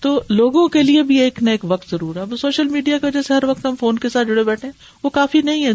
تو 0.00 0.20
لوگوں 0.28 0.68
کے 0.68 0.82
لیے 0.82 1.02
بھی 1.02 1.20
ایک 1.20 1.42
نہ 1.42 1.50
ایک 1.50 1.64
وقت 1.64 1.90
ضرور 1.90 2.16
ہے۔ 2.16 2.36
سوشل 2.36 2.68
میڈیا 2.68 2.98
کی 2.98 3.06
وجہ 3.06 3.22
سے 3.22 3.34
ہر 3.34 3.44
وقت 3.44 3.66
ہم 3.66 3.74
فون 3.80 3.98
کے 3.98 4.08
ساتھ 4.08 4.28
جڑے 4.28 4.44
بیٹھے 4.44 4.68
وہ 5.02 5.10
کافی 5.10 5.40
نہیں 5.40 5.64
ہے۔ 5.64 5.70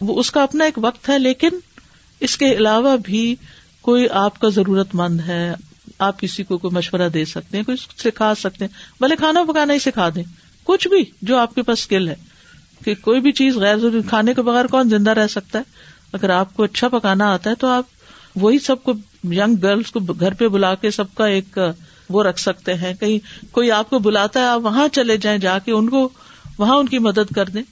وہ 0.00 0.20
اس 0.20 0.30
کا 0.30 0.42
اپنا 0.42 0.64
ایک 0.64 0.78
وقت 0.82 1.08
ہے، 1.08 1.18
لیکن 1.18 1.48
اس 2.20 2.36
کے 2.36 2.52
علاوہ 2.52 2.96
بھی 3.04 3.36
کوئی 3.80 4.08
آپ 4.10 4.38
کا 4.38 4.48
ضرورت 4.48 4.94
مند 4.94 5.20
ہے۔ 5.20 5.54
آپ 5.98 6.20
کسی 6.20 6.42
کو 6.42 6.58
کوئی 6.58 6.76
مشورہ 6.76 7.08
دے 7.08 7.24
سکتے 7.24 7.56
ہیں، 7.56 7.64
کوئی 7.64 7.76
سکھا 7.98 8.34
سکتے 8.34 8.64
ہیں۔ 8.64 8.72
بھلے 9.00 9.16
کھانا 9.16 9.44
پکانا 9.44 9.74
ہی 9.74 9.78
سکھا 9.78 10.08
دیں۔ 10.14 10.22
کچھ 10.68 10.88
بھی 10.88 11.04
جو 11.22 11.36
آپ 11.36 11.54
کے 11.54 11.62
پاس 11.62 11.78
اسکل 11.78 12.08
ہے، 12.08 12.14
کہ 12.84 12.94
کوئی 13.00 13.20
بھی 13.20 13.32
چیز 13.32 13.56
غیر 13.56 13.76
ضروری، 13.76 14.02
کھانے 14.08 14.34
کے 14.34 14.42
بغیر 14.42 14.66
کون 14.66 14.88
زندہ 14.88 15.10
رہ 15.10 15.26
سکتا 15.26 15.58
ہے؟ 15.58 15.64
اگر 16.12 16.30
آپ 16.30 16.56
کو 16.56 16.62
اچھا 16.62 16.88
پکانا 16.88 17.32
آتا 17.32 17.50
ہے 17.50 17.54
تو 17.54 17.66
آپ 17.66 17.84
وہی 18.36 18.58
سب 18.58 18.82
کو 18.82 18.92
یگ 19.32 19.54
گرلس 19.62 19.90
کو 19.92 20.00
گھر 20.00 20.34
پہ 20.34 20.48
بلا 20.48 20.74
کے 20.74 20.90
سب 20.90 21.14
کا 21.14 21.26
ایک، 21.26 21.58
وہ 22.10 22.22
رکھ 22.22 22.40
سکتے 22.40 22.74
ہیں۔ 22.74 22.94
کہیں 22.94 23.18
کوئی 23.52 23.70
آپ 23.70 23.90
کو 23.90 23.98
بلاتا 23.98 24.40
ہے، 24.40 24.44
آپ 24.44 24.60
وہاں 24.64 24.88
چلے 24.88 25.16
جائیں، 25.16 25.38
جا 25.38 25.58
کے 25.58 25.72
ان 25.72 25.88
کو 25.88 26.08
وہاں 26.58 26.76
ان 26.76 26.88
کی 26.88 26.98
مدد 26.98 27.34
کر 27.34 27.44
دیں۔ 27.44 27.62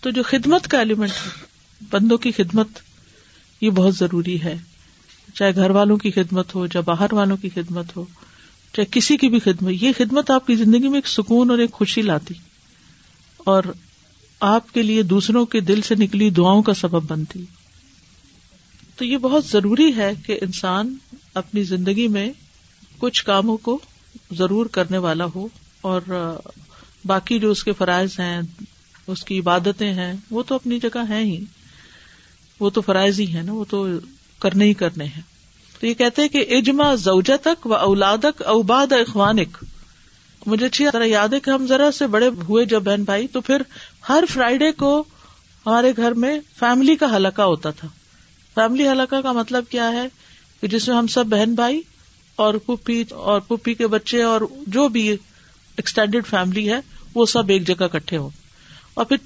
تو 0.00 0.10
جو 0.10 0.22
خدمت 0.22 0.68
کا 0.68 0.78
ایلیمنٹ 0.78 1.10
ہے، 1.10 1.44
بندوں 1.90 2.18
کی 2.18 2.32
خدمت، 2.32 2.68
یہ 3.60 3.70
بہت 3.70 3.94
ضروری 3.94 4.42
ہے۔ 4.42 4.56
چاہے 5.34 5.54
گھر 5.54 5.70
والوں 5.70 5.96
کی 5.96 6.10
خدمت 6.10 6.54
ہو، 6.54 6.66
چاہے 6.66 6.84
باہر 6.84 7.14
والوں 7.14 7.36
کی 7.36 7.48
خدمت 7.48 7.96
ہو۔ 7.96 8.04
چاہے 8.76 8.86
کسی 8.90 9.16
کی 9.16 9.28
بھی 9.28 9.38
خدمت، 9.38 9.72
یہ 9.80 9.92
خدمت 9.98 10.30
آپ 10.30 10.46
کی 10.46 10.56
زندگی 10.56 10.88
میں 10.88 10.98
ایک 10.98 11.08
سکون 11.08 11.50
اور 11.50 11.58
ایک 11.58 11.72
خوشی 11.72 12.02
لاتی 12.02 12.34
اور 13.36 13.62
آپ 14.40 14.74
کے 14.74 14.82
لیے 14.82 15.02
دوسروں 15.02 15.46
کے 15.46 15.60
دل 15.60 15.82
سے 15.82 15.94
نکلی 15.94 16.30
دعاؤں 16.30 16.62
کا 16.62 16.74
سبب 16.74 17.10
بنتی۔ 17.10 17.44
تو 18.96 19.04
یہ 19.04 19.18
بہت 19.18 19.44
ضروری 19.46 19.96
ہے 19.96 20.12
کہ 20.26 20.38
انسان 20.42 20.94
اپنی 21.34 21.62
زندگی 21.62 22.08
میں 22.08 22.32
کچھ 22.98 23.24
کاموں 23.24 23.56
کو 23.56 23.78
ضرور 24.32 24.66
کرنے 24.66 24.98
والا 24.98 25.24
ہو 25.34 25.48
اور 25.80 26.00
باقی 27.04 27.38
جو 27.38 27.50
اس 27.50 27.64
کے 27.64 27.72
فرائض 27.72 28.20
ہیں، 28.20 28.40
اس 29.06 29.24
کی 29.24 29.38
عبادتیں 29.38 29.94
ہیں، 29.94 30.12
وہ 30.30 30.42
تو 30.42 30.54
اپنی 30.54 30.80
جگہ 30.80 31.04
ہیں 31.08 31.24
ہی۔ 31.24 31.44
وہ 32.60 32.70
تو 32.70 32.80
فرائض 32.80 33.20
ہی 33.20 33.34
ہے 33.34 33.42
نا، 33.42 33.52
وہ 33.52 33.64
تو 33.68 33.88
کرنے 34.38 34.64
ہی 34.64 34.74
کرنے 34.74 35.04
ہیں۔ 35.04 35.22
تو 35.80 35.86
یہ 35.86 35.94
کہتے 35.94 36.28
کہ 36.28 36.44
اجما 36.50 36.94
زوجہ 36.94 37.36
تک 37.42 37.66
و 37.66 37.74
اولادک 37.74 38.42
اوباد 38.42 38.92
اخوانک۔ 38.92 39.64
مجھے 40.46 40.66
اچھی 40.66 40.86
طرح 40.92 41.04
یاد 41.04 41.28
ہے 41.28 41.40
کہ 41.40 41.50
ہم 41.50 41.66
ذرا 41.66 41.92
سے 41.92 42.06
بڑے 42.06 42.28
ہوئے 42.48 42.64
جب 42.64 42.82
بہن 42.82 43.02
بھائی، 43.02 43.26
تو 43.26 43.40
پھر 43.40 43.62
ہر 44.08 44.24
فرائیڈے 44.30 44.72
کو 44.72 45.04
ہمارے 45.66 45.92
گھر 45.96 46.12
میں 46.12 46.40
فیملی 46.58 46.96
کا 46.96 47.16
حلقہ 47.16 47.42
ہوتا 47.42 47.70
تھا۔ 47.70 47.88
فیملی 48.54 48.88
حلقہ 48.88 49.16
کا 49.16 49.32
مطلب 49.32 49.64
کیا 49.68 49.92
ہے؟ 49.92 50.08
کہ 50.60 50.66
جس 50.66 50.88
میں 50.88 50.96
ہم 50.96 51.06
سب 51.06 51.26
بہن 51.26 51.54
بھائی 51.54 51.82
اور 52.36 52.54
پپی 52.54 53.04
اور 53.10 53.40
پپی 53.40 53.74
کے 53.74 53.86
بچے 53.86 54.22
اور 54.22 54.40
جو 54.66 54.88
بھی 54.88 55.08
ایکسٹینڈیڈ 55.76 56.26
فیملی 56.26 56.72
ہے، 56.72 56.80
وہ 57.14 57.26
سب 57.26 57.48
ایک 57.48 57.66
جگہ 57.66 57.86
کٹھے 57.86 58.16
ہو 58.16 58.30
اور 58.94 59.04
پھر 59.04 59.16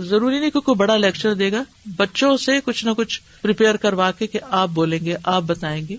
ضروری 0.00 0.40
نہیں 0.40 0.50
کہ 0.50 0.60
کوئی 0.60 0.76
بڑا 0.76 0.96
لیکچر 0.96 1.34
دے 1.34 1.52
گا، 1.52 1.62
بچوں 1.96 2.36
سے 2.36 2.52
کچھ 2.64 2.84
نہ 2.84 2.90
کچھ 2.96 3.20
پریپیئر 3.42 3.76
کروا 3.76 4.10
کے 4.10 4.26
کہ 4.26 4.38
آپ 4.50 4.68
بولیں 4.68 5.04
گے، 5.04 5.16
آپ 5.24 5.42
بتائیں 5.42 5.88
گے۔ 5.88 5.96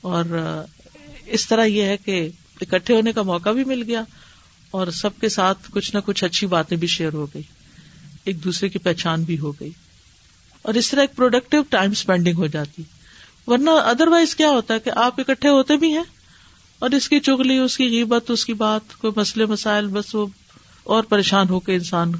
اور 0.00 0.24
اس 1.26 1.46
طرح 1.46 1.64
یہ 1.64 1.82
ہے 1.82 1.96
کہ 1.96 2.28
اکٹھے 2.60 2.94
ہونے 2.94 3.12
کا 3.12 3.22
موقع 3.22 3.50
بھی 3.50 3.64
مل 3.64 3.82
گیا 3.82 4.02
اور 4.70 4.86
سب 4.86 5.10
کے 5.20 5.28
ساتھ 5.28 5.58
کچھ 5.70 5.94
نہ 5.94 6.00
کچھ 6.04 6.24
اچھی 6.24 6.46
باتیں 6.46 6.76
بھی 6.76 6.88
شیئر 6.88 7.12
ہو 7.12 7.26
گئی، 7.26 7.42
ایک 8.24 8.44
دوسرے 8.44 8.68
کی 8.68 8.78
پہچان 8.78 9.22
بھی 9.22 9.38
ہو 9.38 9.52
گئی۔ 9.52 9.70
اور 10.62 10.74
اس 10.74 10.90
طرح 10.90 11.00
ایک 11.00 11.16
پروڈکٹیو 11.16 11.62
ٹائم 11.62 11.90
اسپینڈنگ 11.90 12.36
ہو 12.36 12.46
جاتی۔ 12.46 12.82
ورنہ 13.46 13.70
ادر 13.70 14.08
وائز 14.08 14.36
کیا 14.36 14.48
ہوتا 14.48 14.74
ہے 14.74 14.78
کہ 14.78 14.90
آپ 14.96 15.20
اکٹھے 15.20 15.48
ہوتے 15.48 15.76
بھی 15.76 15.92
ہیں 15.92 16.04
اور 16.78 16.90
اس 16.90 17.08
کی 17.08 17.20
چگلی 17.20 17.58
اس 17.58 17.76
کی 17.76 17.88
غیبت، 17.88 18.30
اس 18.30 18.46
کی 18.46 18.52
بات، 18.52 18.96
کوئی 18.98 19.12
مسئلے، 19.16 19.46
مسائل، 19.46 19.86
بس 19.86 20.14
وہ 20.14 20.26
اور 20.84 21.04
پریشان 21.04 21.48
ہو 21.48 21.60
کے 21.60 21.74
انسان 21.74 22.12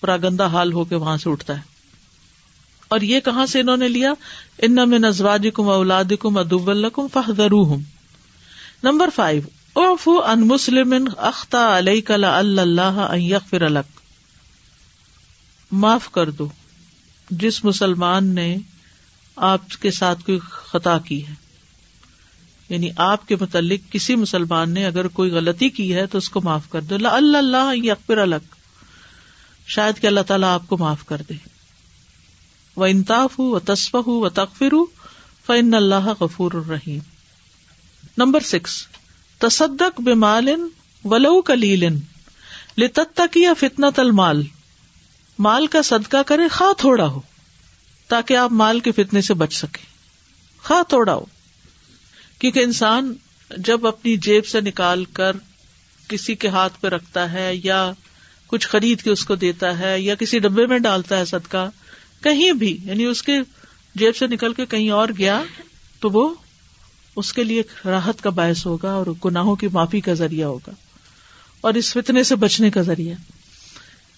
پراگندہ 0.00 0.46
حال 0.46 0.72
ہو 0.72 0.84
کے 0.84 0.94
وہاں 0.94 1.16
سے 1.16 1.30
اٹھتا 1.30 1.56
ہے۔ 1.56 1.72
اور 2.88 3.00
یہ 3.00 3.20
کہاں 3.20 3.46
سے 3.46 3.60
انہوں 3.60 3.76
نے 3.76 3.88
لیا؟ 3.88 4.12
ان 4.58 4.90
میں 4.90 4.98
نزواج 4.98 5.48
کم 5.54 5.68
اولاد 5.68 6.04
کم 6.20 6.38
ادب 6.38 6.70
الکم 6.70 7.06
فہدر 7.12 7.50
نمبر 8.82 9.08
فائیو 9.14 9.42
اوف 9.72 10.08
ان 10.26 10.48
مسلم 10.48 10.94
اختہ 11.16 11.56
علیہ 11.56 12.00
کلا 12.00 12.38
اللہ 12.38 13.38
فر 13.50 13.62
الک 13.62 14.00
معاف 15.72 16.10
کر 16.10 16.30
دو۔ 16.30 16.48
جس 17.30 17.64
مسلمان 17.64 18.34
نے 18.34 18.56
آپ 19.36 19.60
کے 19.80 19.90
ساتھ 19.90 20.24
کوئی 20.26 20.38
خطا 20.42 20.98
کی 20.98 21.26
ہے 21.26 21.34
یعنی 22.68 22.90
آپ 22.96 23.28
کے 23.28 23.36
متعلق 23.40 23.92
کسی 23.92 24.16
مسلمان 24.16 24.70
نے 24.70 24.86
اگر 24.86 25.08
کوئی 25.08 25.30
غلطی 25.30 25.68
کی 25.68 25.94
ہے 25.94 26.06
تو 26.06 26.18
اس 26.18 26.28
کو 26.28 26.40
معاف 26.40 26.70
کر 26.70 26.80
دو۔ 26.80 26.94
اللہ 26.94 27.36
اللہ 27.36 27.76
یکفر 27.76 28.18
الگ 28.18 28.54
شاید 29.66 30.00
کہ 30.00 30.06
اللہ 30.06 30.20
تعالیٰ 30.20 30.54
آپ 30.54 30.62
کو 30.66 30.76
معاف 30.78 31.04
کر 31.06 31.22
دے۔ 31.28 31.34
وہ 32.76 32.86
انتاف 32.86 33.38
ہوں 33.38 33.50
و 33.50 33.58
تصف 33.58 33.94
ہوں 33.94 34.20
و 34.20 34.28
تقفر 34.28 34.72
ہوں 34.72 34.86
فن 35.46 35.74
اللہ 35.74 36.08
غفور 36.20 36.52
الرحیم 36.52 36.98
نمبر 38.18 38.40
سکس، 38.40 38.86
تصدق 39.38 40.00
بمالن 40.00 40.66
ولو 41.04 41.42
کلیلن 41.42 41.98
لتک 42.78 43.36
یا 43.36 43.54
فتنت 43.54 43.98
المال۔ 43.98 44.42
مال 45.38 45.66
کا 45.66 45.82
صدقہ 45.82 46.22
کرے، 46.26 46.48
خواہ 46.48 46.72
تھوڑا 46.72 47.06
ہو، 47.06 47.20
تاکہ 48.08 48.36
آپ 48.36 48.52
مال 48.52 48.80
کے 48.80 48.92
فتنے 48.92 49.20
سے 49.20 49.34
بچ 49.34 49.54
سکے 49.54 49.86
خواہ 50.62 50.82
تھوڑا 50.88 51.14
ہو، 51.14 51.24
کیونکہ 52.38 52.60
انسان 52.60 53.14
جب 53.56 53.86
اپنی 53.86 54.16
جیب 54.16 54.46
سے 54.46 54.60
نکال 54.60 55.04
کر 55.04 55.36
کسی 56.08 56.34
کے 56.34 56.48
ہاتھ 56.48 56.80
پہ 56.80 56.88
رکھتا 56.88 57.32
ہے 57.32 57.50
یا 57.64 57.92
کچھ 58.52 58.68
خرید 58.68 59.02
کے 59.02 59.10
اس 59.10 59.24
کو 59.24 59.34
دیتا 59.34 59.78
ہے 59.78 60.00
یا 60.00 60.14
کسی 60.14 60.38
ڈبے 60.38 60.66
میں 60.66 60.78
ڈالتا 60.78 61.18
ہے 61.18 61.24
صدقہ، 61.24 61.68
کہیں 62.22 62.52
بھی 62.52 62.78
یعنی 62.84 63.04
اس 63.04 63.22
کے 63.22 63.32
جیب 63.94 64.16
سے 64.16 64.26
نکل 64.26 64.54
کے 64.54 64.66
کہیں 64.66 64.90
اور 64.90 65.08
گیا 65.18 65.42
تو 66.00 66.10
وہ 66.10 66.34
اس 67.16 67.32
کے 67.32 67.44
لیے 67.44 67.62
راحت 67.84 68.22
کا 68.22 68.30
باعث 68.30 68.66
ہوگا 68.66 68.92
اور 68.92 69.06
گناہوں 69.24 69.56
کی 69.56 69.68
معافی 69.68 70.00
کا 70.00 70.14
ذریعہ 70.14 70.46
ہوگا 70.46 70.70
اور 71.60 71.74
اس 71.74 71.92
فتنے 71.92 72.22
سے 72.22 72.36
بچنے 72.36 72.70
کا 72.70 72.82
ذریعہ۔ 72.82 73.14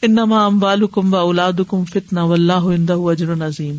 انما 0.03 0.47
اموالکم 0.47 1.15
و 1.15 1.17
اولادکم 1.17 1.85
فتنہ 1.85 2.21
واللہ 2.21 2.67
عنده 2.77 2.97
اجر 2.99 3.33
عظیم۔ 3.47 3.79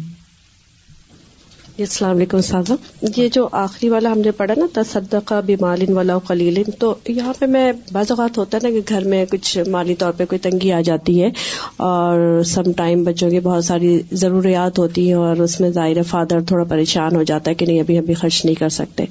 جی، 1.78 1.84
السلام 1.84 2.16
علیکم 2.16 2.42
سازا۔ 2.42 2.76
یہ 3.18 3.28
جو 3.34 3.48
آخری 3.52 3.88
والا 3.90 4.12
ہم 4.12 4.20
نے 4.26 4.32
پڑھا 4.32 4.54
نا 4.58 4.66
تصدق 4.74 5.32
بمالن 5.46 5.92
والا 5.94 6.18
خلیل 6.26 6.62
تو 6.80 6.94
یہاں 7.08 7.34
پہ 7.40 7.46
میں 7.46 7.72
بعض 7.92 8.12
اوقات 8.12 8.38
ہوتا 8.38 8.58
ہے 8.58 8.68
نا 8.68 8.74
کہ 8.76 8.94
گھر 8.96 9.08
میں 9.08 9.26
کچھ 9.32 9.58
مالی 9.72 9.96
طور 9.96 10.14
پہ 10.18 10.26
کوئی 10.26 10.40
تنگی 10.40 10.72
آ 10.72 10.80
جاتی 10.82 11.22
ہے، 11.22 11.30
اور 11.78 12.42
سم 12.46 12.72
ٹائم 12.78 13.04
بچوں 13.04 13.30
کی 13.30 13.40
بہت 13.40 13.66
ساری 13.66 14.00
ضروریات 14.12 14.80
ہوتی 14.80 15.08
ہیں، 15.08 15.16
اور 15.16 15.38
اس 15.38 15.60
میں 15.60 15.70
ظاہر 15.70 16.02
فادر 16.10 16.42
تھوڑا 16.48 16.64
پریشان 16.70 17.16
ہو 17.16 17.24
جاتا 17.24 17.52
ہے 17.52 17.56
کہ 17.56 17.66
نہیں، 17.66 17.80
ابھی 17.80 17.98
ابھی 17.98 18.14
خرچ 18.14 18.44
نہیں 18.46 18.56
کر 18.56 18.70
سکتے۔ 18.70 19.06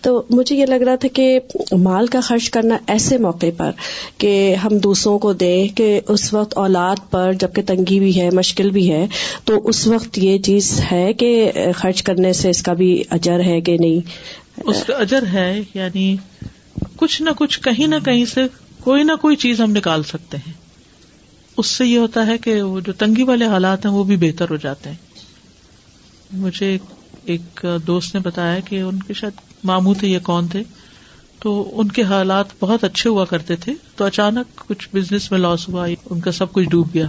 تو 0.00 0.22
مجھے 0.30 0.56
یہ 0.56 0.66
لگ 0.66 0.82
رہا 0.86 0.94
تھا 0.94 1.08
کہ 1.12 1.38
مال 1.82 2.06
کا 2.06 2.20
خرچ 2.20 2.50
کرنا 2.50 2.78
ایسے 2.86 3.18
موقع 3.18 3.52
پر 3.56 3.70
کہ 4.18 4.54
ہم 4.64 4.76
دوسروں 4.78 5.18
کو 5.18 5.32
دیں 5.36 5.66
کہ 5.76 5.88
اس 6.08 6.32
وقت 6.34 6.58
اولاد 6.58 7.10
پر 7.10 7.32
جبکہ 7.40 7.62
تنگی 7.66 8.00
بھی 8.00 8.20
ہے، 8.20 8.28
مشکل 8.32 8.70
بھی 8.70 8.90
ہے، 8.92 9.06
تو 9.44 9.60
اس 9.64 9.86
وقت 9.86 10.18
یہ 10.18 10.38
چیز 10.42 10.74
ہے 10.92 11.12
کہ 11.12 11.30
خرچ 11.76 12.06
کرنے 12.08 12.32
سے 12.32 12.50
اس 12.50 12.62
کا 12.62 12.72
بھی 12.72 13.02
اجر 13.10 13.40
ہے 13.40 13.60
کہ 13.60 13.76
نہیں؟ 13.80 14.00
اس 14.64 14.84
کا 14.84 14.94
اجر 14.94 15.26
ہے 15.32 15.60
یعنی 15.74 16.16
کچھ 16.96 17.22
نہ 17.22 17.30
کچھ، 17.36 17.60
کہیں 17.60 17.86
نہ 17.86 17.94
کہیں 18.04 18.24
سے 18.24 18.40
کوئی 18.80 19.02
نہ 19.02 19.12
کوئی 19.20 19.36
چیز 19.36 19.60
ہم 19.60 19.70
نکال 19.70 20.02
سکتے 20.02 20.36
ہیں۔ 20.36 20.52
اس 21.56 21.66
سے 21.66 21.86
یہ 21.86 21.98
ہوتا 21.98 22.26
ہے 22.26 22.38
کہ 22.38 22.62
وہ 22.62 22.80
جو 22.80 22.92
تنگی 22.92 23.22
والے 23.22 23.46
حالات 23.46 23.86
ہیں، 23.86 23.92
وہ 23.92 24.04
بھی 24.04 24.16
بہتر 24.16 24.46
ہو 24.50 24.56
جاتے 24.56 24.90
ہیں۔ 24.90 24.96
مجھے 26.32 26.78
ایک 27.24 27.66
دوست 27.86 28.14
نے 28.14 28.20
بتایا 28.20 28.60
کہ 28.60 28.80
ان 28.80 28.98
کے 29.02 29.14
شاید 29.14 29.32
ماموں 29.64 29.94
تھے، 29.94 30.08
یہ 30.08 30.18
کون 30.18 30.48
تھے؟ 30.48 30.62
تو 31.40 31.80
ان 31.80 31.88
کے 31.88 32.02
حالات 32.02 32.46
بہت 32.60 32.84
اچھے 32.84 33.10
ہوا 33.10 33.24
کرتے 33.24 33.56
تھے۔ 33.56 33.74
تو 33.96 34.04
اچانک 34.04 34.58
کچھ 34.68 34.88
بزنس 34.92 35.30
میں 35.30 35.38
لاس 35.38 35.68
ہوا، 35.68 35.86
ان 36.10 36.20
کا 36.20 36.32
سب 36.32 36.52
کچھ 36.52 36.68
ڈوب 36.68 36.88
گیا۔ 36.94 37.06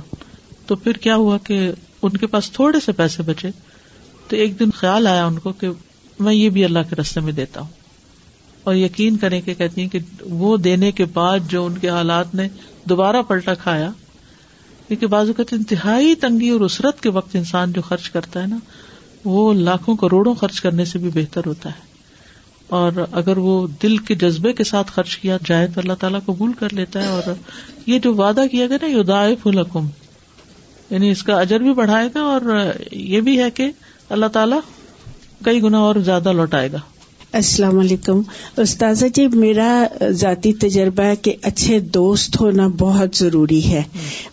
تو 0.65 0.75
پھر 0.75 0.91
کیا 0.91 1.15
ہوا 1.15 1.37
کہ 1.37 1.71
ان 2.01 2.17
کے 2.17 2.27
پاس 2.27 2.51
تھوڑے 2.51 2.79
سے 2.85 2.91
پیسے 2.91 3.23
بچے۔ 3.23 3.49
تو 4.29 4.35
ایک 4.35 4.59
دن 4.59 4.71
خیال 4.71 5.07
آیا 5.07 5.25
ان 5.25 5.39
کو 5.39 5.51
کہ 5.51 5.67
میں 6.19 6.33
یہ 6.33 6.49
بھی 6.49 6.65
اللہ 6.65 6.79
کے 6.89 6.95
رستے 6.95 7.19
میں 7.19 7.33
دیتا 7.33 7.61
ہوں۔ 7.61 7.69
اور 8.63 8.75
یقین 8.75 9.17
کریں 9.17 9.41
کہ 9.41 9.53
کہتی 9.53 9.81
ہیں 9.81 9.89
کہ 9.89 9.99
وہ 10.21 10.57
دینے 10.57 10.91
کے 10.91 11.05
بعد 11.05 11.39
جو 11.47 11.65
ان 11.65 11.77
کے 11.77 11.89
حالات 11.89 12.35
نے 12.35 12.47
دوبارہ 12.83 13.21
پلٹا 13.21 13.53
کھایا، 13.53 13.91
کیونکہ 14.87 15.07
بازو 15.07 15.33
کہتے 15.33 15.55
انتہائی 15.55 16.15
تنگی 16.15 16.49
اور 16.49 16.61
اسرت 16.61 17.01
کے 17.01 17.09
وقت 17.09 17.35
انسان 17.35 17.71
جو 17.71 17.81
خرچ 17.81 18.09
کرتا 18.09 18.41
ہے 18.41 18.47
نا، 18.47 18.57
وہ 19.25 19.53
لاکھوں 19.53 19.95
کروڑوں 19.95 20.35
خرچ 20.35 20.61
کرنے 20.61 20.85
سے 20.85 20.99
بھی 20.99 21.09
بہتر 21.13 21.41
ہوتا 21.45 21.69
ہے۔ 21.69 21.89
اور 22.67 22.91
اگر 23.11 23.37
وہ 23.37 23.67
دل 23.83 23.97
کے 23.97 24.15
جذبے 24.15 24.53
کے 24.53 24.63
ساتھ 24.63 24.91
خرچ 24.91 25.17
کیا 25.17 25.37
جائے 25.45 25.67
تو 25.67 25.81
اللہ 25.81 25.93
تعالیٰ 25.93 26.19
قبول 26.25 26.53
کر 26.53 26.67
لیتا 26.71 27.01
ہے۔ 27.01 27.07
اور 27.07 27.33
یہ 27.85 27.99
جو 27.99 28.13
وعدہ 28.13 28.41
کیا 28.51 28.67
گیا 28.67 28.77
نا 28.81 28.97
یہ 28.97 29.03
دائیں 29.03 29.35
پھولکم 29.41 29.87
یعنی 30.89 31.11
اس 31.11 31.23
کا 31.23 31.39
اجر 31.39 31.59
بھی 31.59 31.73
بڑھائے 31.73 32.09
گا 32.15 32.19
اور 32.19 32.71
یہ 32.91 33.21
بھی 33.21 33.39
ہے 33.39 33.51
کہ 33.51 33.71
اللہ 34.09 34.25
تعالیٰ 34.25 34.59
کئی 35.43 35.61
گنا 35.61 35.77
اور 35.77 35.95
زیادہ 35.95 36.31
لوٹائے 36.31 36.71
گا۔ 36.71 36.77
السلام 37.31 37.79
علیکم۔ 37.79 38.21
استاذہ 38.57 39.05
جی 39.05 39.27
میرا 39.27 39.85
ذاتی 40.09 40.53
تجربہ 40.53 41.03
ہے 41.03 41.15
کہ 41.15 41.35
اچھے 41.41 41.79
دوست 41.79 42.41
ہونا 42.41 42.67
بہت 42.67 43.15
ضروری 43.15 43.71
ہے۔ 43.71 43.83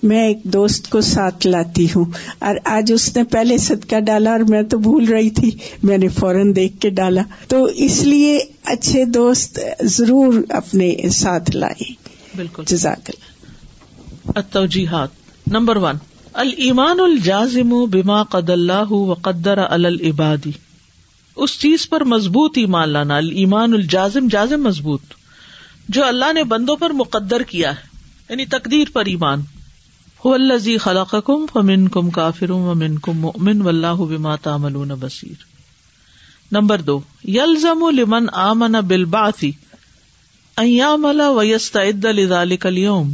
میں 0.02 0.26
ایک 0.26 0.38
دوست 0.44 0.90
کو 0.90 1.00
ساتھ 1.00 1.46
لاتی 1.46 1.86
ہوں 1.96 2.04
اور 2.38 2.56
آج 2.64 2.92
اس 2.94 3.16
نے 3.16 3.24
پہلے 3.24 3.58
صدقہ 3.58 4.00
ڈالا 4.00 4.30
اور 4.30 4.40
میں 4.40 4.62
تو 4.62 4.78
بھول 4.78 5.04
رہی 5.04 5.30
تھی۔ 5.30 5.50
میں 5.82 5.98
نے 5.98 6.08
فوراً 6.08 6.56
دیکھ 6.56 6.80
کے 6.80 6.90
ڈالا۔ 6.90 7.22
تو 7.48 7.64
اس 7.64 8.02
لیے 8.02 8.40
اچھے 8.64 9.04
دوست 9.04 9.60
ضرور 9.80 10.34
اپنے 10.48 10.96
ساتھ 11.10 11.56
لائے 11.56 11.84
بالکل۔ 12.36 12.62
جزاک 12.66 13.10
التوجیحات 14.34 15.08
نمبر 15.46 15.76
ون۔ 15.76 15.94
المان 16.36 17.00
الجازم 17.00 17.86
بما 17.90 18.22
قد 18.22 18.50
اللہ 18.50 18.90
و 18.90 19.14
قدر 19.14 19.58
العبادی 19.58 20.50
اس 21.36 21.58
چیز 21.58 21.88
پر 21.88 22.04
مضبوط 22.04 22.52
ایمان 22.56 22.88
لانا 22.88 23.16
المان 23.16 23.72
الجازم، 23.72 24.28
جازم 24.28 24.62
مضبوط. 24.62 25.00
جو 25.88 26.04
اللہ 26.04 26.32
نے 26.32 26.44
بندوں 26.44 26.76
پر 26.76 26.90
مقدر 26.90 27.42
کیا 27.42 27.70
ہے 27.70 27.82
یعنی 28.28 28.46
تقدیر 28.46 28.88
پر 28.92 29.04
ایمان. 29.04 29.42
الزی 30.24 30.78
خلاق 30.78 31.14
کم 31.24 31.46
فمن 31.52 31.88
کم 31.88 32.10
کافر 32.10 32.50
ومن 32.50 32.98
کم 32.98 33.18
مؤمن 33.18 33.62
و 33.62 33.68
اللہ 33.68 33.94
بما 33.94 34.36
تعملون 34.36 34.88
بصیر. 34.88 35.44
نمبر 36.52 36.80
دو، 36.80 37.00
یلزم 37.24 37.90
لمن 37.90 38.26
آمن 38.32 38.76
بالبعث 38.86 39.44
ان 40.56 40.66
يعمل 40.66 41.20
ويستعد 41.20 42.06
لذلك 42.06 42.66
اليوم 42.66 43.12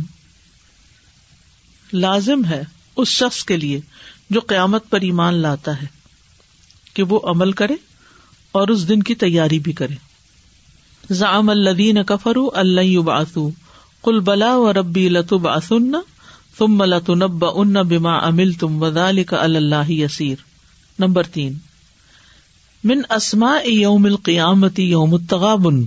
لازم 1.92 2.44
ہے 2.44 2.62
اس 2.96 3.08
شخص 3.08 3.44
کے 3.44 3.56
لیے 3.56 3.80
جو 4.30 4.40
قیامت 4.40 4.90
پر 4.90 5.00
ایمان 5.00 5.34
لاتا 5.34 5.82
ہے 5.82 5.86
کہ 6.94 7.02
وہ 7.02 7.20
عمل 7.24 7.52
کرے 7.52 7.74
اور 8.52 8.68
اس 8.68 8.88
دن 8.88 9.02
کی 9.02 9.14
تیاری 9.14 9.58
بھی 9.58 9.72
کرے۔ 9.72 9.94
زام 11.14 11.50
الدین 11.50 12.02
کفر 12.02 12.36
اللہ 12.52 13.00
باسو 13.00 13.50
کل 14.02 14.20
بلا 14.20 14.56
و 14.56 14.72
ربی 14.72 15.08
لتب 15.08 15.48
اسن 15.48 15.92
تم 16.58 16.82
لتنب 16.82 17.44
ان 17.54 17.72
بما 17.72 18.16
امل 18.16 18.52
تم 18.52 18.82
وزال 18.82 19.24
کا 19.24 19.36
اللہ 19.36 19.90
یسیر۔ 19.90 20.36
نمبر 20.98 21.22
تین، 21.22 21.58
من 22.84 23.00
اسما 23.10 23.58
یوم 23.64 24.04
القیامتی 24.04 24.90
یوم 24.90 25.14
التغابن۔ 25.14 25.84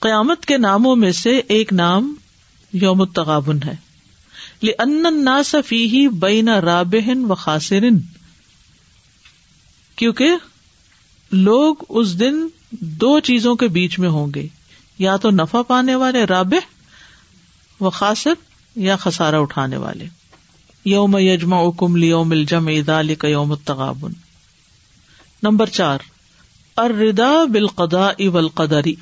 قیامت 0.00 0.46
کے 0.46 0.58
ناموں 0.58 0.96
میں 0.96 1.12
سے 1.12 1.40
ایک 1.48 1.72
نام 1.72 2.14
یوم 2.72 3.00
التغابن 3.00 3.58
ہے۔ 3.62 3.85
نا 4.62 5.42
صفی 5.42 6.08
بین 6.08 6.48
رابہن 6.48 7.24
و 7.24 7.34
خاصرن 7.34 7.98
کیونکہ 9.96 10.30
لوگ 11.32 11.74
اس 11.88 12.20
دن 12.20 12.34
دو 12.70 13.20
چیزوں 13.20 13.56
کے 13.56 13.68
بیچ 13.68 13.98
میں 13.98 14.08
ہوں 14.08 14.26
گے۔ 14.34 14.46
یا 14.98 15.16
تو 15.16 15.30
نفع 15.30 15.62
پانے 15.62 15.94
والے 15.94 16.24
رابع 16.24 16.58
و 17.84 17.90
خاصر 17.90 18.34
یا 18.76 18.96
خسارا 18.96 19.38
اٹھانے 19.38 19.76
والے۔ 19.76 20.06
یوم 20.84 21.16
یجما 21.18 21.56
کم 21.78 21.96
لیوم 21.96 22.30
الجم 22.30 22.66
ادال 22.66 23.14
یوم 23.24 23.54
تغابن 23.54 24.12
نمبر 25.42 25.66
چار 25.66 25.98
اردا 26.76 27.44
بالقدا 27.44 28.06
اول 28.06 28.48
قدری 28.48 28.94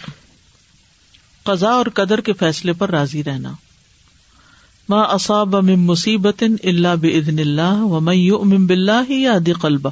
قزا 1.42 1.70
اور 1.70 1.86
قدر 1.94 2.20
کے 2.20 2.32
فیصلے 2.32 2.72
پر 2.72 2.90
راضی 2.90 3.24
رہنا۔ 3.24 3.52
ماں 4.88 5.04
اصاب 5.04 5.56
ام 5.56 5.66
مصیبت 5.66 6.44
اللہ 6.62 6.96
بدن 6.96 7.38
اللہ 7.38 7.82
و 7.82 8.00
میں 8.00 8.58
بلّہ 8.58 9.12
یا 9.12 9.38
قلبہ۔ 9.60 9.90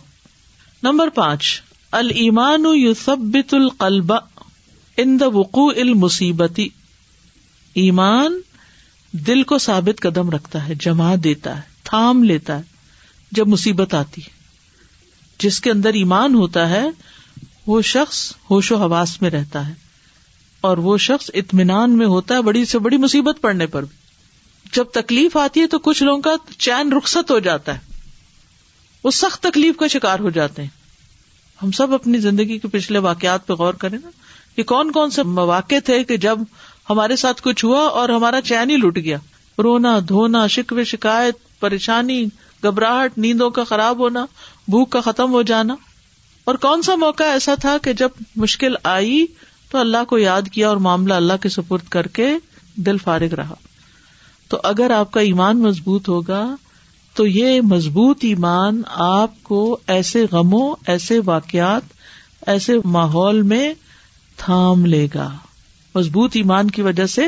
نمبر 0.83 1.09
پانچ 1.09 1.62
المان 1.92 2.66
یوسبت 2.74 3.55
القلب 3.55 4.12
ان 4.96 5.20
دا 5.20 5.26
وقوع 5.26 5.72
المصیبتی 5.76 6.68
ایمان 7.74 8.40
دل 9.12 9.42
کو 9.42 9.59
ثابت 9.59 10.00
قدم 10.00 10.31
رکھتا 10.31 10.68
ہے، 10.68 10.74
جما 10.74 11.14
دیتا 11.24 11.57
ہے، 11.57 11.62
تھام 11.83 12.24
لیتا 12.24 12.57
ہے 12.57 12.62
جب 13.33 13.48
مصیبت 13.48 13.94
آتی 13.94 14.22
ہے۔ 14.22 14.31
جس 15.38 15.61
کے 15.61 15.70
اندر 15.70 15.92
ایمان 15.92 16.35
ہوتا 16.35 16.70
ہے، 16.70 16.85
وہ 17.66 17.83
شخص 17.83 18.33
ہوش 18.50 18.72
و 18.72 18.76
حواس 18.76 19.22
میں 19.22 19.31
رہتا 19.31 19.68
ہے 19.68 19.74
اور 20.61 20.78
وہ 20.78 20.98
شخص 20.98 21.31
اطمینان 21.35 21.90
میں 21.90 22.07
ہوتا 22.07 22.35
ہے، 22.35 22.42
بڑی 22.42 22.64
سے 22.64 22.78
بڑی 22.78 22.96
مصیبت 22.96 23.37
پڑنے 23.40 23.66
پر 23.66 23.83
بھی۔ 23.83 24.01
جب 24.72 24.85
تکلیف 24.85 25.37
آتی 25.37 25.61
ہے 25.61 25.66
تو 25.66 25.79
کچھ 25.79 26.03
لوگوں 26.03 26.22
کا 26.22 26.35
چین 26.59 26.92
رخصت 26.92 27.31
ہو 27.31 27.38
جاتا 27.38 27.75
ہے۔ 27.75 27.81
وہ 29.05 29.11
سخت 29.11 29.42
تکلیف 29.42 29.77
کا 29.77 29.87
شکار 29.87 30.18
ہو 30.18 30.31
جاتے 30.31 30.62
ہیں۔ 30.62 30.68
ہم 31.62 31.70
سب 31.70 31.94
اپنی 31.94 32.18
زندگی 32.18 32.59
کے 32.59 32.68
پچھلے 32.68 32.98
واقعات 32.98 33.46
پہ 33.46 33.53
غور 33.53 33.75
کریں 33.75 33.98
نا 34.05 34.11
کہ 34.57 34.62
کون 34.62 34.92
کون 34.92 35.11
سے 35.11 35.22
مواقع 35.22 35.75
تھے 35.85 36.05
کہ 36.05 36.16
جب 36.16 36.38
ہمارے 36.90 37.16
ساتھ 37.16 37.42
کچھ 37.42 37.64
ہوا 37.64 37.87
اور 37.87 38.09
ہمارا 38.09 38.40
چین 38.40 38.70
ہی 38.70 38.77
لٹ 38.77 38.96
گیا۔ 38.96 39.18
رونا، 39.59 39.98
دھونا 40.09 40.46
شکو 40.46 40.85
شکایت، 40.85 41.61
پریشانی، 41.61 42.25
گھبراہٹ، 42.62 43.18
نیندوں 43.18 43.51
کا 43.51 43.64
خراب 43.64 43.98
ہونا، 43.98 44.27
بھوک 44.68 44.90
کا 44.90 45.01
ختم 45.01 45.33
ہو 45.33 45.42
جانا۔ 45.42 45.77
اور 46.44 46.55
کون 46.55 46.83
سا 46.83 46.94
موقع 46.94 47.25
ایسا 47.25 47.55
تھا 47.55 47.79
کہ 47.79 47.92
جب 47.92 48.09
مشکل 48.37 48.75
آئی 48.83 49.27
تو 49.70 49.79
اللہ 49.79 50.05
کو 50.09 50.18
یاد 50.18 50.42
کیا 50.53 50.68
اور 50.68 50.77
معاملہ 50.77 51.14
اللہ 51.14 51.33
کے 51.42 51.48
سپرد 51.48 51.88
کر 51.88 52.07
کے 52.07 52.35
دل 52.77 52.98
فارغ 52.98 53.35
رہا۔ 53.35 53.55
تو 54.52 54.60
اگر 54.64 54.90
آپ 54.90 55.10
کا 55.10 55.20
ایمان 55.20 55.58
مضبوط 55.58 56.08
ہوگا، 56.08 56.56
تو 57.14 57.26
یہ 57.26 57.60
مضبوط 57.60 58.18
ایمان 58.22 58.82
آپ 58.86 59.30
کو 59.42 59.78
ایسے 59.86 60.26
غموں، 60.32 60.74
ایسے 60.86 61.20
واقعات، 61.24 61.82
ایسے 62.46 62.72
ماحول 62.84 63.42
میں 63.42 63.74
تھام 64.36 64.86
لے 64.86 65.08
گا۔ 65.14 65.36
مضبوط 65.94 66.30
ایمان 66.34 66.70
کی 66.70 66.82
وجہ 66.82 67.06
سے 67.06 67.22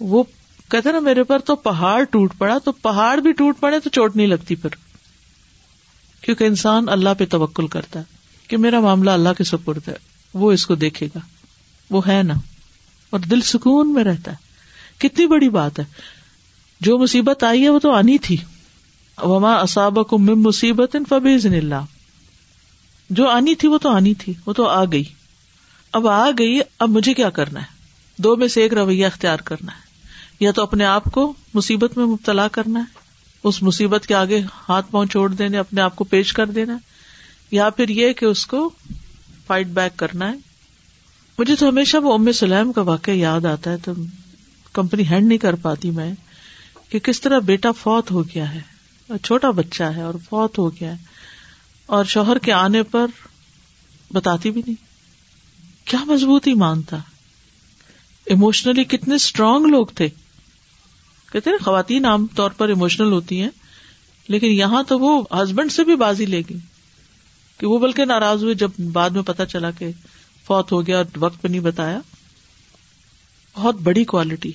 وہ 0.00 0.22
کہتے 0.70 0.92
نا، 0.92 0.98
میرے 0.98 1.22
پر 1.22 1.38
تو 1.38 1.56
پہاڑ 1.56 2.04
ٹوٹ 2.04 2.32
پڑا، 2.38 2.58
تو 2.58 2.72
پہاڑ 2.72 3.20
بھی 3.20 3.32
ٹوٹ 3.32 3.60
پڑے 3.60 3.80
تو 3.80 3.90
چوٹ 3.90 4.16
نہیں 4.16 4.26
لگتی 4.26 4.54
پھر۔ 4.54 4.70
کیونکہ 6.20 6.44
انسان 6.44 6.88
اللہ 6.88 7.10
پہ 7.18 7.26
توکل 7.26 7.66
کرتا 7.66 7.98
ہے 7.98 8.04
کہ 8.48 8.56
میرا 8.56 8.80
معاملہ 8.80 9.10
اللہ 9.10 9.28
کے 9.38 9.44
سپرد 9.44 9.88
ہے، 9.88 9.96
وہ 10.34 10.52
اس 10.52 10.66
کو 10.66 10.74
دیکھے 10.74 11.06
گا۔ 11.06 11.20
وہ 11.90 12.08
ہے 12.08 12.22
نا، 12.22 12.34
اور 13.10 13.20
دل 13.20 13.40
سکون 13.40 13.94
میں 13.94 14.04
رہتا 14.04 14.32
ہے۔ 14.32 14.36
کتنی 14.98 15.26
بڑی 15.26 15.48
بات 15.48 15.78
ہے۔ 15.78 15.84
جو 16.80 16.98
مصیبت 16.98 17.44
آئی 17.44 17.62
ہے 17.62 17.68
وہ 17.68 17.78
تو 17.78 17.90
آنی 17.90 18.18
تھی۔ 18.18 18.36
وما 19.22 19.52
اصاب 19.52 19.98
کو 20.08 20.18
مم 20.18 20.42
مصیبت 20.42 20.96
اللہ 21.10 21.84
جو 23.10 23.28
آنی 23.28 23.54
تھی 23.54 23.68
وہ 23.68 23.78
تو 23.78 23.88
آنی 23.88 24.14
تھی، 24.14 24.32
وہ 24.46 24.52
تو 24.52 24.68
آ 24.68 24.84
گئی۔ 24.84 25.04
اب 25.92 26.08
آ 26.08 26.30
گئی، 26.38 26.60
اب 26.78 26.88
مجھے 26.88 27.14
کیا 27.14 27.30
کرنا 27.30 27.60
ہے؟ 27.60 27.66
دو 28.18 28.36
میں 28.36 28.48
سے 28.48 28.62
ایک 28.62 28.74
رویہ 28.74 29.06
اختیار 29.06 29.38
کرنا 29.38 29.72
ہے۔ 29.72 29.80
یا 30.40 30.50
تو 30.50 30.62
اپنے 30.62 30.84
آپ 30.84 31.04
کو 31.04 31.32
مصیبت 31.54 31.98
میں 31.98 32.06
مبتلا 32.06 32.48
کرنا 32.48 32.80
ہے، 32.80 32.84
اس 33.44 33.62
مصیبت 33.62 34.06
کے 34.06 34.14
آگے 34.14 34.42
ہاتھ 34.68 34.86
پاؤں 34.90 35.06
چھوڑ 35.06 35.34
دینے، 35.34 35.58
اپنے 35.58 35.80
آپ 35.80 35.96
کو 35.96 36.04
پیش 36.04 36.32
کر 36.32 36.46
دینا 36.46 36.78
یا 37.50 37.70
پھر 37.70 37.88
یہ 37.88 38.12
کہ 38.12 38.24
اس 38.24 38.46
کو 38.46 38.70
فائٹ 39.46 39.66
بیک 39.66 39.98
کرنا 39.98 40.28
ہے۔ 40.28 40.34
مجھے 41.38 41.56
تو 41.56 41.68
ہمیشہ 41.68 41.96
وہ 41.96 42.14
ام 42.14 42.32
سلیم 42.32 42.72
کا 42.72 42.82
واقعہ 42.82 43.12
یاد 43.12 43.44
آتا 43.44 43.70
ہے، 43.70 43.76
تو 43.76 43.92
کمپنی 44.72 45.02
ہینڈ 45.08 45.28
نہیں 45.28 45.38
کر 45.38 45.54
پاتی 45.54 45.90
میں۔ 45.90 46.14
کہ 46.90 46.98
کس 46.98 47.20
طرح 47.20 47.38
بیٹا 47.38 47.72
فوت 47.72 48.10
ہو 48.10 48.22
گیا 48.22 48.54
ہے، 48.54 48.60
چھوٹا 49.22 49.50
بچہ 49.50 49.82
ہے 49.82 50.02
اور 50.02 50.14
فوت 50.14 50.58
ہو 50.58 50.70
گیا 50.70 50.92
ہے۔ 50.92 51.04
اور 51.86 52.04
شوہر 52.04 52.38
کے 52.38 52.52
آنے 52.52 52.82
پر 52.82 53.06
بتاتی 54.12 54.50
بھی 54.50 54.62
نہیں۔ 54.66 54.84
کیا 55.84 56.04
مضبوط 56.04 56.48
ایمان 56.48 56.82
تھا 56.82 57.02
اموشنلی 58.30 58.84
کتنے 58.84 59.14
اسٹرانگ 59.14 59.66
لوگ 59.66 59.86
تھے۔ 59.86 60.08
کہتے 61.32 61.50
نا، 61.50 61.56
خواتین 61.64 62.04
عام 62.04 62.26
طور 62.26 62.50
پر 62.50 62.68
اموشنل 62.68 63.12
ہوتی 63.12 63.42
ہیں، 63.42 63.50
لیکن 64.28 64.46
یہاں 64.46 64.82
تو 64.82 64.98
وہ 64.98 65.24
ہسبینڈ 65.30 65.72
سے 65.72 65.84
بھی 65.84 65.96
بازی 65.96 66.26
لے 66.26 66.40
گئی۔ 66.40 66.58
کہ 67.58 67.66
وہ 67.66 67.78
بلکہ 67.78 68.04
ناراض 68.04 68.42
ہوئے 68.42 68.54
جب 68.54 68.70
بعد 68.92 69.10
میں 69.10 69.22
پتا 69.22 69.46
چلا 69.46 69.70
کہ 69.70 69.88
فوت 70.44 70.72
ہو 70.72 70.86
گیا 70.86 70.96
اور 70.96 71.04
وقت 71.16 71.42
پہ 71.42 71.48
نہیں 71.48 71.60
بتایا۔ 71.60 72.00
بہت 73.54 73.74
بڑی 73.74 74.04
کوالٹی 74.04 74.52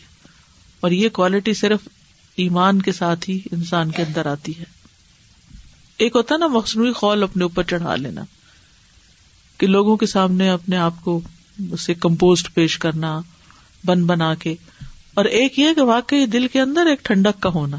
اور 0.79 0.91
یہ 0.91 1.09
کوالٹی 1.09 1.53
صرف 1.53 1.79
ایمان 2.35 2.81
کے 2.81 2.91
ساتھ 2.91 3.29
ہی 3.29 3.39
انسان 3.51 3.91
کے 3.91 4.03
اندر 4.03 4.25
آتی 4.25 4.59
ہے۔ 4.59 4.63
ایک 5.97 6.15
ہوتا 6.15 6.37
نا 6.37 6.47
مصنوعی 6.47 6.91
خول 6.91 7.23
اپنے 7.23 7.43
اوپر 7.43 7.63
چڑھا 7.63 7.95
لینا 7.95 8.21
کہ 9.57 9.67
لوگوں 9.67 9.97
کے 9.97 10.05
سامنے 10.05 10.49
اپنے 10.49 10.77
آپ 10.77 10.93
کو 11.03 11.19
اسے 11.71 11.93
کمپوزڈ 11.93 12.53
پیش 12.53 12.77
کرنا 12.77 13.21
بن 13.85 14.05
بنا 14.05 14.33
کے۔ 14.33 14.55
اور 15.13 15.25
ایک 15.25 15.59
یہ 15.59 15.73
کہ 15.75 15.81
واقعی 15.81 16.25
دل 16.25 16.47
کے 16.47 16.61
اندر 16.61 16.85
ایک 16.85 17.05
ٹھنڈک 17.05 17.41
کا 17.41 17.49
ہونا۔ 17.49 17.77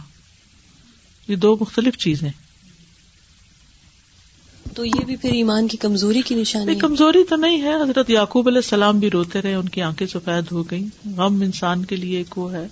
یہ 1.29 1.37
دو 1.37 1.57
مختلف 1.61 1.97
چیزیں۔ 1.97 2.31
تو 4.75 4.85
یہ 4.85 5.05
بھی 5.07 5.17
پھر 5.17 5.33
ایمان 5.33 5.69
کی 5.69 5.77
کمزوری 5.77 6.23
کی 6.23 6.35
نشانی 6.35 6.75
کمزوری 6.75 7.25
تو 7.25 7.37
نہیں 7.37 7.63
ہے۔ 7.63 7.75
حضرت 7.75 8.11
یعقوب 8.11 8.49
علیہ 8.49 8.59
السلام 8.59 8.99
بھی 8.99 9.11
روتے 9.11 9.43
رہے 9.43 9.55
ان 9.55 9.69
کی 9.69 9.83
آنکھیں 9.83 10.07
سفید 10.07 10.53
ہو 10.53 10.71
گئی 10.71 10.85
غم 11.17 11.41
انسان 11.41 11.85
کے 11.85 11.97
لیے 11.97 12.19
ایک 12.19 12.39
وہ 12.39 12.53
ہے۔ 12.53 12.67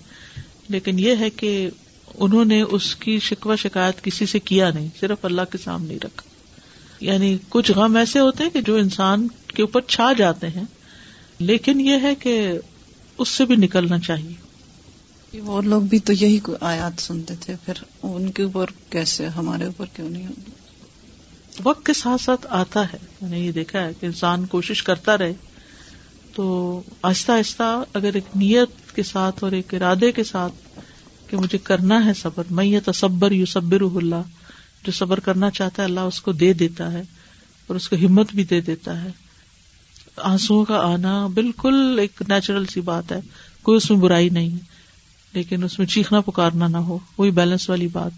لیکن 0.73 0.99
یہ 0.99 1.17
ہے 1.21 1.31
کہ 1.31 1.71
انہوں 2.15 2.45
نے 2.45 2.63
اس 2.63 2.97
کی 2.97 3.19
شکوا 3.19 3.57
شکایت 3.57 4.05
کسی 4.05 4.27
سے 4.27 4.39
کیا 4.39 4.71
نہیں 4.71 4.89
صرف 5.01 5.25
اللہ 5.25 5.43
کے 5.53 5.59
سامنے 5.59 5.97
رکھا۔ 5.97 6.33
یعنی 7.01 7.39
کچھ 7.49 7.73
غم 7.73 7.97
ایسے 7.97 8.19
ہوتے 8.19 8.43
ہیں 8.45 8.51
کہ 8.51 8.61
جو 8.61 8.77
انسان 8.77 9.29
کے 9.47 9.63
اوپر 9.63 9.81
چھا 9.81 10.13
جاتے 10.19 10.49
ہیں 10.49 10.63
لیکن 11.39 11.81
یہ 11.81 11.97
ہے 12.03 12.15
کہ 12.15 12.53
اس 13.19 13.29
سے 13.29 13.45
بھی 13.45 13.57
نکلنا 13.57 13.99
چاہیے۔ 13.99 14.53
وہ 15.41 15.63
لوگ 15.63 15.83
بھی 15.83 15.99
تو 15.99 16.13
یہی 16.13 16.41
آیات 16.61 17.01
سنتے 17.01 17.35
تھے 17.41 17.55
پھر 17.65 17.75
ان 18.03 18.31
کے 18.31 18.43
اوپر 18.43 18.67
کیسے 18.91 19.27
ہمارے 19.27 19.65
اوپر 19.65 19.87
کیوں 19.97 20.11
نہیں 20.11 20.27
وقت 21.65 21.87
کے 21.87 21.93
ساتھ 21.93 22.23
ساتھ 22.23 22.47
آتا 22.51 22.93
ہے۔ 22.93 22.99
میں 23.23 23.31
نے 23.31 23.41
یہ 23.41 23.53
دیکھا 23.53 23.85
ہے 23.85 23.93
کہ 24.01 24.07
انسان 24.07 24.47
کوشش 24.47 24.83
کرتا 24.83 25.19
رہے 25.19 25.33
تو 26.35 26.81
آہستہ 27.03 27.33
آہستہ 27.33 27.83
اگر 27.95 28.15
ایک 28.15 28.25
نیت 28.37 28.82
کے 28.95 29.03
ساتھ 29.03 29.45
اور 29.45 29.53
ایک 29.53 29.75
ارادے 29.75 30.13
کے 30.13 30.25
ساتھ 30.25 30.53
کہ 31.27 31.37
مجھے 31.37 31.59
کرنا 31.59 32.05
ہے 32.05 32.15
صبر۔ 32.15 32.45
میں 32.51 32.65
یہ 32.65 32.81
تصبر 32.85 33.33
یو 33.33 33.47
صبر 33.47 33.81
اللہ۔ 33.81 34.23
جو 34.85 34.93
صبر 34.93 35.21
کرنا 35.21 35.51
چاہتا 35.51 35.83
ہے 35.83 35.89
اللہ 35.89 36.01
اس 36.01 36.21
کو 36.21 36.33
دے 36.33 36.53
دیتا 36.53 36.93
ہے 36.93 37.03
اور 37.67 37.77
اس 37.77 37.89
کو 37.89 37.97
ہمت 37.97 38.33
بھی 38.35 38.45
دے 38.45 38.61
دیتا 38.61 39.03
ہے۔ 39.03 39.11
آنسو 40.17 40.65
کا 40.65 40.75
آنا 40.75 41.27
بالکل 41.27 41.99
ایک 41.99 42.23
نیچرل 42.29 42.67
سی 42.67 42.81
بات 42.81 43.13
ہے۔ 43.13 43.21
کوئی 43.63 43.77
اس 43.77 43.91
میں 43.91 43.99
برائی 43.99 44.29
نہیں 44.29 44.51
ہے 44.51 44.59
لیکن 45.33 45.65
اس 45.65 45.79
میں 45.79 45.87
چیخنا 45.87 46.21
پکارنا 46.21 46.69
نہ 46.69 46.77
ہو، 46.77 46.99
وہی 47.19 47.31
بیلنس 47.31 47.71
والی 47.71 47.89
بات۔ 47.89 48.11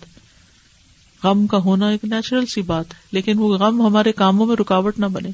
غم 1.24 1.46
کا 1.46 1.56
ہونا 1.56 1.88
ایک 1.88 2.04
نیچرل 2.04 2.46
سی 2.46 2.62
بات 2.62 2.94
ہے، 2.94 2.98
لیکن 3.12 3.38
وہ 3.38 3.56
غم 3.56 3.86
ہمارے 3.86 4.12
کاموں 4.12 4.46
میں 4.46 4.56
رکاوٹ 4.56 4.98
نہ 4.98 5.06
بنے۔ 5.06 5.28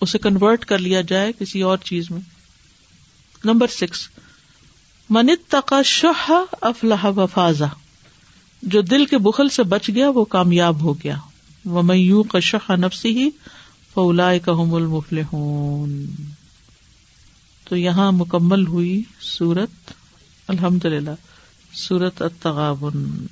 اسے 0.00 0.18
کنورٹ 0.18 0.64
کر 0.64 0.78
لیا 0.78 1.00
جائے 1.00 1.32
کسی 1.38 1.60
اور 1.62 1.78
چیز 1.78 2.10
میں۔ 2.10 2.20
نمبر 3.44 3.66
سکس 3.66 4.08
منت 5.12 5.50
تقا 5.50 5.82
شہ 5.82 6.30
افلاح 6.60 7.06
وفاظا 7.06 7.66
جو 8.62 8.80
دل 8.80 9.06
کے 9.06 9.18
بخل 9.18 9.48
سے 9.48 9.62
بچ 9.62 9.88
گیا 9.88 10.10
وہ 10.10 10.24
کامیاب 10.24 10.80
ہو 10.80 10.92
گیا. 10.92 11.16
وہ 11.64 11.82
میو 11.82 12.22
کا 12.22 12.38
شہ 12.40 12.70
نفسی 12.70 13.16
ہی 13.16 13.30
فولا 13.94 14.38
کا 14.38 14.52
المفل 14.52 15.20
تو 17.64 17.76
یہاں 17.76 18.12
مکمل 18.12 18.66
ہوئی 18.66 19.02
سورت 19.20 19.92
الحمد 20.48 20.84
للہ 20.84 21.10
سورت 21.72 22.22
التغابن. 22.22 23.26